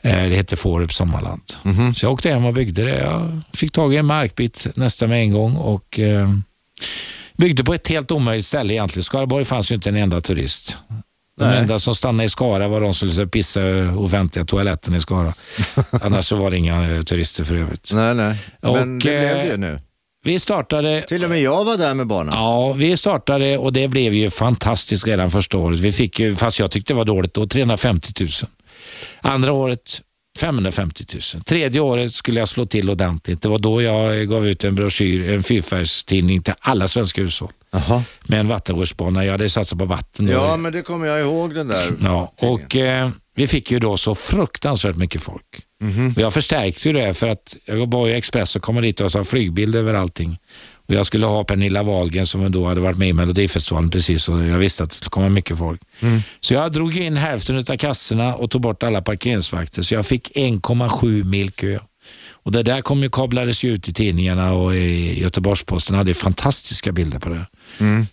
Eh, 0.02 0.30
Det 0.30 0.36
heter 0.36 0.56
Fårup 0.56 0.94
Sommarland. 0.94 1.42
Så 1.96 2.06
jag 2.06 2.14
åkte 2.14 2.30
hem 2.30 2.46
och 2.46 2.54
byggde 2.54 2.84
det. 2.84 3.00
Jag 3.00 3.42
fick 3.54 3.72
tag 3.72 3.94
i 3.94 3.98
en 3.98 4.06
markbit 4.06 4.68
nästan 4.76 5.10
med 5.10 5.20
en 5.22 5.32
gång 5.32 5.56
och 5.56 6.00
eh, 6.00 6.30
byggde 7.38 7.64
på 7.64 7.74
ett 7.74 7.88
helt 7.88 8.12
omöjligt 8.12 8.46
ställe 8.46 8.74
egentligen. 8.74 9.04
Skaraborg 9.04 9.46
fanns 9.46 9.72
ju 9.72 9.76
inte 9.76 9.90
en 9.90 9.96
enda 9.96 10.22
turist. 10.22 10.78
De 11.38 11.46
Nej. 11.46 11.58
enda 11.60 11.80
som 11.80 11.96
stannade 11.96 12.26
i 12.26 12.30
Skara 12.30 12.68
var 12.68 12.82
de 12.82 12.94
som 12.94 13.12
skulle 13.12 13.28
pissa 13.28 13.62
offentliga 13.98 14.46
toaletten 14.46 14.96
i 14.96 15.02
Skara. 15.02 15.34
Annars 16.02 16.26
så 16.26 16.36
var 16.36 16.52
det 16.52 16.58
inga 16.58 16.96
eh, 16.96 17.02
turister 17.02 17.44
för 17.44 17.56
övrigt. 17.56 17.92
Nej, 17.94 18.16
nej. 18.16 18.36
Men 18.62 18.72
Och, 18.72 18.78
det 18.78 18.86
blev 18.86 19.24
eh, 19.24 19.38
det 19.38 19.46
ju 19.46 19.58
nu. 19.58 19.80
Vi 20.24 20.40
startade 20.40 21.02
Till 21.08 21.24
och 21.24 21.30
med 21.30 21.42
jag 21.42 21.66
var 21.66 21.78
där 21.78 21.94
med 21.94 22.08
barnen. 22.08 22.34
Ja, 22.34 22.74
vi 22.74 22.98
startade 22.98 23.58
och 23.58 23.74
det 23.74 23.88
blev 23.88 24.14
ju 24.14 24.30
fantastiskt 24.30 25.08
redan 25.08 25.32
första 25.32 25.58
året. 25.58 25.80
Vi 25.80 25.92
fick 25.92 26.20
ju, 26.20 26.36
fast 26.36 26.60
jag 26.60 26.72
tyckte 26.72 26.94
det 26.94 26.98
var 26.98 27.06
dåligt 27.06 27.34
då, 27.34 27.48
350 27.48 28.14
000. 28.20 28.30
Andra 29.22 29.54
året 29.54 30.02
550 30.38 31.06
000. 31.36 31.44
Tredje 31.44 31.82
året 31.82 32.14
skulle 32.14 32.40
jag 32.40 32.48
slå 32.48 32.66
till 32.66 32.90
ordentligt. 32.90 33.42
Det 33.42 33.50
var 33.50 33.60
då 33.60 33.82
jag 33.82 34.30
gav 34.30 34.48
ut 34.48 34.64
en 34.64 34.76
broschyr, 34.76 35.34
en 35.34 35.44
fyrfärgstidning 35.44 36.42
till 36.42 36.54
alla 36.60 36.88
svenska 36.88 37.22
hushåll. 37.22 37.52
Jaha. 37.72 38.04
Med 38.28 38.40
en 38.40 38.48
vattenrutschbana. 38.48 39.26
Jag 39.26 39.32
hade 39.32 39.50
satsat 39.50 39.80
på 39.80 39.86
vatten. 39.86 40.28
Ja, 40.28 40.58
men 40.58 40.74
det 40.74 40.82
kommer 40.82 41.08
jag 41.08 41.22
ihåg 41.22 41.56
den 41.56 41.68
där. 41.68 41.92
Ja, 42.02 42.34
och 42.38 42.76
eh, 42.76 43.10
vi 43.36 43.48
fick 43.48 43.72
ju 43.72 43.80
då 43.80 43.98
så 43.98 44.16
fruktansvärt 44.16 44.96
mycket 44.96 45.22
folk. 45.22 45.44
Och 46.16 46.22
jag 46.22 46.34
förstärkte 46.34 46.90
ju 46.90 46.94
det 46.94 47.14
för 47.14 47.28
att 47.28 47.56
jag 47.66 47.90
bad 47.90 48.10
ju 48.10 48.16
Expressen 48.16 48.62
komma 48.62 48.82
dit 48.82 49.02
och 49.02 49.12
ta 49.12 49.24
flygbild 49.24 49.76
över 49.76 49.94
allting. 49.94 50.38
Och 50.88 50.94
jag 50.94 51.06
skulle 51.06 51.26
ha 51.26 51.44
Pernilla 51.44 51.84
Wahlgren 51.84 52.28
som 52.28 52.52
då 52.52 52.68
hade 52.68 52.82
varit 52.82 52.98
med 52.98 53.10
i 53.10 53.14
Melodifestivalen 53.14 53.90
precis 53.90 54.30
och 54.30 54.44
jag 54.44 54.58
visste 54.58 54.84
att 54.84 54.90
det 54.90 54.96
skulle 54.96 55.10
komma 55.10 55.30
mycket 55.30 55.58
folk. 55.58 55.82
Så 56.40 56.54
jag 56.54 56.72
drog 56.72 56.98
in 56.98 57.18
hälften 57.18 57.58
av 57.58 57.78
kassorna 57.78 58.36
och 58.36 58.52
tog 58.52 58.62
bort 58.62 58.84
alla 58.84 59.02
parkeringsvakter 59.02 59.82
så 59.82 59.94
jag 59.94 60.06
fick 60.06 60.36
1,7 60.36 61.24
mil 61.24 61.52
kö. 61.52 61.80
Och 62.32 62.52
det 62.52 62.64
där 62.64 62.82
kom 62.82 63.04
ju 63.04 63.10
kablades 63.10 63.64
ju 63.64 63.74
ut 63.74 63.90
i 63.90 63.94
tidningarna 63.94 64.54
och 64.54 64.76
i 64.76 65.20
Göteborgs-Posten 65.22 65.96
hade 65.96 66.14
fantastiska 66.14 66.92
bilder 66.92 67.20
på 67.20 67.30
det. 67.30 67.46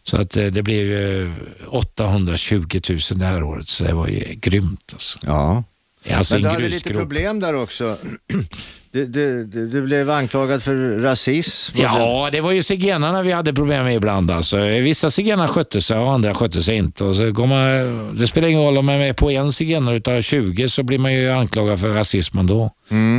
Så 0.03 0.17
att 0.17 0.37
eh, 0.37 0.47
det 0.47 0.63
blev 0.63 0.87
ju 0.87 1.33
820 1.67 2.81
000 2.91 2.99
det 3.15 3.25
här 3.25 3.43
året, 3.43 3.69
så 3.69 3.85
det 3.85 3.93
var 3.95 4.09
ju 4.09 4.35
grymt. 4.35 4.91
Alltså. 4.93 5.19
Ja. 5.27 5.65
Alltså 6.11 6.35
Men 6.35 6.43
du 6.43 6.49
hade 6.49 6.69
lite 6.69 6.95
problem 6.95 7.41
där 7.41 7.55
också. 7.55 7.97
Du, 8.95 9.07
du, 9.07 9.45
du, 9.67 9.83
blev 9.83 10.11
anklagad 10.11 10.63
för 10.63 10.99
rasism. 10.99 11.77
Ja, 11.79 12.29
det 12.33 12.41
var 12.41 12.53
ju 12.53 12.63
zigenarna 12.63 13.23
vi 13.23 13.33
hade 13.33 13.53
problem 13.53 13.85
med 13.85 13.95
ibland. 13.95 14.31
Alltså. 14.31 14.57
Vissa 14.57 15.11
zigenare 15.11 15.49
skötte 15.49 15.81
sig 15.81 15.99
och 15.99 16.13
andra 16.13 16.35
skötte 16.35 16.63
sig 16.63 16.77
inte. 16.77 17.05
Och 17.05 17.17
så 17.17 17.33
går 17.33 17.47
man, 17.47 18.17
det 18.17 18.27
spelar 18.27 18.49
ingen 18.49 18.63
roll 18.63 18.79
om 18.79 18.87
man 18.87 18.95
är 18.95 19.13
på 19.13 19.31
en 19.31 19.53
zigenare 19.53 19.97
utav 19.97 20.23
20 20.23 20.69
så 20.69 20.83
blir 20.83 20.99
man 20.99 21.15
ju 21.15 21.31
anklagad 21.31 21.81
för 21.81 21.89
rasism 21.89 22.39
ändå. 22.39 22.71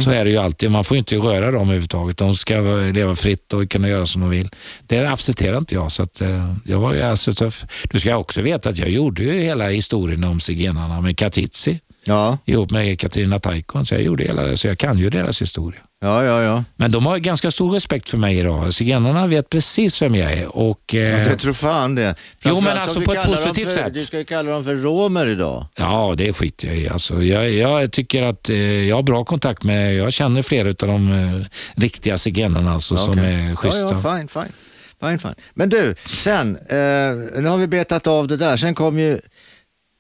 Så 0.04 0.12
är 0.12 0.26
det 0.26 0.32
ju 0.32 0.38
alltid. 0.38 0.72
Man 0.72 0.84
får 0.84 0.98
inte 0.98 1.16
röra 1.16 1.52
dem 1.52 1.62
överhuvudtaget. 1.62 2.18
De 2.18 2.36
ska 2.36 2.56
leva 2.94 3.16
fritt 3.16 3.54
och 3.54 3.70
kunna 3.70 3.90
göra 3.90 4.06
som 4.06 4.22
de 4.22 4.30
vill. 4.30 4.50
Det 4.88 5.06
accepterar 5.06 5.58
inte 5.58 5.76
jag. 5.76 5.92
Så 5.92 6.04
att, 6.04 6.22
eh, 6.22 6.54
jag 6.66 6.80
var 6.80 6.94
ju 6.94 7.02
alltså 7.02 7.34
tuff. 7.34 7.66
Du 7.90 8.00
ska 8.00 8.18
också 8.18 8.42
veta 8.42 8.70
att 8.70 8.78
jag 8.78 8.90
gjorde 8.90 9.24
ju 9.24 9.42
hela 9.42 9.70
historien 9.70 10.24
om 10.24 10.40
zigenarna 10.40 11.02
med 11.02 11.18
Katitzi 11.18 11.80
Ja, 12.08 12.38
ihop 12.46 12.72
med 12.72 13.00
Katarina 13.00 13.40
Taikon. 13.40 13.86
Så 13.86 13.96
jag 13.96 14.02
gjorde 14.02 14.24
hela 14.24 14.42
det, 14.44 14.58
så 14.58 14.68
jag 14.68 14.78
kan 14.78 14.98
ju 14.98 15.10
deras 15.10 15.42
historia. 15.42 15.80
ja, 16.02 16.24
ja. 16.24 16.42
ja. 16.44 16.64
Men 16.76 16.92
de 16.92 17.06
har 17.06 17.18
ganska 17.18 17.52
stor 17.52 17.72
respekt 17.74 18.10
för 18.10 18.18
mig 18.18 18.38
idag. 18.38 18.74
Zigenarna 18.74 19.28
vet 19.28 19.50
precis 19.50 20.02
vem 20.02 20.16
jag 20.16 20.32
är. 20.34 20.58
Och, 20.58 20.96
eh, 20.96 21.30
Det 21.30 21.38
tror 21.38 21.54
fan 21.54 21.96
det. 21.96 22.16
Jo, 22.44 22.62
men 22.62 22.78
alltså 22.78 22.94
som 22.94 23.04
på 23.04 23.14
ett 23.14 23.26
positivt 23.26 23.68
för, 23.68 23.74
sätt. 23.74 23.94
Du 23.94 24.02
ska 24.02 24.18
ju 24.18 24.24
kalla 24.26 24.52
dem 24.52 24.64
för 24.64 24.76
romer 24.76 25.28
idag. 25.28 25.66
ja, 25.78 26.14
det 26.18 26.34
skiter 26.34 26.68
jag 26.68 26.78
i. 26.78 26.90
Alltså, 26.90 27.24
jag, 27.24 27.50
jag 27.52 27.92
tycker 27.92 28.22
att 28.24 28.50
eh, 28.50 28.58
jag 28.88 28.96
har 28.96 29.04
bra 29.04 29.24
kontakt 29.24 29.64
med, 29.64 29.96
jag 29.96 30.14
känner 30.14 30.42
flera 30.42 30.68
av 30.70 30.76
de 30.76 31.12
eh, 31.12 31.48
riktiga 31.82 32.18
zigenarna 32.18 32.74
alltså, 32.74 32.98
som 32.98 33.14
Okej. 33.14 33.34
är 33.36 33.56
schyssta. 33.56 33.80
Ja, 33.80 34.02
ja, 34.04 34.18
fine, 34.18 34.28
fine. 34.28 34.54
fine, 35.02 35.20
fine. 35.20 35.36
Men 35.54 35.70
du, 35.70 35.96
sen, 36.08 36.56
eh, 36.56 37.42
nu 37.42 37.48
har 37.48 37.58
vi 37.58 37.68
betat 37.68 38.08
av 38.08 38.28
det 38.28 38.38
där. 38.38 38.58
Sen 38.58 38.76
kom 38.76 39.00
ju, 39.00 39.20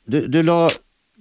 du, 0.08 0.28
du 0.28 0.44
la 0.44 0.70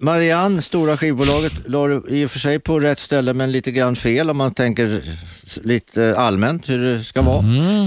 Marianne, 0.00 0.62
stora 0.62 0.96
skivbolaget, 0.96 1.52
la 1.68 1.86
du 1.86 2.02
i 2.08 2.24
och 2.26 2.30
för 2.30 2.38
sig 2.38 2.58
på 2.58 2.80
rätt 2.80 2.98
ställe 2.98 3.34
men 3.34 3.52
lite 3.52 3.70
grann 3.70 3.96
fel 3.96 4.30
om 4.30 4.36
man 4.36 4.54
tänker 4.54 5.02
lite 5.62 6.16
allmänt 6.18 6.68
hur 6.68 6.78
det 6.84 7.04
ska 7.04 7.22
vara. 7.22 7.44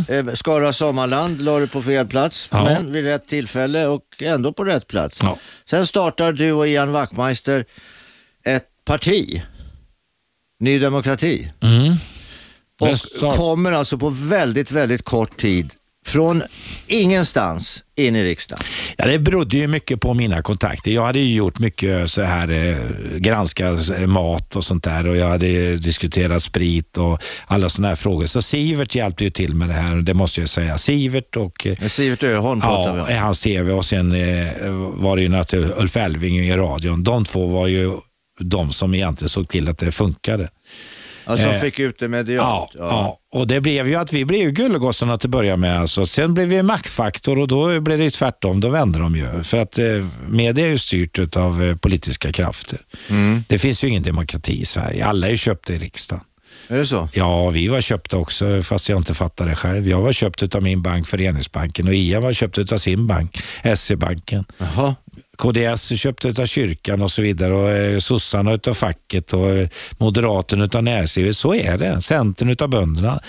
Eh, 0.09 0.33
Skara 0.33 0.73
Sommarland 0.73 1.41
la 1.41 1.59
du 1.59 1.67
på 1.67 1.81
fel 1.81 2.07
plats 2.07 2.49
Mm. 2.51 2.65
Ja. 2.65 2.73
men 2.73 2.91
vid 2.91 3.03
rätt 3.05 3.27
tillfälle 3.27 3.87
och 3.87 4.03
ändå 4.21 4.53
på 4.53 4.63
rätt 4.63 4.87
plats. 4.87 5.19
Ja. 5.21 5.37
Sen 5.69 5.87
startar 5.87 6.31
du 6.31 6.51
och 6.51 6.67
Ian 6.67 6.91
Wachtmeister 6.91 7.65
ett 8.45 8.65
parti, 8.85 9.43
Ny 10.59 10.79
Demokrati. 10.79 11.51
Mm. 11.61 11.93
Och 12.81 13.31
kommer 13.35 13.71
alltså 13.71 13.97
på 13.97 14.09
väldigt, 14.09 14.71
väldigt 14.71 15.03
kort 15.03 15.37
tid 15.37 15.73
från 16.07 16.43
ingenstans 16.87 17.83
in 17.95 18.15
i 18.15 18.23
riksdagen. 18.23 18.63
Ja, 18.97 19.05
det 19.07 19.19
berodde 19.19 19.57
ju 19.57 19.67
mycket 19.67 19.99
på 20.01 20.13
mina 20.13 20.41
kontakter. 20.41 20.91
Jag 20.91 21.05
hade 21.05 21.19
ju 21.19 21.35
gjort 21.35 21.59
mycket 21.59 22.11
så 22.11 22.21
här, 22.21 22.49
eh, 22.49 22.77
granskat 23.17 23.89
eh, 23.89 24.07
mat 24.07 24.55
och 24.55 24.63
sånt 24.63 24.83
där 24.83 25.07
och 25.07 25.17
jag 25.17 25.29
hade 25.29 25.75
diskuterat 25.75 26.43
sprit 26.43 26.97
och 26.97 27.19
alla 27.47 27.69
sådana 27.69 27.87
här 27.87 27.95
frågor. 27.95 28.25
Så 28.25 28.41
Sivert 28.41 28.95
hjälpte 28.95 29.23
ju 29.23 29.29
till 29.29 29.53
med 29.55 29.69
det 29.69 29.73
här, 29.73 29.95
det 29.95 30.13
måste 30.13 30.39
jag 30.39 30.49
säga. 30.49 30.77
Sivert 30.77 31.35
och 31.35 31.67
eh, 31.67 31.87
Sivert 31.87 32.23
Öholm 32.23 32.61
pratar 32.61 32.93
vi 32.93 32.99
Ja, 32.99 33.03
om. 33.05 33.09
i 33.11 33.13
hans 33.13 33.41
TV 33.41 33.71
och 33.71 33.85
sen 33.85 34.11
eh, 34.11 34.69
var 34.95 35.15
det 35.15 35.21
ju 35.21 35.29
naturligtvis 35.29 35.79
Ulf 35.79 35.97
Elving 35.97 36.39
i 36.39 36.51
radion. 36.57 37.03
De 37.03 37.23
två 37.25 37.47
var 37.47 37.67
ju 37.67 37.91
de 38.39 38.71
som 38.71 38.93
egentligen 38.93 39.29
såg 39.29 39.49
till 39.49 39.69
att 39.69 39.77
det 39.77 39.91
funkade. 39.91 40.49
Ja, 41.27 41.37
som 41.37 41.51
eh, 41.51 41.59
fick 41.59 41.79
ut 41.79 41.99
det 41.99 42.05
Ja, 42.05 42.09
medialt. 42.09 42.71
ja. 42.79 43.19
och 43.33 43.47
det 43.47 43.61
blev 43.61 43.87
ju 43.87 43.95
att 43.95 44.13
vi 44.13 44.25
blev 44.25 44.41
ju 44.41 44.51
gullegossarna 44.51 45.17
till 45.17 45.27
att 45.27 45.31
börja 45.31 45.57
med. 45.57 45.79
Alltså. 45.79 46.05
Sen 46.05 46.33
blev 46.33 46.47
vi 46.47 46.63
maktfaktor 46.63 47.39
och 47.39 47.47
då 47.47 47.79
blev 47.79 47.97
det 47.97 48.03
ju 48.03 48.09
tvärtom. 48.09 48.59
Då 48.59 48.69
vände 48.69 48.99
de 48.99 49.15
ju. 49.15 49.43
För 49.43 49.57
att 49.57 49.77
eh, 49.77 49.85
media 50.27 50.65
är 50.65 50.69
ju 50.69 50.77
styrt 50.77 51.35
av 51.37 51.63
eh, 51.63 51.75
politiska 51.75 52.31
krafter. 52.31 52.79
Mm. 53.09 53.43
Det 53.47 53.59
finns 53.59 53.83
ju 53.83 53.87
ingen 53.87 54.03
demokrati 54.03 54.61
i 54.61 54.65
Sverige. 54.65 55.05
Alla 55.05 55.27
är 55.27 55.31
ju 55.31 55.37
köpta 55.37 55.73
i 55.73 55.77
riksdagen. 55.79 56.23
Är 56.69 56.77
det 56.77 56.85
så? 56.85 57.09
Ja, 57.13 57.49
vi 57.49 57.67
var 57.67 57.81
köpta 57.81 58.17
också, 58.17 58.63
fast 58.63 58.89
jag 58.89 58.97
inte 58.99 59.13
fattade 59.13 59.49
det 59.49 59.55
själv. 59.55 59.89
Jag 59.89 60.01
var 60.01 60.11
köpt 60.11 60.55
av 60.55 60.63
min 60.63 60.81
bank, 60.81 61.07
Föreningsbanken, 61.07 61.87
och 61.87 61.93
Ian 61.93 62.23
var 62.23 62.33
köpt 62.33 62.71
av 62.71 62.77
sin 62.77 63.07
bank, 63.07 63.37
SE-banken. 63.75 64.45
KDS 65.37 65.91
är 65.91 65.95
köpt 65.95 66.39
av 66.39 66.45
kyrkan 66.45 67.01
och 67.01 67.11
så 67.11 67.21
vidare 67.21 67.53
och 67.53 67.69
eh, 67.69 67.99
sossarna 67.99 68.53
utav 68.53 68.73
facket 68.73 69.33
och 69.33 69.49
eh, 69.49 69.67
moderaterna 69.97 70.65
utav 70.65 70.83
näringslivet. 70.83 71.37
Så 71.37 71.55
är 71.55 71.77
det. 71.77 72.01
Centern 72.01 72.49
utav 72.49 72.69
bönderna. 72.69 73.21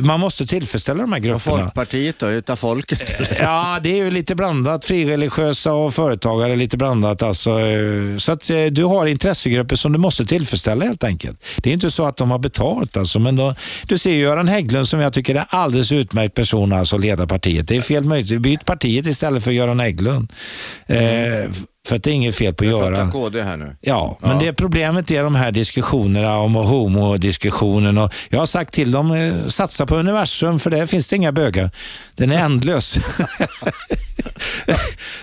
Man 0.00 0.20
måste 0.20 0.46
tillfredsställa 0.46 1.00
de 1.00 1.12
här 1.12 1.18
Och 1.18 1.24
grupperna. 1.24 1.56
Folkpartiet 1.56 2.18
då, 2.18 2.28
utav 2.28 2.56
folket? 2.56 3.14
Ja, 3.40 3.78
det 3.82 3.88
är 3.88 4.04
ju 4.04 4.10
lite 4.10 4.34
blandat. 4.34 4.84
Frireligiösa 4.84 5.72
och 5.72 5.94
företagare 5.94 6.56
lite 6.56 6.76
blandat. 6.76 7.22
Alltså, 7.22 7.60
eh, 7.60 8.16
så 8.16 8.32
att 8.32 8.50
eh, 8.50 8.64
du 8.64 8.84
har 8.84 9.06
intressegrupper 9.06 9.76
som 9.76 9.92
du 9.92 9.98
måste 9.98 10.24
tillfredsställa 10.26 10.84
helt 10.84 11.04
enkelt. 11.04 11.44
Det 11.56 11.70
är 11.70 11.74
inte 11.74 11.90
så 11.90 12.06
att 12.06 12.16
de 12.16 12.30
har 12.30 12.38
betalt 12.38 12.96
alltså, 12.96 13.18
men 13.18 13.36
då, 13.36 13.54
du 13.82 13.98
ser 13.98 14.10
Göran 14.10 14.48
Hägglund 14.48 14.88
som 14.88 15.00
jag 15.00 15.12
tycker 15.12 15.34
är 15.34 15.46
alldeles 15.48 15.92
utmärkt 15.92 16.34
person 16.34 16.72
alltså, 16.72 16.96
att 16.96 17.02
leda 17.02 17.26
partiet. 17.26 17.68
Det 17.68 17.76
är 17.76 17.80
fel 17.80 18.04
möjligt. 18.04 18.40
Byt 18.40 18.64
partiet 18.64 19.06
istället 19.06 19.44
för 19.44 19.50
Göran 19.50 19.80
Hägglund. 19.80 20.32
Eh, 20.86 21.49
för 21.88 21.96
att 21.96 22.02
det 22.02 22.10
är 22.10 22.14
inget 22.14 22.34
fel 22.36 22.54
på 22.54 22.64
Pratar 22.64 22.78
Göran. 22.92 23.12
KD 23.12 23.42
här 23.42 23.56
nu. 23.56 23.76
Ja, 23.80 24.18
men 24.22 24.38
det 24.38 24.52
problemet 24.52 25.10
är 25.10 25.22
de 25.22 25.34
här 25.34 25.52
diskussionerna 25.52 26.38
om 26.38 26.54
homodiskussionen. 26.54 27.98
Och 27.98 28.14
jag 28.28 28.38
har 28.38 28.46
sagt 28.46 28.72
till 28.74 28.90
dem, 28.90 29.12
eh, 29.12 29.46
satsa 29.46 29.86
på 29.86 29.96
universum 29.96 30.58
för 30.58 30.70
där 30.70 30.86
finns 30.86 31.08
det 31.08 31.16
inga 31.16 31.32
bögar. 31.32 31.70
Den 32.14 32.32
är 32.32 32.36
ändlös. 32.44 32.98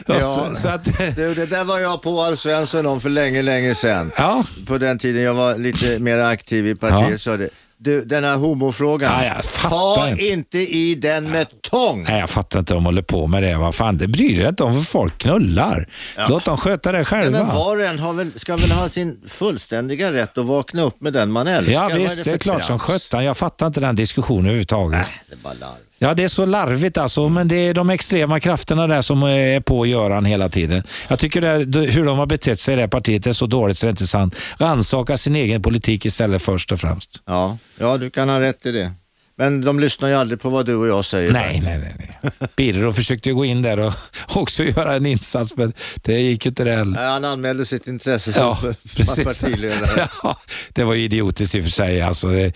ja. 0.05 0.21
så, 0.21 0.55
så 0.55 0.69
att, 0.69 0.85
Du, 1.15 1.33
det 1.33 1.45
där 1.45 1.63
var 1.63 1.79
jag 1.79 2.01
på 2.01 2.21
Alf 2.21 2.39
Svensson 2.39 2.85
om 2.85 3.01
för 3.01 3.09
länge, 3.09 3.41
länge 3.41 3.75
sedan. 3.75 4.11
ja, 4.17 4.43
På 4.67 4.77
den 4.77 4.99
tiden 4.99 5.21
jag 5.21 5.33
var 5.33 5.57
lite 5.57 5.99
mer 5.99 6.17
aktiv 6.17 6.67
i 6.67 6.75
partiet 6.75 7.09
Ja. 7.11 7.17
sa 7.17 7.37
det. 7.37 7.49
Du, 7.79 8.05
den 8.05 8.23
här 8.23 8.35
homofrågan. 8.35 9.23
Ja, 9.25 9.33
jag 9.35 9.43
Ta 9.71 10.09
inte. 10.09 10.23
inte 10.27 10.57
i 10.57 10.95
den 10.95 11.23
med 11.31 11.61
tång. 11.61 12.03
nej, 12.03 12.19
jag 12.19 12.29
fattar 12.29 12.59
inte 12.59 12.73
om 12.73 12.77
de 12.77 12.85
håller 12.85 13.01
på 13.01 13.27
med 13.27 13.43
det. 13.43 13.57
Vad 13.57 13.75
fan, 13.75 13.97
det 13.97 14.07
bryr 14.07 14.37
dig 14.39 14.47
inte 14.49 14.63
om 14.63 14.73
för 14.75 14.81
folk 14.81 15.17
knullar. 15.17 15.87
Låt 16.29 16.45
dem 16.45 16.57
sköta 16.57 16.91
det 16.91 16.97
Ja, 16.97 17.03
själva. 17.03 17.31
men 17.43 17.47
var 17.55 17.77
och 17.77 17.83
en 17.83 17.99
har 17.99 18.13
väl, 18.13 18.31
ska 18.39 18.55
väl 18.55 18.71
ha 18.71 18.89
sin 18.89 19.19
fullständiga 19.27 20.13
rätt 20.13 20.37
att 20.37 20.45
vakna 20.45 20.81
upp 20.81 21.01
med 21.01 21.13
den 21.13 21.31
man 21.31 21.47
älskar. 21.47 21.73
Ja 21.73 21.89
är 21.91 21.95
visst, 21.97 22.23
det 22.25 22.29
är 22.31 22.33
för 22.33 22.39
klart 22.39 22.63
som 22.63 22.79
trams? 22.79 22.81
sjutton. 23.01 23.23
Jag 23.25 23.37
fattar 23.37 23.67
inte 23.67 23.79
den 23.79 23.95
diskussionen 23.95 24.45
överhuvudtaget. 24.45 25.07
Det 25.29 25.33
är 25.33 25.37
bara 25.37 25.53
larv. 25.53 25.71
Ja, 25.99 26.13
det 26.13 26.23
är 26.23 26.27
så 26.27 26.45
larvigt 26.45 26.97
alltså, 26.97 27.29
men 27.29 27.47
det 27.47 27.55
är 27.55 27.73
de 27.73 27.89
extrema 27.89 28.39
krafterna 28.39 28.87
där 28.87 29.01
som 29.01 29.23
är 29.23 29.59
på 29.59 29.85
Göran 29.85 30.25
hela 30.25 30.49
tiden. 30.49 30.83
Jag 31.07 31.19
tycker 31.19 31.65
det, 31.65 31.79
hur 31.81 32.05
de 32.05 32.17
har 32.17 32.25
betett 32.25 32.59
sig 32.59 32.73
i 32.73 32.75
det 32.75 32.81
här 32.81 32.87
partiet 32.87 33.27
är 33.27 33.31
så 33.31 33.45
dåligt 33.45 33.77
så 33.77 33.85
det 33.85 33.87
är 33.87 33.91
inte 33.91 34.07
sant. 34.07 34.35
Rannsaka 34.57 35.17
sin 35.17 35.35
egen 35.35 35.61
politik 35.61 36.05
istället 36.05 36.41
först 36.41 36.71
och 36.71 36.79
främst. 36.79 37.21
Ja, 37.25 37.57
ja, 37.79 37.97
du 37.97 38.09
kan 38.09 38.29
ha 38.29 38.39
rätt 38.39 38.65
i 38.65 38.71
det. 38.71 38.91
Men 39.39 39.61
de 39.61 39.79
lyssnar 39.79 40.09
ju 40.09 40.15
aldrig 40.15 40.41
på 40.41 40.49
vad 40.49 40.65
du 40.65 40.75
och 40.75 40.87
jag 40.87 41.05
säger. 41.05 41.31
Nej, 41.31 41.61
nej, 41.63 41.77
nej. 41.77 41.95
nej. 42.21 42.31
Birro 42.55 42.93
försökte 42.93 43.29
ju 43.29 43.35
gå 43.35 43.45
in 43.45 43.61
där 43.61 43.79
och 43.79 43.93
också 44.35 44.63
göra 44.63 44.95
en 44.95 45.05
insats, 45.05 45.53
men 45.55 45.73
det 45.95 46.19
gick 46.19 46.45
ju 46.45 46.49
inte 46.49 46.63
det 46.63 46.75
heller. 46.75 47.09
Han 47.09 47.25
anmälde 47.25 47.65
sitt 47.65 47.87
intresse 47.87 48.33
som 48.33 48.43
Ja, 48.43 48.75
partiledare. 49.23 50.07
Ja, 50.23 50.37
det 50.69 50.83
var 50.83 50.93
ju 50.93 51.03
idiotiskt 51.03 51.55
i 51.55 51.59
och 51.59 51.63
för 51.63 51.71
sig. 51.71 52.01
Alltså, 52.01 52.33
eh, 52.33 52.51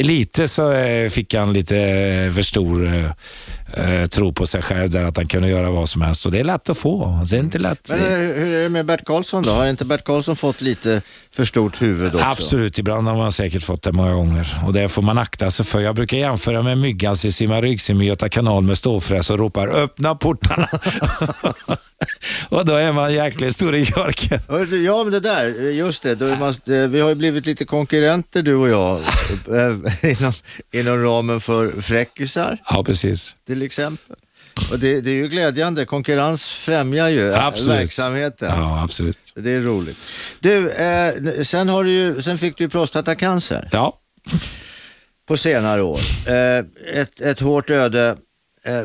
lite 0.00 0.48
så 0.48 0.72
eh, 0.72 1.08
fick 1.10 1.34
han 1.34 1.52
lite 1.52 1.78
eh, 1.78 2.32
för 2.32 2.42
stor 2.42 3.12
eh, 3.72 4.06
tro 4.06 4.32
på 4.32 4.46
sig 4.46 4.62
själv 4.62 4.90
där 4.90 5.04
att 5.04 5.16
han 5.16 5.26
kunde 5.26 5.48
göra 5.48 5.70
vad 5.70 5.88
som 5.88 6.02
helst. 6.02 6.26
Och 6.26 6.32
det 6.32 6.40
är 6.40 6.44
lätt 6.44 6.70
att 6.70 6.78
få. 6.78 7.20
Det 7.30 7.36
är 7.36 7.40
inte 7.40 7.58
lätt. 7.58 7.88
Men 7.88 7.98
eh, 7.98 8.04
hur 8.18 8.54
är 8.54 8.62
det 8.62 8.68
med 8.68 8.86
Bert 8.86 9.04
Karlsson 9.04 9.42
då? 9.42 9.50
Har 9.50 9.66
inte 9.66 9.84
Bert 9.84 10.04
Karlsson 10.04 10.36
fått 10.36 10.60
lite 10.60 11.02
för 11.32 11.44
stort 11.44 11.82
huvud 11.82 12.14
också? 12.14 12.26
Absolut, 12.26 12.78
ibland 12.78 13.08
har 13.08 13.16
man 13.16 13.32
säkert 13.32 13.62
fått 13.62 13.82
det 13.82 13.92
många 13.92 14.14
gånger. 14.14 14.60
Och 14.66 14.72
det 14.72 14.88
får 14.88 15.02
man 15.02 15.18
akta 15.18 15.50
sig 15.50 15.66
för. 15.66 15.80
Jag 15.80 15.94
brukar 15.94 16.16
jämföra 16.16 16.62
med 16.62 16.78
myggan 16.78 17.16
som 17.16 17.32
simmar 17.32 17.62
ryggsim 17.62 18.00
i 18.00 18.06
Göta 18.06 18.28
kanal 18.28 18.62
med 18.62 18.78
ståfräs 18.78 19.30
och 19.30 19.38
ropar 19.38 19.68
öppna 19.68 20.14
portarna. 20.14 20.68
och 22.48 22.64
då 22.66 22.74
är 22.74 22.92
man 22.92 23.14
jäkligt 23.14 23.54
stor 23.54 23.74
i 23.74 23.78
Jörken. 23.96 24.40
Ja, 24.84 25.02
men 25.04 25.12
det 25.12 25.20
där, 25.20 25.70
just 25.70 26.02
det. 26.02 26.20
Man, 26.20 26.48
eh, 26.48 26.88
vi 26.88 27.00
har 27.00 27.08
ju 27.08 27.14
blivit 27.14 27.46
lite 27.46 27.64
konkurrenter 27.64 28.42
du 28.42 28.54
och 28.54 28.68
jag 28.68 29.00
inom, 30.02 30.32
inom 30.72 31.02
ramen 31.02 31.40
för 31.40 31.80
fräckisar 31.80 32.58
Ja, 32.70 32.84
precis. 32.84 33.36
Till 33.60 33.66
exempel. 33.66 34.16
Och 34.70 34.78
det, 34.78 35.00
det 35.00 35.10
är 35.10 35.14
ju 35.14 35.28
glädjande. 35.28 35.84
Konkurrens 35.84 36.46
främjar 36.46 37.08
ju 37.08 37.34
Absolut. 37.34 37.80
verksamheten. 37.80 38.48
Ja, 38.56 38.82
absolut. 38.82 39.18
Det 39.34 39.50
är 39.50 39.60
roligt. 39.60 39.96
Du, 40.40 40.70
eh, 40.70 41.42
sen, 41.42 41.68
har 41.68 41.84
du 41.84 41.90
ju, 41.90 42.22
sen 42.22 42.38
fick 42.38 42.56
du 42.56 42.64
ju 42.64 42.70
prostatacancer 42.70 43.68
Ja, 43.72 43.98
på 45.28 45.36
senare 45.36 45.82
år. 45.82 46.00
Eh, 46.26 46.64
ett, 47.00 47.20
ett 47.20 47.40
hårt 47.40 47.70
öde. 47.70 48.16
Eh, 48.64 48.82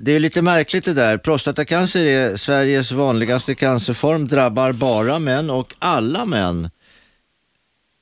det 0.00 0.12
är 0.12 0.20
lite 0.20 0.42
märkligt 0.42 0.84
det 0.84 0.94
där. 0.94 1.16
Prostatacancer 1.18 2.04
är 2.04 2.36
Sveriges 2.36 2.92
vanligaste 2.92 3.54
cancerform, 3.54 4.28
drabbar 4.28 4.72
bara 4.72 5.18
män 5.18 5.50
och 5.50 5.74
alla 5.78 6.24
män. 6.24 6.70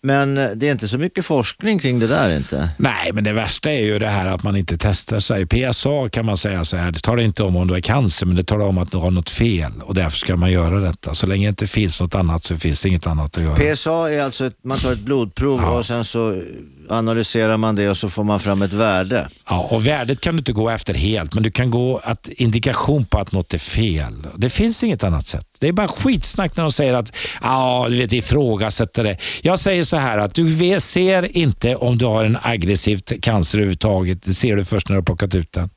Men 0.04 0.38
eh, 0.38 0.50
det 0.50 0.68
är 0.68 0.72
inte 0.72 0.88
så 0.88 0.98
mycket 0.98 1.24
forskning 1.26 1.78
kring 1.78 1.98
det 1.98 2.06
där 2.06 2.36
inte. 2.36 2.68
Nej, 2.76 3.12
men 3.12 3.24
det 3.24 3.32
värsta 3.32 3.72
är 3.72 3.84
ju 3.84 3.98
det 3.98 4.08
här 4.08 4.26
att 4.34 4.42
man 4.42 4.56
inte 4.56 4.76
testar 4.78 5.18
sig. 5.18 5.46
PSA 5.46 6.08
kan 6.08 6.26
man 6.26 6.36
säga 6.36 6.64
så 6.64 6.76
här, 6.76 6.90
det 6.92 7.02
talar 7.02 7.22
inte 7.22 7.42
om 7.42 7.56
om 7.56 7.66
du 7.68 7.74
har 7.74 7.80
cancer, 7.80 8.26
men 8.26 8.36
det 8.36 8.42
talar 8.42 8.64
om 8.66 8.78
att 8.78 8.90
du 8.90 8.96
har 8.96 9.10
något 9.10 9.30
fel 9.30 9.72
och 9.82 9.94
därför 9.94 10.18
ska 10.18 10.36
man 10.36 10.52
göra 10.52 10.80
detta. 10.80 11.14
Så 11.14 11.26
länge 11.26 11.46
det 11.46 11.48
inte 11.48 11.66
finns 11.66 12.00
något 12.00 12.14
annat 12.14 12.44
så 12.44 12.56
finns 12.56 12.82
det 12.82 12.88
inget 12.88 13.06
annat 13.06 13.36
att 13.36 13.42
göra. 13.42 13.74
PSA 13.74 14.10
är 14.10 14.22
alltså, 14.22 14.44
ett, 14.46 14.56
man 14.64 14.78
tar 14.78 14.92
ett 14.92 14.98
blodprov 15.00 15.60
Ja. 15.60 15.70
och 15.70 15.86
sen 15.86 16.04
så 16.04 16.42
analyserar 16.88 17.56
man 17.56 17.74
det 17.74 17.88
och 17.88 17.96
så 17.96 18.08
får 18.08 18.24
man 18.24 18.40
fram 18.40 18.62
ett 18.62 18.72
värde. 18.72 19.28
Ja, 19.48 19.68
och 19.70 19.86
värdet 19.86 20.20
kan 20.20 20.34
du 20.34 20.38
inte 20.38 20.52
gå 20.52 20.70
efter 20.70 20.94
helt, 20.94 21.34
men 21.34 21.42
du 21.42 21.50
kan 21.50 21.70
gå 21.70 22.00
att 22.04 22.28
indikation 22.28 23.04
på 23.04 23.18
att 23.18 23.32
något 23.32 23.54
är 23.54 23.58
fel. 23.58 24.26
Det 24.36 24.50
finns 24.50 24.84
inget 24.84 25.04
annat 25.04 25.26
sätt. 25.26 25.46
Det 25.58 25.68
är 25.68 25.72
bara 25.72 25.88
skitsnack 25.88 26.56
när 26.56 26.64
de 26.64 26.72
säger 26.72 26.94
att 26.94 27.16
ja, 27.42 27.86
du 27.88 27.96
vet, 27.96 28.12
ifrågasätter 28.12 29.04
det. 29.04 29.16
Jag 29.42 29.58
säger 29.58 29.84
så 29.84 29.96
här 29.96 30.18
att 30.18 30.34
du 30.34 30.80
ser 30.80 31.36
inte 31.36 31.76
om 31.76 31.98
du 31.98 32.04
har 32.04 32.24
en 32.24 32.38
aggressiv 32.42 33.00
cancer 33.22 33.58
överhuvudtaget. 33.58 34.22
Det 34.22 34.34
ser 34.34 34.56
du 34.56 34.64
först 34.64 34.88
när 34.88 34.94
du 34.94 34.98
har 34.98 35.04
plockat 35.04 35.34
ut 35.34 35.52
den. 35.52 35.70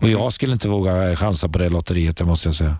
Och 0.00 0.08
jag 0.08 0.32
skulle 0.32 0.52
inte 0.52 0.68
våga 0.68 1.16
chansa 1.16 1.48
på 1.48 1.58
det 1.58 1.68
lotteriet, 1.68 2.16
det 2.16 2.24
måste 2.24 2.48
jag 2.48 2.54
säga. 2.54 2.76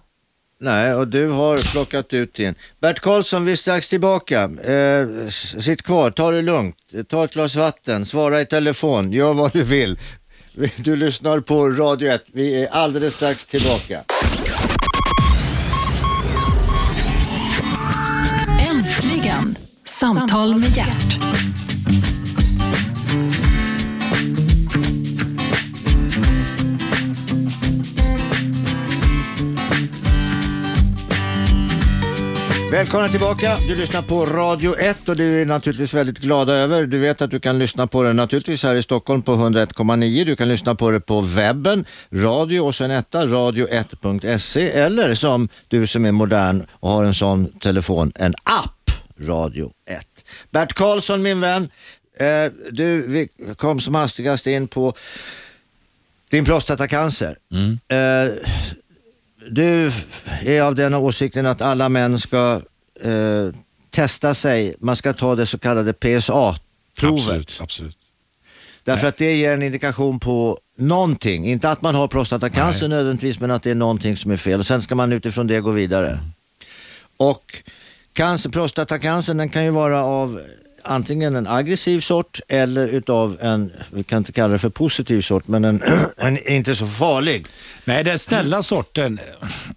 Nej, 0.62 0.94
och 0.94 1.08
du 1.08 1.28
har 1.28 1.72
plockat 1.72 2.12
ut 2.12 2.34
din. 2.34 2.54
Bert 2.80 3.00
Karlsson, 3.00 3.44
vi 3.44 3.52
är 3.52 3.56
strax 3.56 3.88
tillbaka. 3.88 4.42
Eh, 4.42 5.28
sitt 5.60 5.82
kvar, 5.82 6.10
ta 6.10 6.30
det 6.30 6.42
lugnt. 6.42 6.76
Ta 7.08 7.24
ett 7.24 7.32
glas 7.34 7.56
vatten, 7.56 8.06
svara 8.06 8.40
i 8.40 8.46
telefon, 8.46 9.12
gör 9.12 9.34
vad 9.34 9.52
du 9.52 9.62
vill. 9.62 9.98
Du 10.76 10.96
lyssnar 10.96 11.40
på 11.40 11.68
Radio 11.68 12.12
1. 12.12 12.24
Vi 12.32 12.64
är 12.64 12.68
alldeles 12.68 13.14
strax 13.14 13.46
tillbaka. 13.46 14.00
Äntligen! 18.70 19.56
Samtal 19.84 20.56
med 20.56 20.76
hjärt. 20.76 21.29
Välkomna 32.70 33.08
tillbaka. 33.08 33.56
Du 33.68 33.76
lyssnar 33.76 34.02
på 34.02 34.26
Radio 34.26 34.78
1 34.78 35.08
och 35.08 35.16
du 35.16 35.42
är 35.42 35.46
naturligtvis 35.46 35.94
väldigt 35.94 36.18
glada 36.18 36.54
över. 36.54 36.86
Du 36.86 36.98
vet 36.98 37.22
att 37.22 37.30
du 37.30 37.40
kan 37.40 37.58
lyssna 37.58 37.86
på 37.86 38.02
det 38.02 38.12
naturligtvis 38.12 38.62
här 38.62 38.74
i 38.74 38.82
Stockholm 38.82 39.22
på 39.22 39.32
101,9. 39.32 40.24
Du 40.24 40.36
kan 40.36 40.48
lyssna 40.48 40.74
på 40.74 40.90
det 40.90 41.00
på 41.00 41.20
webben, 41.20 41.84
radio 42.10 42.60
och 42.60 42.74
sen 42.74 42.90
etta, 42.90 43.26
radio1.se 43.26 44.70
eller 44.70 45.14
som 45.14 45.48
du 45.68 45.86
som 45.86 46.04
är 46.04 46.12
modern 46.12 46.66
och 46.70 46.90
har 46.90 47.04
en 47.04 47.14
sån 47.14 47.46
telefon, 47.58 48.12
en 48.14 48.34
app. 48.44 48.90
Radio 49.20 49.72
1. 49.90 50.06
Bert 50.50 50.72
Karlsson 50.72 51.22
min 51.22 51.40
vän, 51.40 51.68
eh, 52.18 52.52
du 52.70 53.06
vi 53.06 53.28
kom 53.56 53.80
som 53.80 53.94
hastigast 53.94 54.46
in 54.46 54.68
på 54.68 54.94
din 56.30 56.44
prostatacancer. 56.44 57.36
Mm. 57.52 57.78
Eh, 57.88 58.34
du 59.50 59.92
är 60.42 60.62
av 60.62 60.74
den 60.74 60.94
åsikten 60.94 61.46
att 61.46 61.60
alla 61.60 61.88
män 61.88 62.18
ska 62.18 62.60
eh, 63.00 63.48
testa 63.90 64.34
sig, 64.34 64.74
man 64.78 64.96
ska 64.96 65.12
ta 65.12 65.34
det 65.34 65.46
så 65.46 65.58
kallade 65.58 65.92
PSA-provet. 65.92 67.20
Absolut, 67.20 67.58
absolut. 67.60 67.98
Därför 68.84 69.06
att 69.06 69.16
det 69.16 69.36
ger 69.36 69.52
en 69.52 69.62
indikation 69.62 70.20
på 70.20 70.58
någonting. 70.78 71.46
Inte 71.46 71.70
att 71.70 71.82
man 71.82 71.94
har 71.94 72.08
prostatacancer 72.08 72.88
nödvändigtvis, 72.88 73.40
men 73.40 73.50
att 73.50 73.62
det 73.62 73.70
är 73.70 73.74
någonting 73.74 74.16
som 74.16 74.30
är 74.30 74.36
fel. 74.36 74.60
Och 74.60 74.66
sen 74.66 74.82
ska 74.82 74.94
man 74.94 75.12
utifrån 75.12 75.46
det 75.46 75.60
gå 75.60 75.70
vidare. 75.70 76.18
Och 77.16 77.62
cancer, 78.12 78.50
prostatacancer 78.50 79.34
den 79.34 79.48
kan 79.48 79.64
ju 79.64 79.70
vara 79.70 80.04
av 80.04 80.40
antingen 80.82 81.36
en 81.36 81.46
aggressiv 81.46 82.00
sort 82.00 82.40
eller 82.48 82.86
utav 82.86 83.38
en, 83.40 83.72
vi 83.90 84.02
kan 84.02 84.18
inte 84.18 84.32
kalla 84.32 84.52
det 84.52 84.58
för 84.58 84.68
positiv 84.68 85.20
sort, 85.20 85.48
men 85.48 85.64
en, 85.64 85.82
en 86.16 86.52
inte 86.52 86.74
så 86.74 86.86
farlig. 86.86 87.46
Nej, 87.84 88.04
den 88.04 88.18
snälla 88.18 88.62
sorten 88.62 89.20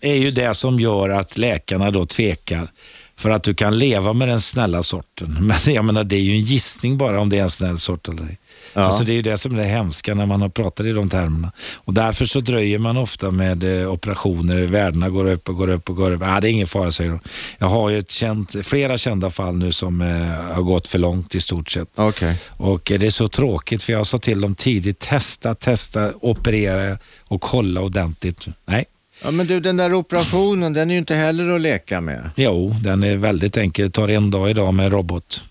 är 0.02 0.16
ju 0.16 0.32
det 0.32 0.54
som 0.54 0.80
gör 0.80 1.10
att 1.10 1.38
läkarna 1.38 1.92
då 1.92 2.06
tvekar. 2.06 2.72
För 3.16 3.30
att 3.30 3.44
du 3.44 3.54
kan 3.54 3.80
leva 3.80 4.14
med 4.14 4.28
den 4.28 4.42
snälla 4.42 4.84
sorten. 4.84 5.38
Men 5.66 5.74
jag 5.76 5.86
menar, 5.86 6.04
det 6.04 6.16
är 6.16 6.22
ju 6.22 6.32
en 6.32 6.42
gissning 6.42 6.98
bara 6.98 7.20
om 7.20 7.30
det 7.30 7.38
är 7.38 7.44
en 7.44 7.50
snäll 7.50 7.80
sort 7.80 8.10
eller 8.10 8.24
ej. 8.24 8.38
Ja. 8.74 8.82
Alltså 8.82 9.04
det 9.04 9.12
är 9.12 9.16
ju 9.16 9.22
det 9.22 9.38
som 9.38 9.54
är 9.54 9.58
det 9.58 9.64
hemska 9.64 10.14
när 10.16 10.26
man 10.26 10.42
har 10.42 10.50
pratat 10.50 10.86
i 10.86 10.92
de 10.92 11.10
termerna. 11.10 11.52
Och 11.76 11.94
därför 11.94 12.26
så 12.26 12.40
dröjer 12.40 12.80
man 12.80 12.98
ofta 12.98 13.32
med 13.32 13.82
eh, 13.82 13.92
operationer. 13.92 14.62
Värdena 14.62 15.10
går 15.10 15.32
upp 15.32 15.50
och 15.50 15.56
går 15.56 15.70
upp 15.70 15.90
och 15.90 15.96
går 15.96 16.12
upp. 16.12 16.22
Ah, 16.26 16.42
det 16.42 16.50
är 16.50 16.52
ingen 16.52 16.68
fara, 16.68 16.92
säger 16.92 17.10
de. 17.12 17.20
Jag 17.58 17.68
har 17.68 17.90
ju 17.90 18.00
ett 18.00 18.12
känt, 18.12 18.56
flera 18.64 18.98
kända 18.98 19.30
fall 19.30 19.56
nu 19.56 19.72
som 19.72 20.02
eh, 20.02 20.54
har 20.56 20.62
gått 20.62 20.88
för 20.88 21.00
långt 21.00 21.36
i 21.36 21.42
stort 21.42 21.72
sett. 21.72 21.88
Okej. 21.96 22.38
Och 22.50 22.92
eh, 22.92 23.00
det 23.00 23.06
är 23.06 23.12
så 23.12 23.28
tråkigt 23.28 23.84
för 23.84 23.94
jag 23.94 24.08
sa 24.08 24.18
till 24.18 24.42
dem 24.42 24.56
tidigt, 24.56 25.00
testa, 25.00 25.54
testa, 25.54 26.12
operera 26.22 26.98
och 27.24 27.42
kolla 27.42 27.82
ordentligt. 27.82 28.46
Nej, 28.66 28.86
Ja, 29.24 29.32
men 29.32 29.48
du, 29.48 29.60
den 29.60 29.78
där 29.78 29.94
operationen, 29.94 30.74
den 30.74 30.90
är 30.90 30.94
ju 30.94 31.00
inte 31.00 31.16
heller 31.16 31.50
att 31.56 31.62
leka 31.62 32.02
med. 32.02 32.30
jo, 32.36 32.76
den 32.84 33.04
är 33.04 33.16
väldigt 33.18 33.58
enkel. 33.58 33.92
tar 33.92 34.08
en 34.08 34.32
dag 34.32 34.50
idag 34.50 34.74
med 34.74 34.92
robot. 34.92 35.42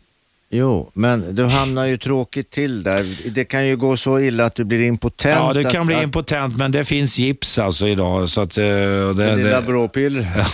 Jo, 0.55 0.91
men 0.95 1.35
du 1.35 1.45
hamnar 1.45 1.85
ju 1.85 1.97
tråkigt 1.99 2.51
till 2.51 2.83
där. 2.83 3.17
Det 3.31 3.45
kan 3.45 3.67
ju 3.67 3.77
gå 3.77 3.97
så 3.97 4.21
illa 4.21 4.45
att 4.45 4.55
du 4.55 4.65
blir 4.65 4.83
impotent. 4.83 5.39
Ja, 5.39 5.53
det 5.53 5.65
kan 5.65 5.81
att, 5.81 5.87
bli 5.87 6.03
impotent, 6.03 6.57
men 6.57 6.73
det 6.73 6.85
finns 6.85 7.19
gips 7.19 7.59
alltså 7.59 7.89
idag. 7.89 8.29
Så 8.29 8.41
att, 8.41 8.59
eh, 8.59 8.65
det, 8.65 9.13
Det 9.13 9.37
lilla 9.37 9.61
det, 9.61 9.67
bråpiller. 9.67 10.27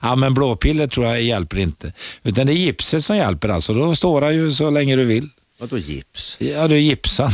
ja, 0.00 0.16
men 0.16 0.34
blåpiller 0.34 0.86
tror 0.86 1.06
jag 1.06 1.22
hjälper 1.22 1.58
inte. 1.58 1.92
Utan 2.22 2.46
det 2.46 2.52
är 2.52 2.54
gipset 2.54 3.04
som 3.04 3.16
hjälper 3.16 3.48
alltså. 3.48 3.72
Då 3.72 3.94
står 3.96 4.22
han 4.22 4.34
ju 4.34 4.52
så 4.52 4.70
länge 4.70 4.96
du 4.96 5.04
vill. 5.04 5.28
Vadå 5.60 5.78
gips? 5.78 6.36
Ja, 6.40 6.68
du 6.68 6.74
är 6.74 6.80
gipsad. 6.80 7.32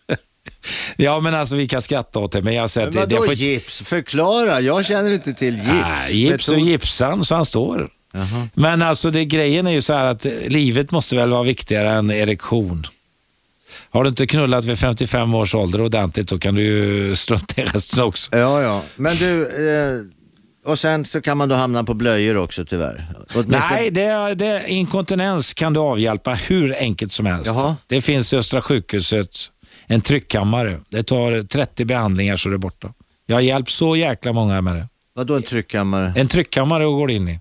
ja, 0.96 1.20
men 1.20 1.34
alltså 1.34 1.54
vi 1.56 1.68
kan 1.68 1.82
skratta 1.82 2.18
åt 2.18 2.32
det, 2.32 2.42
men 2.42 2.54
jag 2.54 2.70
säger 2.70 2.90
Men 2.90 3.02
att 3.02 3.08
det, 3.08 3.14
vadå 3.14 3.24
det 3.24 3.36
får... 3.36 3.44
gips? 3.44 3.82
Förklara, 3.82 4.60
jag 4.60 4.86
känner 4.86 5.10
inte 5.10 5.34
till 5.34 5.54
gips. 5.54 5.66
Nej, 5.66 6.16
gips 6.16 6.48
och 6.48 6.58
gipsan 6.58 7.24
så 7.24 7.34
han 7.34 7.44
står. 7.44 7.88
Jaha. 8.12 8.48
Men 8.54 8.82
alltså 8.82 9.10
det, 9.10 9.24
grejen 9.24 9.66
är 9.66 9.70
ju 9.70 9.80
så 9.82 9.92
här 9.94 10.04
att 10.04 10.24
livet 10.46 10.90
måste 10.90 11.16
väl 11.16 11.30
vara 11.30 11.42
viktigare 11.42 11.90
än 11.90 12.10
erektion. 12.10 12.86
Har 13.90 14.04
du 14.04 14.08
inte 14.08 14.26
knullat 14.26 14.64
vid 14.64 14.78
55 14.78 15.34
års 15.34 15.54
ålder 15.54 15.80
ordentligt 15.80 16.28
då 16.28 16.38
kan 16.38 16.54
du 16.54 16.62
ju 16.62 17.16
strunta 17.16 17.60
i 17.62 17.64
resten 17.74 18.04
också. 18.04 18.36
Ja, 18.36 18.62
ja. 18.62 18.82
Men 18.96 19.16
du, 19.16 19.42
eh, 19.70 20.70
och 20.70 20.78
sen 20.78 21.04
så 21.04 21.20
kan 21.20 21.36
man 21.38 21.48
då 21.48 21.54
hamna 21.54 21.84
på 21.84 21.94
blöjor 21.94 22.36
också 22.36 22.64
tyvärr. 22.64 23.06
Åtminstone- 23.34 23.58
Nej, 23.70 23.90
det, 23.90 24.34
det, 24.34 24.64
inkontinens 24.68 25.54
kan 25.54 25.72
du 25.72 25.80
avhjälpa 25.80 26.34
hur 26.34 26.76
enkelt 26.78 27.12
som 27.12 27.26
helst. 27.26 27.46
Jaha. 27.46 27.76
Det 27.86 28.00
finns 28.02 28.32
i 28.32 28.36
Östra 28.36 28.62
sjukhuset 28.62 29.28
en 29.86 30.00
tryckkammare. 30.00 30.80
Det 30.88 31.02
tar 31.02 31.42
30 31.42 31.84
behandlingar 31.84 32.36
så 32.36 32.48
är 32.48 32.52
det 32.52 32.58
borta. 32.58 32.92
Jag 33.26 33.36
har 33.36 33.40
hjälpt 33.40 33.70
så 33.70 33.96
jäkla 33.96 34.32
många 34.32 34.60
med 34.60 34.76
det. 34.76 34.88
Vadå 35.14 35.34
en 35.34 35.42
tryckkammare? 35.42 36.12
En 36.16 36.28
tryckkammare 36.28 36.84
går 36.84 37.10
in 37.10 37.28
i. 37.28 37.40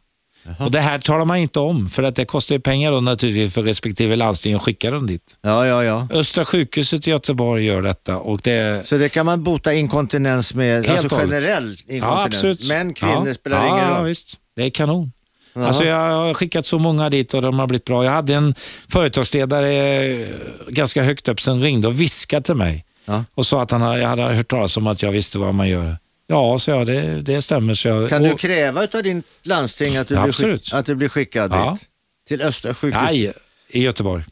Och 0.59 0.71
Det 0.71 0.79
här 0.79 0.99
talar 0.99 1.25
man 1.25 1.37
inte 1.37 1.59
om 1.59 1.89
för 1.89 2.03
att 2.03 2.15
det 2.15 2.25
kostar 2.25 2.59
pengar 2.59 2.91
då 2.91 3.01
naturligtvis 3.01 3.53
för 3.53 3.63
respektive 3.63 4.15
landsting 4.15 4.53
att 4.53 4.61
skicka 4.61 4.91
dem 4.91 5.07
dit. 5.07 5.37
Ja, 5.41 5.65
ja, 5.67 5.83
ja. 5.83 6.07
Östra 6.11 6.45
sjukhuset 6.45 7.07
i 7.07 7.09
Göteborg 7.09 7.65
gör 7.65 7.81
detta 7.81 8.17
och 8.17 8.39
det 8.43 8.87
Så 8.87 8.97
det 8.97 9.09
kan 9.09 9.25
man 9.25 9.43
bota 9.43 9.73
inkontinens 9.73 10.53
med, 10.53 10.85
Helt 10.85 10.99
alltså 11.03 11.15
generell 11.17 11.77
Ja, 11.87 11.93
inkontinens? 11.95 12.25
absolut. 12.27 12.67
Män, 12.67 12.93
kvinnor 12.93 13.27
ja. 13.27 13.33
spelar 13.33 13.65
ja, 13.65 13.73
ingen 13.77 13.89
Ja, 13.89 13.97
roll? 13.97 14.05
visst. 14.05 14.37
Det 14.55 14.63
är 14.63 14.69
kanon. 14.69 15.11
Jaha. 15.53 15.67
Alltså 15.67 15.83
jag 15.85 15.95
har 16.17 16.33
skickat 16.33 16.65
så 16.65 16.79
många 16.79 17.09
dit 17.09 17.33
och 17.33 17.41
de 17.41 17.59
har 17.59 17.67
blivit 17.67 17.85
bra. 17.85 18.05
Jag 18.05 18.11
hade 18.11 18.33
en 18.33 18.55
företagsledare 18.89 19.71
eh, 19.73 20.27
ganska 20.67 21.03
högt 21.03 21.27
upp 21.27 21.41
som 21.41 21.61
ringde 21.61 21.87
och 21.87 22.01
viskade 22.01 22.43
till 22.43 22.55
mig 22.55 22.85
Ja. 23.05 23.23
och 23.35 23.45
sa 23.45 23.61
att 23.61 23.71
han 23.71 23.81
hade, 23.81 23.99
jag 24.01 24.07
hade 24.09 24.23
hört 24.23 24.47
talas 24.47 24.77
om 24.77 24.87
att 24.87 25.01
jag 25.03 25.11
visste 25.11 25.37
vad 25.39 25.53
man 25.53 25.69
gör. 25.69 25.97
Ja, 26.31 26.59
så 26.59 26.71
jag, 26.71 26.87
det, 26.87 27.21
det 27.21 27.41
stämmer. 27.41 27.73
Så 27.73 27.87
jag, 27.87 28.09
Kan 28.09 28.23
du 28.23 28.31
och- 28.31 28.39
kräva 28.39 28.87
av 28.93 29.03
din 29.03 29.23
landsting 29.43 29.97
att 29.97 30.07
du, 30.07 30.15
Ja, 30.15 30.23
blir, 30.23 30.33
skick, 30.33 30.73
att 30.73 30.85
du 30.85 30.95
blir 30.95 31.09
skickad 31.09 31.51
Ja. 31.51 31.77
dit? 31.79 31.87
Till 32.27 32.41
Östra 32.41 32.73
sjukhus? 32.73 33.01
Nej, 33.03 33.33
i 33.69 33.81
Göteborg. 33.81 34.23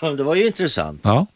Det 0.16 0.22
var 0.22 0.34
ju 0.34 0.46
intressant. 0.46 1.00
Ja. 1.04 1.26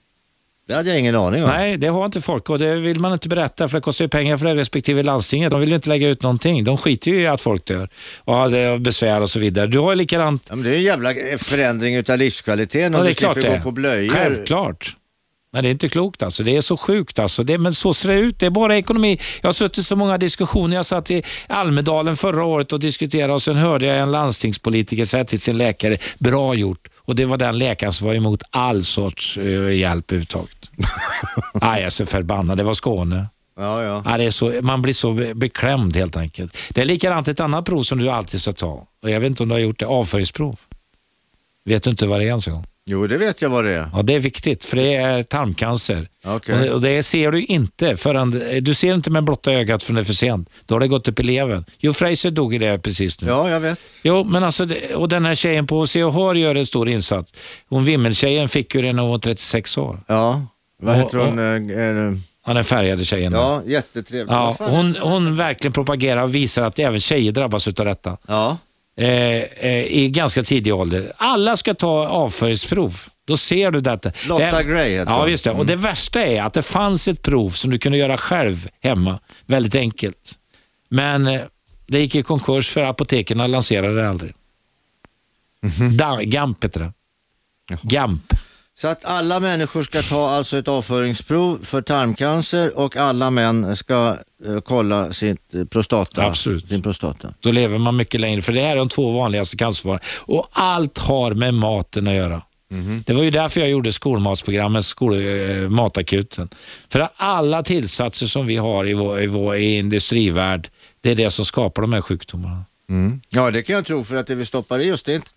Det 0.68 0.74
hade 0.74 0.90
jag 0.90 0.98
ingen 0.98 1.16
aning 1.16 1.44
om. 1.44 1.50
Nej, 1.50 1.76
det 1.76 1.86
har 1.86 2.04
inte 2.06 2.20
folk 2.20 2.50
och 2.50 2.58
det 2.58 2.74
vill 2.74 3.00
man 3.00 3.12
inte 3.12 3.28
berätta 3.28 3.68
för 3.68 3.76
det 3.76 3.80
kostar 3.82 4.04
ju 4.04 4.08
pengar 4.08 4.36
för 4.36 4.46
det 4.46 4.54
respektive 4.54 5.02
landstinget. 5.02 5.50
De 5.50 5.60
vill 5.60 5.68
ju 5.68 5.74
inte 5.74 5.88
lägga 5.88 6.08
ut 6.08 6.22
någonting. 6.22 6.64
De 6.64 6.76
skiter 6.78 7.10
ju 7.10 7.20
i 7.22 7.26
att 7.26 7.40
folk 7.40 7.64
dör 7.64 7.88
och 8.18 8.34
har 8.34 8.78
besvär 8.78 9.20
och 9.20 9.30
så 9.30 9.38
vidare. 9.38 9.66
Du 9.66 9.78
har 9.78 9.90
ju 9.92 9.96
likadant 9.96 10.42
Ja, 10.48 10.54
men 10.56 10.64
det 10.64 10.70
är 10.70 10.74
en 10.76 10.82
jävla 10.82 11.14
förändring 11.38 11.94
utav 11.94 12.18
livskvaliteten 12.18 12.92
Ja, 12.92 12.98
om 12.98 13.04
det 13.04 13.10
du 13.10 13.14
klart 13.14 13.32
slipper 13.34 13.50
det. 13.50 13.56
gå 13.56 13.62
på 13.62 13.70
blöjor. 13.72 14.08
Självklart. 14.14 14.96
Men 15.52 15.62
det 15.62 15.68
är 15.68 15.70
inte 15.70 15.88
klokt 15.88 16.22
alltså. 16.22 16.42
Det 16.42 16.56
är 16.56 16.60
så 16.60 16.76
sjukt 16.76 17.18
alltså. 17.18 17.42
Det, 17.42 17.58
men 17.58 17.74
så 17.74 17.94
ser 17.94 18.08
det 18.08 18.18
ut. 18.18 18.38
Det 18.38 18.46
är 18.46 18.50
bara 18.50 18.76
ekonomi. 18.76 19.18
Jag 19.40 19.48
har 19.48 19.52
suttit 19.52 19.78
i 19.78 19.82
så 19.84 19.96
många 19.96 20.18
diskussioner. 20.18 20.76
Jag 20.76 20.86
satt 20.86 21.10
i 21.10 21.22
Almedalen 21.48 22.16
förra 22.16 22.44
året 22.44 22.72
och 22.72 22.80
diskuterade 22.80 23.32
och 23.32 23.42
sen 23.42 23.56
hörde 23.56 23.86
jag 23.86 23.98
en 23.98 24.12
landstingspolitiker 24.12 25.04
säga 25.04 25.24
till 25.24 25.40
sin 25.40 25.58
läkare, 25.58 25.98
bra 26.18 26.54
gjort. 26.54 26.88
Och 26.96 27.14
det 27.16 27.24
var 27.24 27.36
den 27.36 27.58
läkaren 27.58 27.92
som 27.92 28.06
var 28.06 28.14
emot 28.14 28.42
all 28.50 28.84
sorts 28.84 29.38
uh, 29.38 29.74
hjälp 29.76 30.12
överhuvudtaget. 30.12 30.70
Nej, 31.54 31.80
jag 31.80 31.86
är 31.86 31.90
så 31.90 32.06
förbannad. 32.06 32.58
Det 32.58 32.64
var 32.64 32.74
Skåne. 32.74 33.26
Ja, 33.58 33.82
ja. 33.82 34.02
Ja, 34.06 34.18
det 34.18 34.24
är 34.24 34.30
så, 34.30 34.52
man 34.62 34.82
blir 34.82 34.94
så 34.94 35.12
be- 35.12 35.34
beklämd 35.34 35.96
helt 35.96 36.16
enkelt. 36.16 36.56
Det 36.70 36.80
är 36.80 36.84
likadant 36.84 37.28
ett 37.28 37.40
annat 37.40 37.64
prov 37.64 37.82
som 37.82 37.98
du 37.98 38.08
alltid 38.10 38.40
ska 38.40 38.52
ta. 38.52 38.86
Och 39.02 39.10
jag 39.10 39.20
vet 39.20 39.26
inte 39.30 39.42
om 39.42 39.48
du 39.48 39.54
har 39.54 39.60
gjort 39.60 39.78
det. 39.78 39.86
Avföringsprov. 39.86 40.56
Vet 41.64 41.82
du 41.82 41.90
inte 41.90 42.06
vad 42.06 42.20
det 42.20 42.24
är 42.24 42.28
ens 42.28 42.46
en 42.48 42.52
gång? 42.54 42.64
Jo, 42.90 43.06
det 43.06 43.16
vet 43.16 43.42
jag 43.42 43.50
vad 43.50 43.64
det 43.64 43.70
är. 43.74 43.90
Ja, 43.94 44.02
det 44.02 44.14
är 44.14 44.20
viktigt 44.20 44.64
för 44.64 44.76
det 44.76 44.94
är 44.94 45.22
tarmcancer. 45.22 46.08
Okej. 46.24 46.54
Och, 46.54 46.60
det, 46.60 46.70
och 46.72 46.80
det 46.80 47.02
ser 47.02 47.32
du 47.32 47.44
inte 47.44 47.96
förrän, 47.96 48.42
du 48.60 48.74
ser 48.74 48.94
inte 48.94 49.10
med 49.10 49.24
blotta 49.24 49.52
ögat 49.52 49.82
förrän 49.82 49.94
det 49.94 50.00
är 50.02 50.04
för 50.04 50.12
sent. 50.12 50.48
Då 50.66 50.74
har 50.74 50.80
det 50.80 50.88
gått 50.88 51.08
upp 51.08 51.20
i 51.20 51.22
levern. 51.22 51.64
Jo, 51.78 51.92
Fraser 51.92 52.30
dog 52.30 52.54
i 52.54 52.58
det 52.58 52.78
precis 52.78 53.20
nu. 53.20 53.28
Ja, 53.28 53.50
jag 53.50 53.60
vet. 53.60 53.78
Jo, 54.04 54.24
men 54.24 54.44
alltså, 54.44 54.66
och 54.94 55.08
den 55.08 55.24
här 55.24 55.34
tjejen 55.34 55.66
på 55.66 55.86
CHR 55.86 56.34
gör 56.34 56.54
en 56.54 56.66
stor 56.66 56.88
insats. 56.88 57.32
Hon 57.68 57.84
Vimmeltjejen 57.84 58.48
fick 58.48 58.74
ju 58.74 58.82
det 58.82 58.92
när 58.92 59.02
hon 59.02 59.10
var 59.10 59.18
36 59.18 59.78
år. 59.78 60.00
Ja, 60.06 60.46
vad 60.82 60.94
Och- 60.94 61.00
heter 61.02 61.18
hon? 61.18 61.38
Eh, 61.38 62.06
eh, 62.06 62.12
Ja, 62.46 62.54
den 62.54 62.64
färgade 62.64 63.04
tjejen. 63.04 63.32
Ja, 63.32 63.62
jättetrevlig. 63.66 64.32
Ja, 64.34 64.56
hon, 64.58 64.96
hon 65.00 65.36
verkligen 65.36 65.72
propagerar 65.72 66.22
och 66.22 66.34
visar 66.34 66.62
att 66.62 66.78
även 66.78 67.00
tjejer 67.00 67.32
drabbas 67.32 67.68
av 67.68 67.72
detta. 67.84 68.16
Ja, 68.28 68.58
I 69.04 70.08
ganska 70.08 70.42
tidig 70.42 70.74
ålder. 70.74 71.12
Alla 71.16 71.56
ska 71.56 71.74
ta 71.74 72.06
avföringsprov. 72.06 73.00
Då 73.24 73.36
ser 73.36 73.70
du 73.70 73.80
detta. 73.80 74.12
Lotta 74.28 74.58
det, 74.58 74.64
Gray 74.64 74.90
heter 74.90 75.12
Ja, 75.12 75.24
visst 75.24 75.44
det. 75.44 75.50
Och 75.50 75.66
det 75.66 75.76
värsta 75.76 76.22
är 76.22 76.42
att 76.42 76.52
det 76.52 76.62
fanns 76.62 77.08
ett 77.08 77.22
prov 77.22 77.50
som 77.50 77.70
du 77.70 77.78
kunde 77.78 77.98
göra 77.98 78.18
själv 78.18 78.68
hemma. 78.80 79.20
Väldigt 79.46 79.74
enkelt. 79.74 80.38
Men 80.88 81.26
eh, 81.26 81.40
det 81.86 82.00
gick 82.00 82.14
i 82.14 82.22
konkurs 82.22 82.70
för 82.70 82.82
apoteken 82.82 83.38
lanserade 83.38 83.94
det 84.02 84.08
aldrig. 84.08 84.34
Mhm. 85.62 85.96
Da, 85.96 86.18
GAMP 86.22 86.64
heter 86.64 86.80
det. 86.80 86.92
GAMP. 87.82 88.34
Så 88.80 88.88
att 88.88 89.04
alla 89.04 89.40
människor 89.40 89.82
ska 89.82 90.02
ta 90.02 90.30
alltså 90.30 90.56
ett 90.58 90.68
avföringsprov 90.68 91.58
för 91.62 91.82
tarmcancer 91.82 92.78
och 92.78 92.96
alla 92.96 93.30
män 93.30 93.76
ska 93.76 94.16
eh, 94.46 94.60
kolla 94.60 95.12
sitt 95.12 95.54
eh, 95.54 95.64
prostata. 95.64 96.26
Absolut. 96.26 96.68
Sin 96.68 96.82
prostata. 96.82 97.34
Då 97.40 97.52
lever 97.52 97.78
man 97.78 97.96
mycket 97.96 98.20
längre. 98.20 98.42
För 98.42 98.52
det 98.52 98.60
här 98.60 98.70
är 98.70 98.76
de 98.76 98.88
två 98.88 99.10
vanligaste 99.10 99.56
cancerformerna. 99.56 100.00
Och 100.18 100.48
allt 100.50 100.98
har 100.98 101.34
med 101.34 101.54
maten 101.54 102.08
att 102.08 102.14
göra. 102.14 102.42
Det 103.06 103.12
var 103.12 103.22
ju 103.22 103.30
därför 103.30 103.60
jag 103.60 103.70
gjorde 103.70 103.92
skolmatsprogrammet, 103.92 104.84
skol, 104.84 105.14
eh, 105.14 105.68
Matakuten. 105.68 106.48
För 106.88 107.00
att 107.00 107.12
alla 107.16 107.62
tillsatser 107.62 108.26
som 108.26 108.46
vi 108.46 108.56
har 108.56 108.88
i 108.88 108.94
vår, 108.94 109.22
i 109.22 109.26
vår 109.26 109.56
i 109.56 109.78
industrivärld, 109.78 110.68
det 111.00 111.10
är 111.10 111.14
det 111.14 111.30
som 111.30 111.44
skapar 111.44 111.82
de 111.82 111.92
här 111.92 112.00
sjukdomarna. 112.00 112.64
Ja, 113.28 113.50
det 113.50 113.62
kan 113.62 113.74
jag 113.74 113.86
tro 113.86 114.04
för 114.04 114.16
att 114.16 114.26
det 114.26 114.34
vi 114.34 114.44
stoppar 114.44 114.78
i 114.78 114.92
oss, 114.92 115.02
det 115.02 115.12
är, 115.12 115.16
inte, 115.16 115.30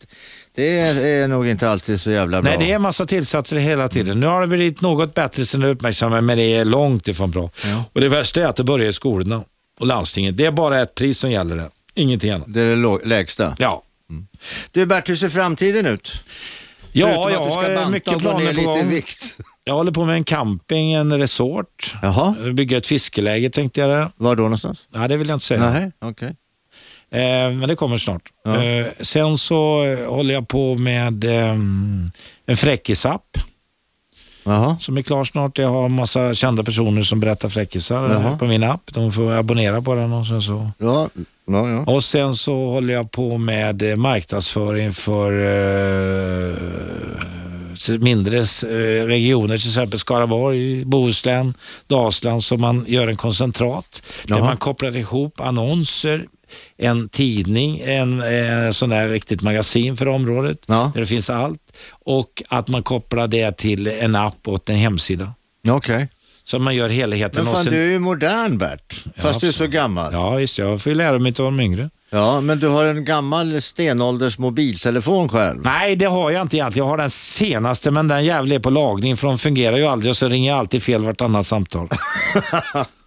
det 0.55 0.79
är 0.79 1.27
nog 1.27 1.47
inte 1.47 1.69
alltid 1.69 2.01
så 2.01 2.11
jävla 2.11 2.41
bra. 2.41 2.51
Nej, 2.51 2.59
det 2.67 2.71
är 2.71 2.75
en 2.75 2.81
massa 2.81 3.05
tillsatser 3.05 3.57
hela 3.57 3.89
tiden. 3.89 4.19
Nu 4.19 4.25
har 4.27 4.41
det 4.41 4.47
blivit 4.47 4.81
något 4.81 5.13
bättre 5.13 5.45
sen 5.45 5.61
du 5.61 5.67
uppmärksammade, 5.67 6.21
men 6.21 6.37
det 6.37 6.43
är 6.43 6.65
långt 6.65 7.07
ifrån 7.07 7.31
bra. 7.31 7.49
Och 7.93 8.01
Det 8.01 8.09
värsta 8.09 8.41
är 8.41 8.45
att 8.45 8.55
det 8.55 8.63
börjar 8.63 8.89
i 8.89 8.93
skolorna 8.93 9.43
och 9.79 9.87
landstingen. 9.87 10.35
Det 10.35 10.45
är 10.45 10.51
bara 10.51 10.81
ett 10.81 10.95
pris 10.95 11.19
som 11.19 11.31
gäller 11.31 11.55
det, 11.55 11.69
ingenting 11.95 12.31
annat. 12.31 12.53
Det 12.53 12.61
är 12.61 12.75
det 12.75 13.05
lägsta. 13.07 13.55
Ja, 13.59 13.83
Du 14.71 14.85
Bert, 14.85 15.09
hur 15.09 15.15
ser 15.15 15.29
framtiden 15.29 15.85
ut? 15.85 16.13
Ja, 16.91 17.07
Förutom 17.07 17.31
jag 17.31 17.41
att 17.41 17.47
du 17.47 17.51
ska 17.51 17.61
har 17.61 17.75
banta 17.75 17.89
mycket 17.89 18.15
och 18.15 18.21
gå 18.21 18.37
ner 18.37 18.53
lite 18.53 18.69
i 18.69 18.83
vikt. 18.83 19.37
Jag 19.63 19.73
håller 19.73 19.91
på 19.91 20.05
med 20.05 20.15
en 20.15 20.23
camping, 20.23 20.91
en 20.93 21.17
resort. 21.19 21.93
Jaha, 22.01 22.35
Bygga 22.53 22.77
ett 22.77 22.87
fiskeläge 22.87 23.49
tänkte 23.49 23.81
jag. 23.81 23.89
Det. 23.89 24.11
var 24.17 24.35
då 24.35 24.43
någonstans? 24.43 24.87
Ja, 24.93 25.07
det 25.07 25.17
vill 25.17 25.27
jag 25.29 25.35
inte 25.35 25.45
säga. 25.45 25.69
Nej, 25.71 25.91
okej. 26.01 26.35
Eh, 27.13 27.51
men 27.51 27.67
det 27.67 27.75
kommer 27.75 27.97
snart. 27.97 28.21
Ja. 28.43 28.63
Eh, 28.63 28.85
sen 28.99 29.37
så 29.37 29.83
eh, 29.83 30.09
håller 30.09 30.33
jag 30.33 30.47
på 30.47 30.75
med 30.75 31.23
eh, 31.23 31.49
en 32.45 32.57
fräckisapp 32.57 33.37
Jaha. 34.45 34.77
som 34.79 34.97
är 34.97 35.01
klar 35.01 35.23
snart. 35.23 35.57
Jag 35.57 35.69
har 35.69 35.89
massa 35.89 36.33
kända 36.33 36.63
personer 36.63 37.01
som 37.01 37.19
berättar 37.19 37.49
fräckisar 37.49 38.09
Jaha. 38.09 38.37
på 38.37 38.45
min 38.45 38.63
app. 38.63 38.81
De 38.93 39.11
får 39.11 39.31
abonnera 39.31 39.81
på 39.81 39.95
den 39.95 40.13
och 40.13 40.27
sen 40.27 40.41
så. 40.41 40.71
Ja, 40.77 41.09
ja, 41.45 41.69
ja. 41.69 41.83
Och 41.93 42.03
sen 42.03 42.35
så 42.35 42.55
håller 42.69 42.93
jag 42.93 43.11
på 43.11 43.37
med 43.37 43.97
marknadsföring 43.97 44.93
för 44.93 45.31
eh, 46.51 46.55
mindre 47.99 48.43
regioner, 49.07 49.57
till 49.57 49.67
exempel 49.69 49.99
Skaraborg, 49.99 50.85
Bohuslän, 50.85 51.53
Dalsland, 51.87 52.43
så 52.43 52.57
man 52.57 52.85
gör 52.87 53.07
en 53.07 53.17
koncentrat 53.17 54.01
där 54.27 54.35
Jaha. 54.37 54.45
man 54.45 54.57
kopplar 54.57 54.97
ihop 54.97 55.39
annonser, 55.41 56.25
en 56.77 57.09
tidning, 57.09 57.79
en 57.85 58.21
eh, 58.65 58.71
sån 58.71 58.89
där 58.89 59.09
riktigt 59.09 59.41
magasin 59.41 59.97
för 59.97 60.07
området, 60.07 60.57
Ja. 60.65 60.91
där 60.93 61.01
det 61.01 61.07
finns 61.07 61.29
allt 61.29 61.59
och 61.91 62.43
att 62.49 62.67
man 62.67 62.83
kopplar 62.83 63.27
det 63.27 63.57
till 63.57 63.87
en 63.87 64.15
app 64.15 64.37
och 64.47 64.69
en 64.69 64.75
hemsida. 64.75 65.33
Okej. 65.69 66.07
Så 66.45 66.59
man 66.59 66.75
gör 66.75 66.89
helheten. 66.89 67.43
Men 67.43 67.53
fan, 67.53 67.63
sen, 67.63 67.73
du 67.73 67.83
är 67.87 67.91
ju 67.91 67.99
modern 67.99 68.57
Bert, 68.57 69.03
fast 69.17 69.41
du 69.41 69.47
är 69.47 69.51
så 69.51 69.67
gammal. 69.67 70.13
Ja. 70.13 70.19
Ja, 70.33 70.39
just 70.39 70.55
det. 70.57 70.63
Jag 70.63 70.81
får 70.81 70.89
ju 70.89 70.95
lära 70.95 71.19
mig 71.19 71.29
av 71.29 71.45
de 71.45 71.59
yngre. 71.59 71.89
men 72.41 72.59
du 72.59 72.67
har 72.67 72.85
en 72.85 73.05
gammal 73.05 73.61
stenålders 73.61 74.37
mobiltelefon 74.39 75.29
själv. 75.29 75.61
Nej, 75.63 75.95
det 75.95 76.05
har 76.05 76.31
jag 76.31 76.41
inte 76.41 76.57
egentligen. 76.57 76.85
Jag 76.87 76.91
har 76.91 76.97
den 76.97 77.09
senaste, 77.09 77.91
men 77.91 78.07
den 78.07 78.25
jävla 78.25 78.55
är 78.55 78.59
på 78.59 78.69
lagning 78.69 79.17
för 79.17 79.27
de 79.27 79.37
fungerar 79.37 79.77
ju 79.77 79.85
aldrig 79.85 80.09
och 80.09 80.17
så 80.17 80.27
ringer 80.27 80.49
jag 80.51 80.59
alltid 80.59 80.83
fel 80.83 81.03
vartannat 81.03 81.45
samtal. 81.45 81.87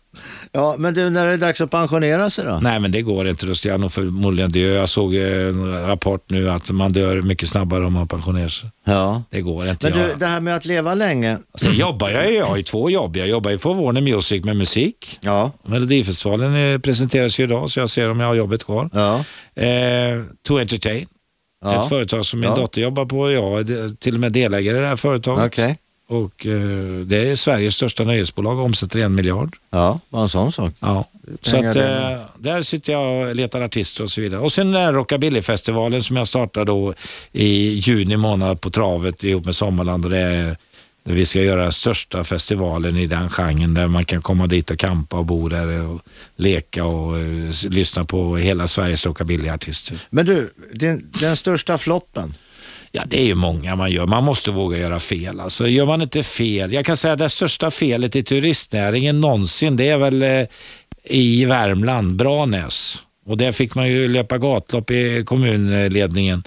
Ja, 0.57 0.74
men 0.78 0.94
du, 0.94 1.11
när 1.11 1.26
är 1.26 1.30
det 1.30 1.36
dags 1.36 1.61
att 1.61 1.70
pensionera 1.70 2.30
sig 2.30 2.44
då? 2.44 2.59
Nej, 2.62 2.80
men 2.80 2.92
det 2.92 3.02
går 3.02 3.28
inte. 3.28 3.46
Då 3.46 3.54
ska 3.54 3.68
jag 3.68 3.80
nog 3.80 3.92
förmodligen 3.92 4.52
dö. 4.52 4.61
Jag 4.74 4.88
såg 4.88 5.14
eh, 5.14 5.22
en 5.48 5.86
rapport 5.86 6.30
nu 6.30 6.50
att 6.50 6.70
man 6.70 6.92
dör 6.92 7.22
mycket 7.22 7.48
snabbare 7.48 7.84
om 7.86 7.92
man 7.92 8.09
pensionerar 8.09 8.48
sig. 8.48 8.70
Ja. 8.84 9.22
Det 9.30 9.40
går 9.40 9.68
inte. 9.68 9.90
Men 9.90 9.98
du, 9.98 10.09
jag... 10.09 10.18
det 10.18 10.26
här 10.26 10.40
med 10.40 10.57
att 10.57 10.64
leva 10.64 10.94
länge. 10.94 11.38
Sen 11.54 11.72
jobbar 11.74 12.11
jag 12.11 12.30
ju. 12.30 12.36
Jag 12.36 12.46
har 12.46 12.57
ju 12.57 12.62
två 12.62 12.90
jobb. 12.90 13.16
Jag 13.16 13.28
jobbar 13.28 13.50
ju 13.50 13.59
på 13.59 13.72
Warner 13.72 14.00
Music 14.00 14.44
med 14.44 14.57
musik. 14.57 15.18
Ja, 15.20 15.50
Melodifestivalen 15.66 16.57
eh, 16.74 16.78
presenteras 16.78 17.40
ju 17.40 17.44
idag 17.44 17.70
så 17.70 17.80
jag 17.80 17.90
ser 17.90 18.11
om 18.11 18.20
jag 18.20 18.26
har 18.26 18.34
jobbet 18.34 18.64
kvar. 18.64 18.90
ja, 18.92 19.24
Eh, 19.62 20.22
to 20.48 20.59
Entertain, 20.59 21.07
ja. 21.64 21.82
ett 21.82 21.88
företag 21.88 22.26
som 22.26 22.40
min 22.40 22.50
Ja. 22.50 22.57
dotter 22.57 22.80
jobbar 22.82 23.04
på. 23.04 23.30
Jag 23.32 23.70
är 23.70 23.96
till 23.96 24.14
och 24.14 24.20
med 24.20 24.32
delägare 24.32 24.78
i 24.78 24.80
det 24.80 24.86
här 24.88 24.96
företaget. 24.96 25.46
Okej. 25.46 25.76
Och 26.09 26.46
eh, 26.46 27.00
det 27.07 27.16
är 27.30 27.34
Sveriges 27.34 27.74
största 27.74 28.04
nöjesbolag, 28.04 28.59
omsätter 28.59 28.98
en 29.00 29.14
miljard. 29.14 29.57
Ja, 29.70 30.00
bara 30.09 30.22
en 30.22 30.28
sån 30.28 30.52
sak. 30.52 30.72
Ja. 30.80 31.04
Så 31.42 31.57
att, 31.57 31.62
där 31.74 32.12
eh, 32.12 32.20
där 32.38 32.62
sitter 32.62 32.92
jag 32.92 33.28
och 33.28 33.36
letar 33.36 33.61
artister 33.61 34.04
och 34.04 34.11
så 34.11 34.20
vidare. 34.20 34.40
Och 34.40 34.52
sen 34.52 34.72
den 34.72 34.82
här 34.82 34.92
Rockabillyfestivalen 34.92 36.02
som 36.02 36.16
jag 36.16 36.28
startade 36.28 36.64
då 36.66 36.94
i 37.32 37.68
juni 37.68 38.16
månad 38.16 38.61
på 38.61 38.70
travet 38.70 39.24
ihop 39.24 39.44
med 39.44 39.57
Sommarland. 39.57 40.04
Och 40.04 40.11
det 40.11 40.18
är, 40.18 40.57
där 41.04 41.14
vi 41.14 41.26
ska 41.26 41.40
göra 41.42 41.62
den 41.62 41.72
största 41.72 42.24
festivalen 42.24 42.96
i 42.96 43.07
den 43.07 43.30
genren 43.30 43.74
där 43.74 43.86
man 43.88 44.04
kan 44.04 44.22
komma 44.22 44.46
dit 44.46 44.70
och 44.70 44.78
campa 44.78 45.16
och 45.18 45.24
bo 45.26 45.48
där 45.48 45.82
och 45.84 46.00
leka 46.36 46.84
och 46.84 47.18
s- 47.50 47.64
lyssna 47.64 48.04
på 48.04 48.36
hela 48.36 48.66
Sveriges 48.68 49.07
rockabillyartister. 49.07 49.98
Men 50.11 50.26
du, 50.26 50.50
den, 50.72 51.11
den 51.20 51.36
största 51.36 51.78
floppen. 51.78 52.34
Ja, 52.97 53.03
det 53.07 53.20
är 53.20 53.24
ju 53.24 53.34
många 53.34 53.76
man 53.76 53.90
gör. 53.90 54.07
Man 54.07 54.24
måste 54.24 54.51
våga 54.51 54.78
göra 54.78 55.01
fel. 55.01 55.40
Alltså, 55.40 55.68
gör 55.68 55.86
man 55.86 56.03
inte 56.03 56.22
fel. 56.22 56.72
Jag 56.72 56.84
kan 56.84 56.97
säga 56.97 57.12
att 57.12 57.18
det 57.18 57.28
största 57.28 57.70
felet 57.70 58.16
i 58.16 58.22
turistnäringen 58.22 59.20
någonsin, 59.20 59.76
det 59.76 59.88
är 59.88 59.97
väl 59.97 60.22
eh, 60.22 60.47
i 61.05 61.44
Värmland, 61.44 62.16
Branäs. 62.16 63.03
Och 63.26 63.36
där 63.36 63.53
fick 63.53 63.74
man 63.74 63.88
ju 63.88 64.09
löpa 64.09 64.38
gatlopp 64.38 64.90
i 64.90 65.24
kommunledningen. 65.24 66.42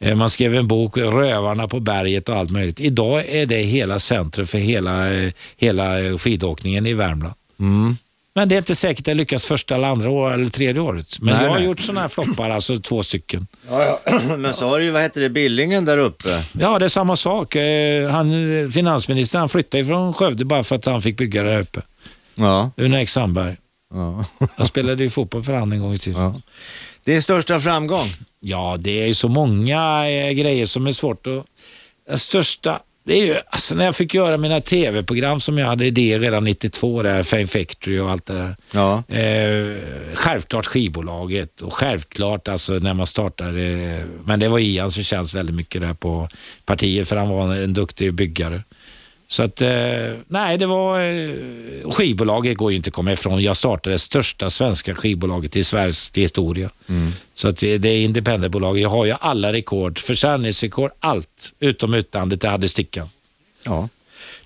Eh, 0.00 0.14
man 0.14 0.30
skrev 0.30 0.54
en 0.54 0.68
bok, 0.68 0.96
Rövarna 0.96 1.68
på 1.68 1.80
berget 1.80 2.28
och 2.28 2.36
allt 2.36 2.50
möjligt. 2.50 2.80
Idag 2.80 3.28
är 3.28 3.46
det 3.46 3.62
hela 3.62 3.98
centrum 3.98 4.46
för 4.46 4.58
hela, 4.58 5.14
eh, 5.14 5.32
hela 5.56 6.18
skidåkningen 6.18 6.86
i 6.86 6.94
Värmland. 6.94 7.34
Mm. 7.60 7.96
Men 8.34 8.48
det 8.48 8.54
är 8.54 8.58
inte 8.58 8.74
säkert 8.74 9.00
att 9.02 9.06
jag 9.06 9.16
lyckas 9.16 9.44
första 9.44 9.74
eller 9.74 9.88
andra 9.88 10.10
år, 10.10 10.32
eller 10.32 10.48
tredje 10.48 10.82
året. 10.82 11.18
Men 11.20 11.34
Nej, 11.34 11.42
jag 11.44 11.50
har 11.50 11.56
nej. 11.56 11.66
gjort 11.66 11.80
sådana 11.80 12.00
här 12.00 12.08
floppar, 12.08 12.50
alltså 12.50 12.78
två 12.78 13.02
stycken. 13.02 13.46
Ja, 13.70 13.98
ja. 14.06 14.20
Men 14.36 14.54
så 14.54 14.68
har 14.68 14.78
du 14.78 14.84
ju, 14.84 14.90
vad 14.90 15.02
heter 15.02 15.20
det, 15.20 15.30
Billingen 15.30 15.84
där 15.84 15.98
uppe. 15.98 16.28
Ja, 16.58 16.78
det 16.78 16.84
är 16.84 16.88
samma 16.88 17.16
sak. 17.16 17.56
Eh, 17.56 18.10
Han, 18.10 18.30
finansministern 18.72 19.38
han 19.38 19.48
flyttade 19.48 19.82
ifrån 19.82 20.14
Skövde 20.14 20.44
bara 20.44 20.64
för 20.64 20.76
att 20.76 20.84
han 20.84 21.02
fick 21.02 21.16
bygga 21.16 21.42
där 21.42 21.60
uppe. 21.60 21.82
Ja, 22.34 22.70
Uno 22.76 22.96
X 22.96 23.12
Sandberg. 23.12 23.56
ja. 23.94 24.24
Jag 24.58 24.66
spelade 24.66 25.02
ju 25.02 25.10
fotboll 25.10 25.42
för 25.44 25.52
han 25.52 25.72
en 25.72 25.80
gång 25.80 25.94
i 25.94 25.98
tiden. 25.98 26.22
Ja, 26.22 26.32
ja. 26.34 26.40
Din 27.04 27.22
största 27.22 27.60
framgång? 27.60 28.06
det 28.78 29.02
är 29.02 29.06
ju 29.06 29.14
så 29.14 29.28
många 29.28 30.10
eh, 30.10 30.32
grejer 30.32 30.66
som 30.66 30.86
är 30.86 30.92
svårt 30.92 31.26
att... 31.26 31.44
Den 32.08 32.18
största... 32.18 32.80
Det 33.04 33.14
är 33.14 33.26
ju, 33.26 33.36
alltså 33.50 33.74
när 33.74 33.84
jag 33.84 33.96
fick 33.96 34.14
göra 34.14 34.36
mina 34.36 34.60
tv-program 34.60 35.40
som 35.40 35.58
jag 35.58 35.66
hade 35.66 35.86
idéer 35.86 36.18
redan 36.18 36.44
92, 36.44 37.02
där, 37.02 37.22
Fame 37.22 37.46
Factory 37.46 37.98
och 37.98 38.10
allt 38.10 38.26
det 38.26 38.34
där. 38.34 38.56
Ja. 38.72 39.02
Eh, 39.16 39.76
självklart 40.14 40.66
skivbolaget 40.66 41.60
och 41.60 41.74
självklart 41.74 42.48
alltså 42.48 42.72
när 42.72 42.94
man 42.94 43.06
startade, 43.06 44.04
men 44.24 44.40
det 44.40 44.48
var 44.48 44.58
Ians 44.58 44.96
förtjänst 44.96 45.34
väldigt 45.34 45.56
mycket 45.56 45.80
där 45.80 45.94
på 45.94 46.28
partiet 46.64 47.08
för 47.08 47.16
han 47.16 47.28
var 47.28 47.54
en 47.54 47.74
duktig 47.74 48.14
byggare. 48.14 48.62
Så 49.32 49.42
att, 49.42 49.60
eh, 49.60 49.70
nej 50.28 50.58
det 50.58 50.66
var, 50.66 51.00
eh, 51.00 51.90
skivbolaget 51.90 52.56
går 52.56 52.70
ju 52.70 52.76
inte 52.76 52.88
att 52.88 52.94
komma 52.94 53.12
ifrån. 53.12 53.42
Jag 53.42 53.56
startade 53.56 53.94
det 53.94 53.98
största 53.98 54.50
svenska 54.50 54.94
skivbolaget 54.94 55.56
i 55.56 55.64
Sveriges 55.64 56.10
historia. 56.14 56.70
Så 57.34 57.48
att 57.48 57.56
det, 57.56 57.78
det 57.78 57.88
är 57.88 58.04
independentbolag. 58.04 58.78
Jag 58.78 58.88
har 58.88 59.04
ju 59.04 59.14
alla 59.20 59.52
rekord, 59.52 59.98
försäljningsrekord, 59.98 60.90
allt 61.00 61.52
utom 61.60 61.94
utlandet. 61.94 62.42
Jag 62.42 62.50
hade 62.50 62.68
stickan. 62.68 63.08
ja. 63.64 63.88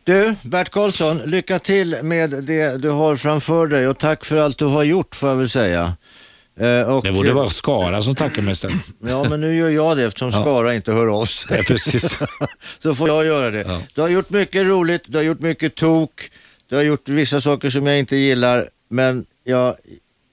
Du, 0.04 0.34
Bert 0.42 0.70
Karlsson, 0.70 1.20
lycka 1.24 1.58
till 1.58 1.96
med 2.02 2.30
det 2.30 2.82
du 2.82 2.90
har 2.90 3.16
framför 3.16 3.66
dig 3.66 3.88
och 3.88 3.98
tack 3.98 4.24
för 4.24 4.36
allt 4.36 4.58
du 4.58 4.64
har 4.64 4.82
gjort 4.82 5.14
får 5.14 5.28
jag 5.28 5.36
väl 5.36 5.48
säga. 5.48 5.96
Eh, 6.60 6.80
och, 6.82 7.04
Det 7.04 7.12
borde 7.12 7.32
vara 7.32 7.48
Skara 7.50 8.02
som 8.02 8.14
tackar 8.14 8.42
mig 8.42 8.52
istället. 8.52 8.76
Ja, 9.08 9.24
men 9.28 9.40
nu 9.40 9.56
gör 9.56 9.70
jag 9.70 9.96
det 9.96 10.04
eftersom 10.04 10.32
Skara 10.32 10.74
inte 10.74 10.92
hör 10.92 11.20
av 11.20 11.24
sig. 11.24 11.56
Ja, 11.56 11.64
precis. 11.66 12.18
Så 12.82 12.94
får 12.94 13.08
jag 13.08 13.26
göra 13.26 13.50
det. 13.50 13.64
Ja. 13.68 13.80
Du 13.94 14.00
har 14.00 14.08
gjort 14.08 14.30
mycket 14.30 14.66
roligt, 14.66 15.02
du 15.06 15.18
har 15.18 15.22
gjort 15.24 15.40
mycket 15.40 15.74
tok, 15.74 16.30
du 16.68 16.76
har 16.76 16.82
gjort 16.82 17.08
vissa 17.08 17.40
saker 17.40 17.70
som 17.70 17.86
jag 17.86 17.98
inte 17.98 18.16
gillar, 18.16 18.68
men 18.90 19.24
jag 19.44 19.74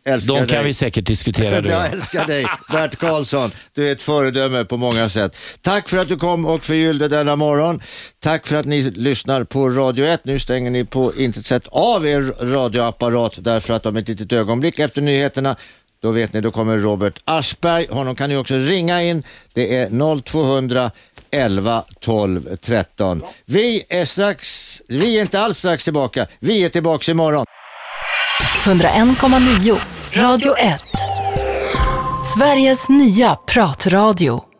älskar 0.05 0.33
De 0.33 0.39
dig. 0.39 0.49
kan 0.49 0.65
vi 0.65 0.73
säkert 0.73 1.05
diskutera. 1.05 1.61
du. 1.61 1.69
Jag 1.69 1.91
älskar 1.91 2.27
dig, 2.27 2.45
Bert 2.71 2.95
Karlsson. 2.95 3.51
Du 3.73 3.87
är 3.87 3.91
ett 3.91 4.01
föredöme 4.01 4.65
på 4.65 4.77
många 4.77 5.09
sätt. 5.09 5.35
Tack 5.61 5.89
för 5.89 5.97
att 5.97 6.07
du 6.07 6.17
kom 6.17 6.45
och 6.45 6.63
förgyllde 6.63 7.07
denna 7.07 7.35
morgon. 7.35 7.81
Tack 8.19 8.47
för 8.47 8.55
att 8.55 8.65
ni 8.65 8.81
lyssnar 8.91 9.43
på 9.43 9.69
Radio 9.69 10.05
1. 10.05 10.25
Nu 10.25 10.39
stänger 10.39 10.71
ni 10.71 10.85
på 10.85 11.15
intet 11.15 11.45
sätt 11.45 11.63
av 11.67 12.07
er 12.07 12.21
radioapparat 12.41 13.33
därför 13.37 13.73
att 13.73 13.85
om 13.85 13.97
ett 13.97 14.07
litet 14.07 14.31
ögonblick 14.31 14.79
efter 14.79 15.01
nyheterna 15.01 15.55
då 16.03 16.11
vet 16.11 16.33
ni, 16.33 16.41
då 16.41 16.51
kommer 16.51 16.77
Robert 16.77 17.19
Aschberg. 17.25 17.87
Honom 17.89 18.15
kan 18.15 18.29
ni 18.29 18.37
också 18.37 18.55
ringa 18.55 19.03
in. 19.03 19.23
Det 19.53 19.75
är 19.77 20.21
0200 20.21 20.91
11 21.31 21.83
12 21.99 22.55
13. 22.61 23.21
Vi 23.45 23.83
är 23.89 24.05
strax, 24.05 24.81
vi 24.87 25.17
är 25.17 25.21
inte 25.21 25.39
alls 25.39 25.57
strax 25.57 25.83
tillbaka. 25.83 26.27
Vi 26.39 26.63
är 26.63 26.69
tillbaka 26.69 27.11
imorgon. 27.11 27.45
101,9 28.65 30.21
Radio 30.21 30.57
1. 30.57 30.81
Sveriges 32.35 32.89
nya 32.89 33.35
pratradio. 33.35 34.52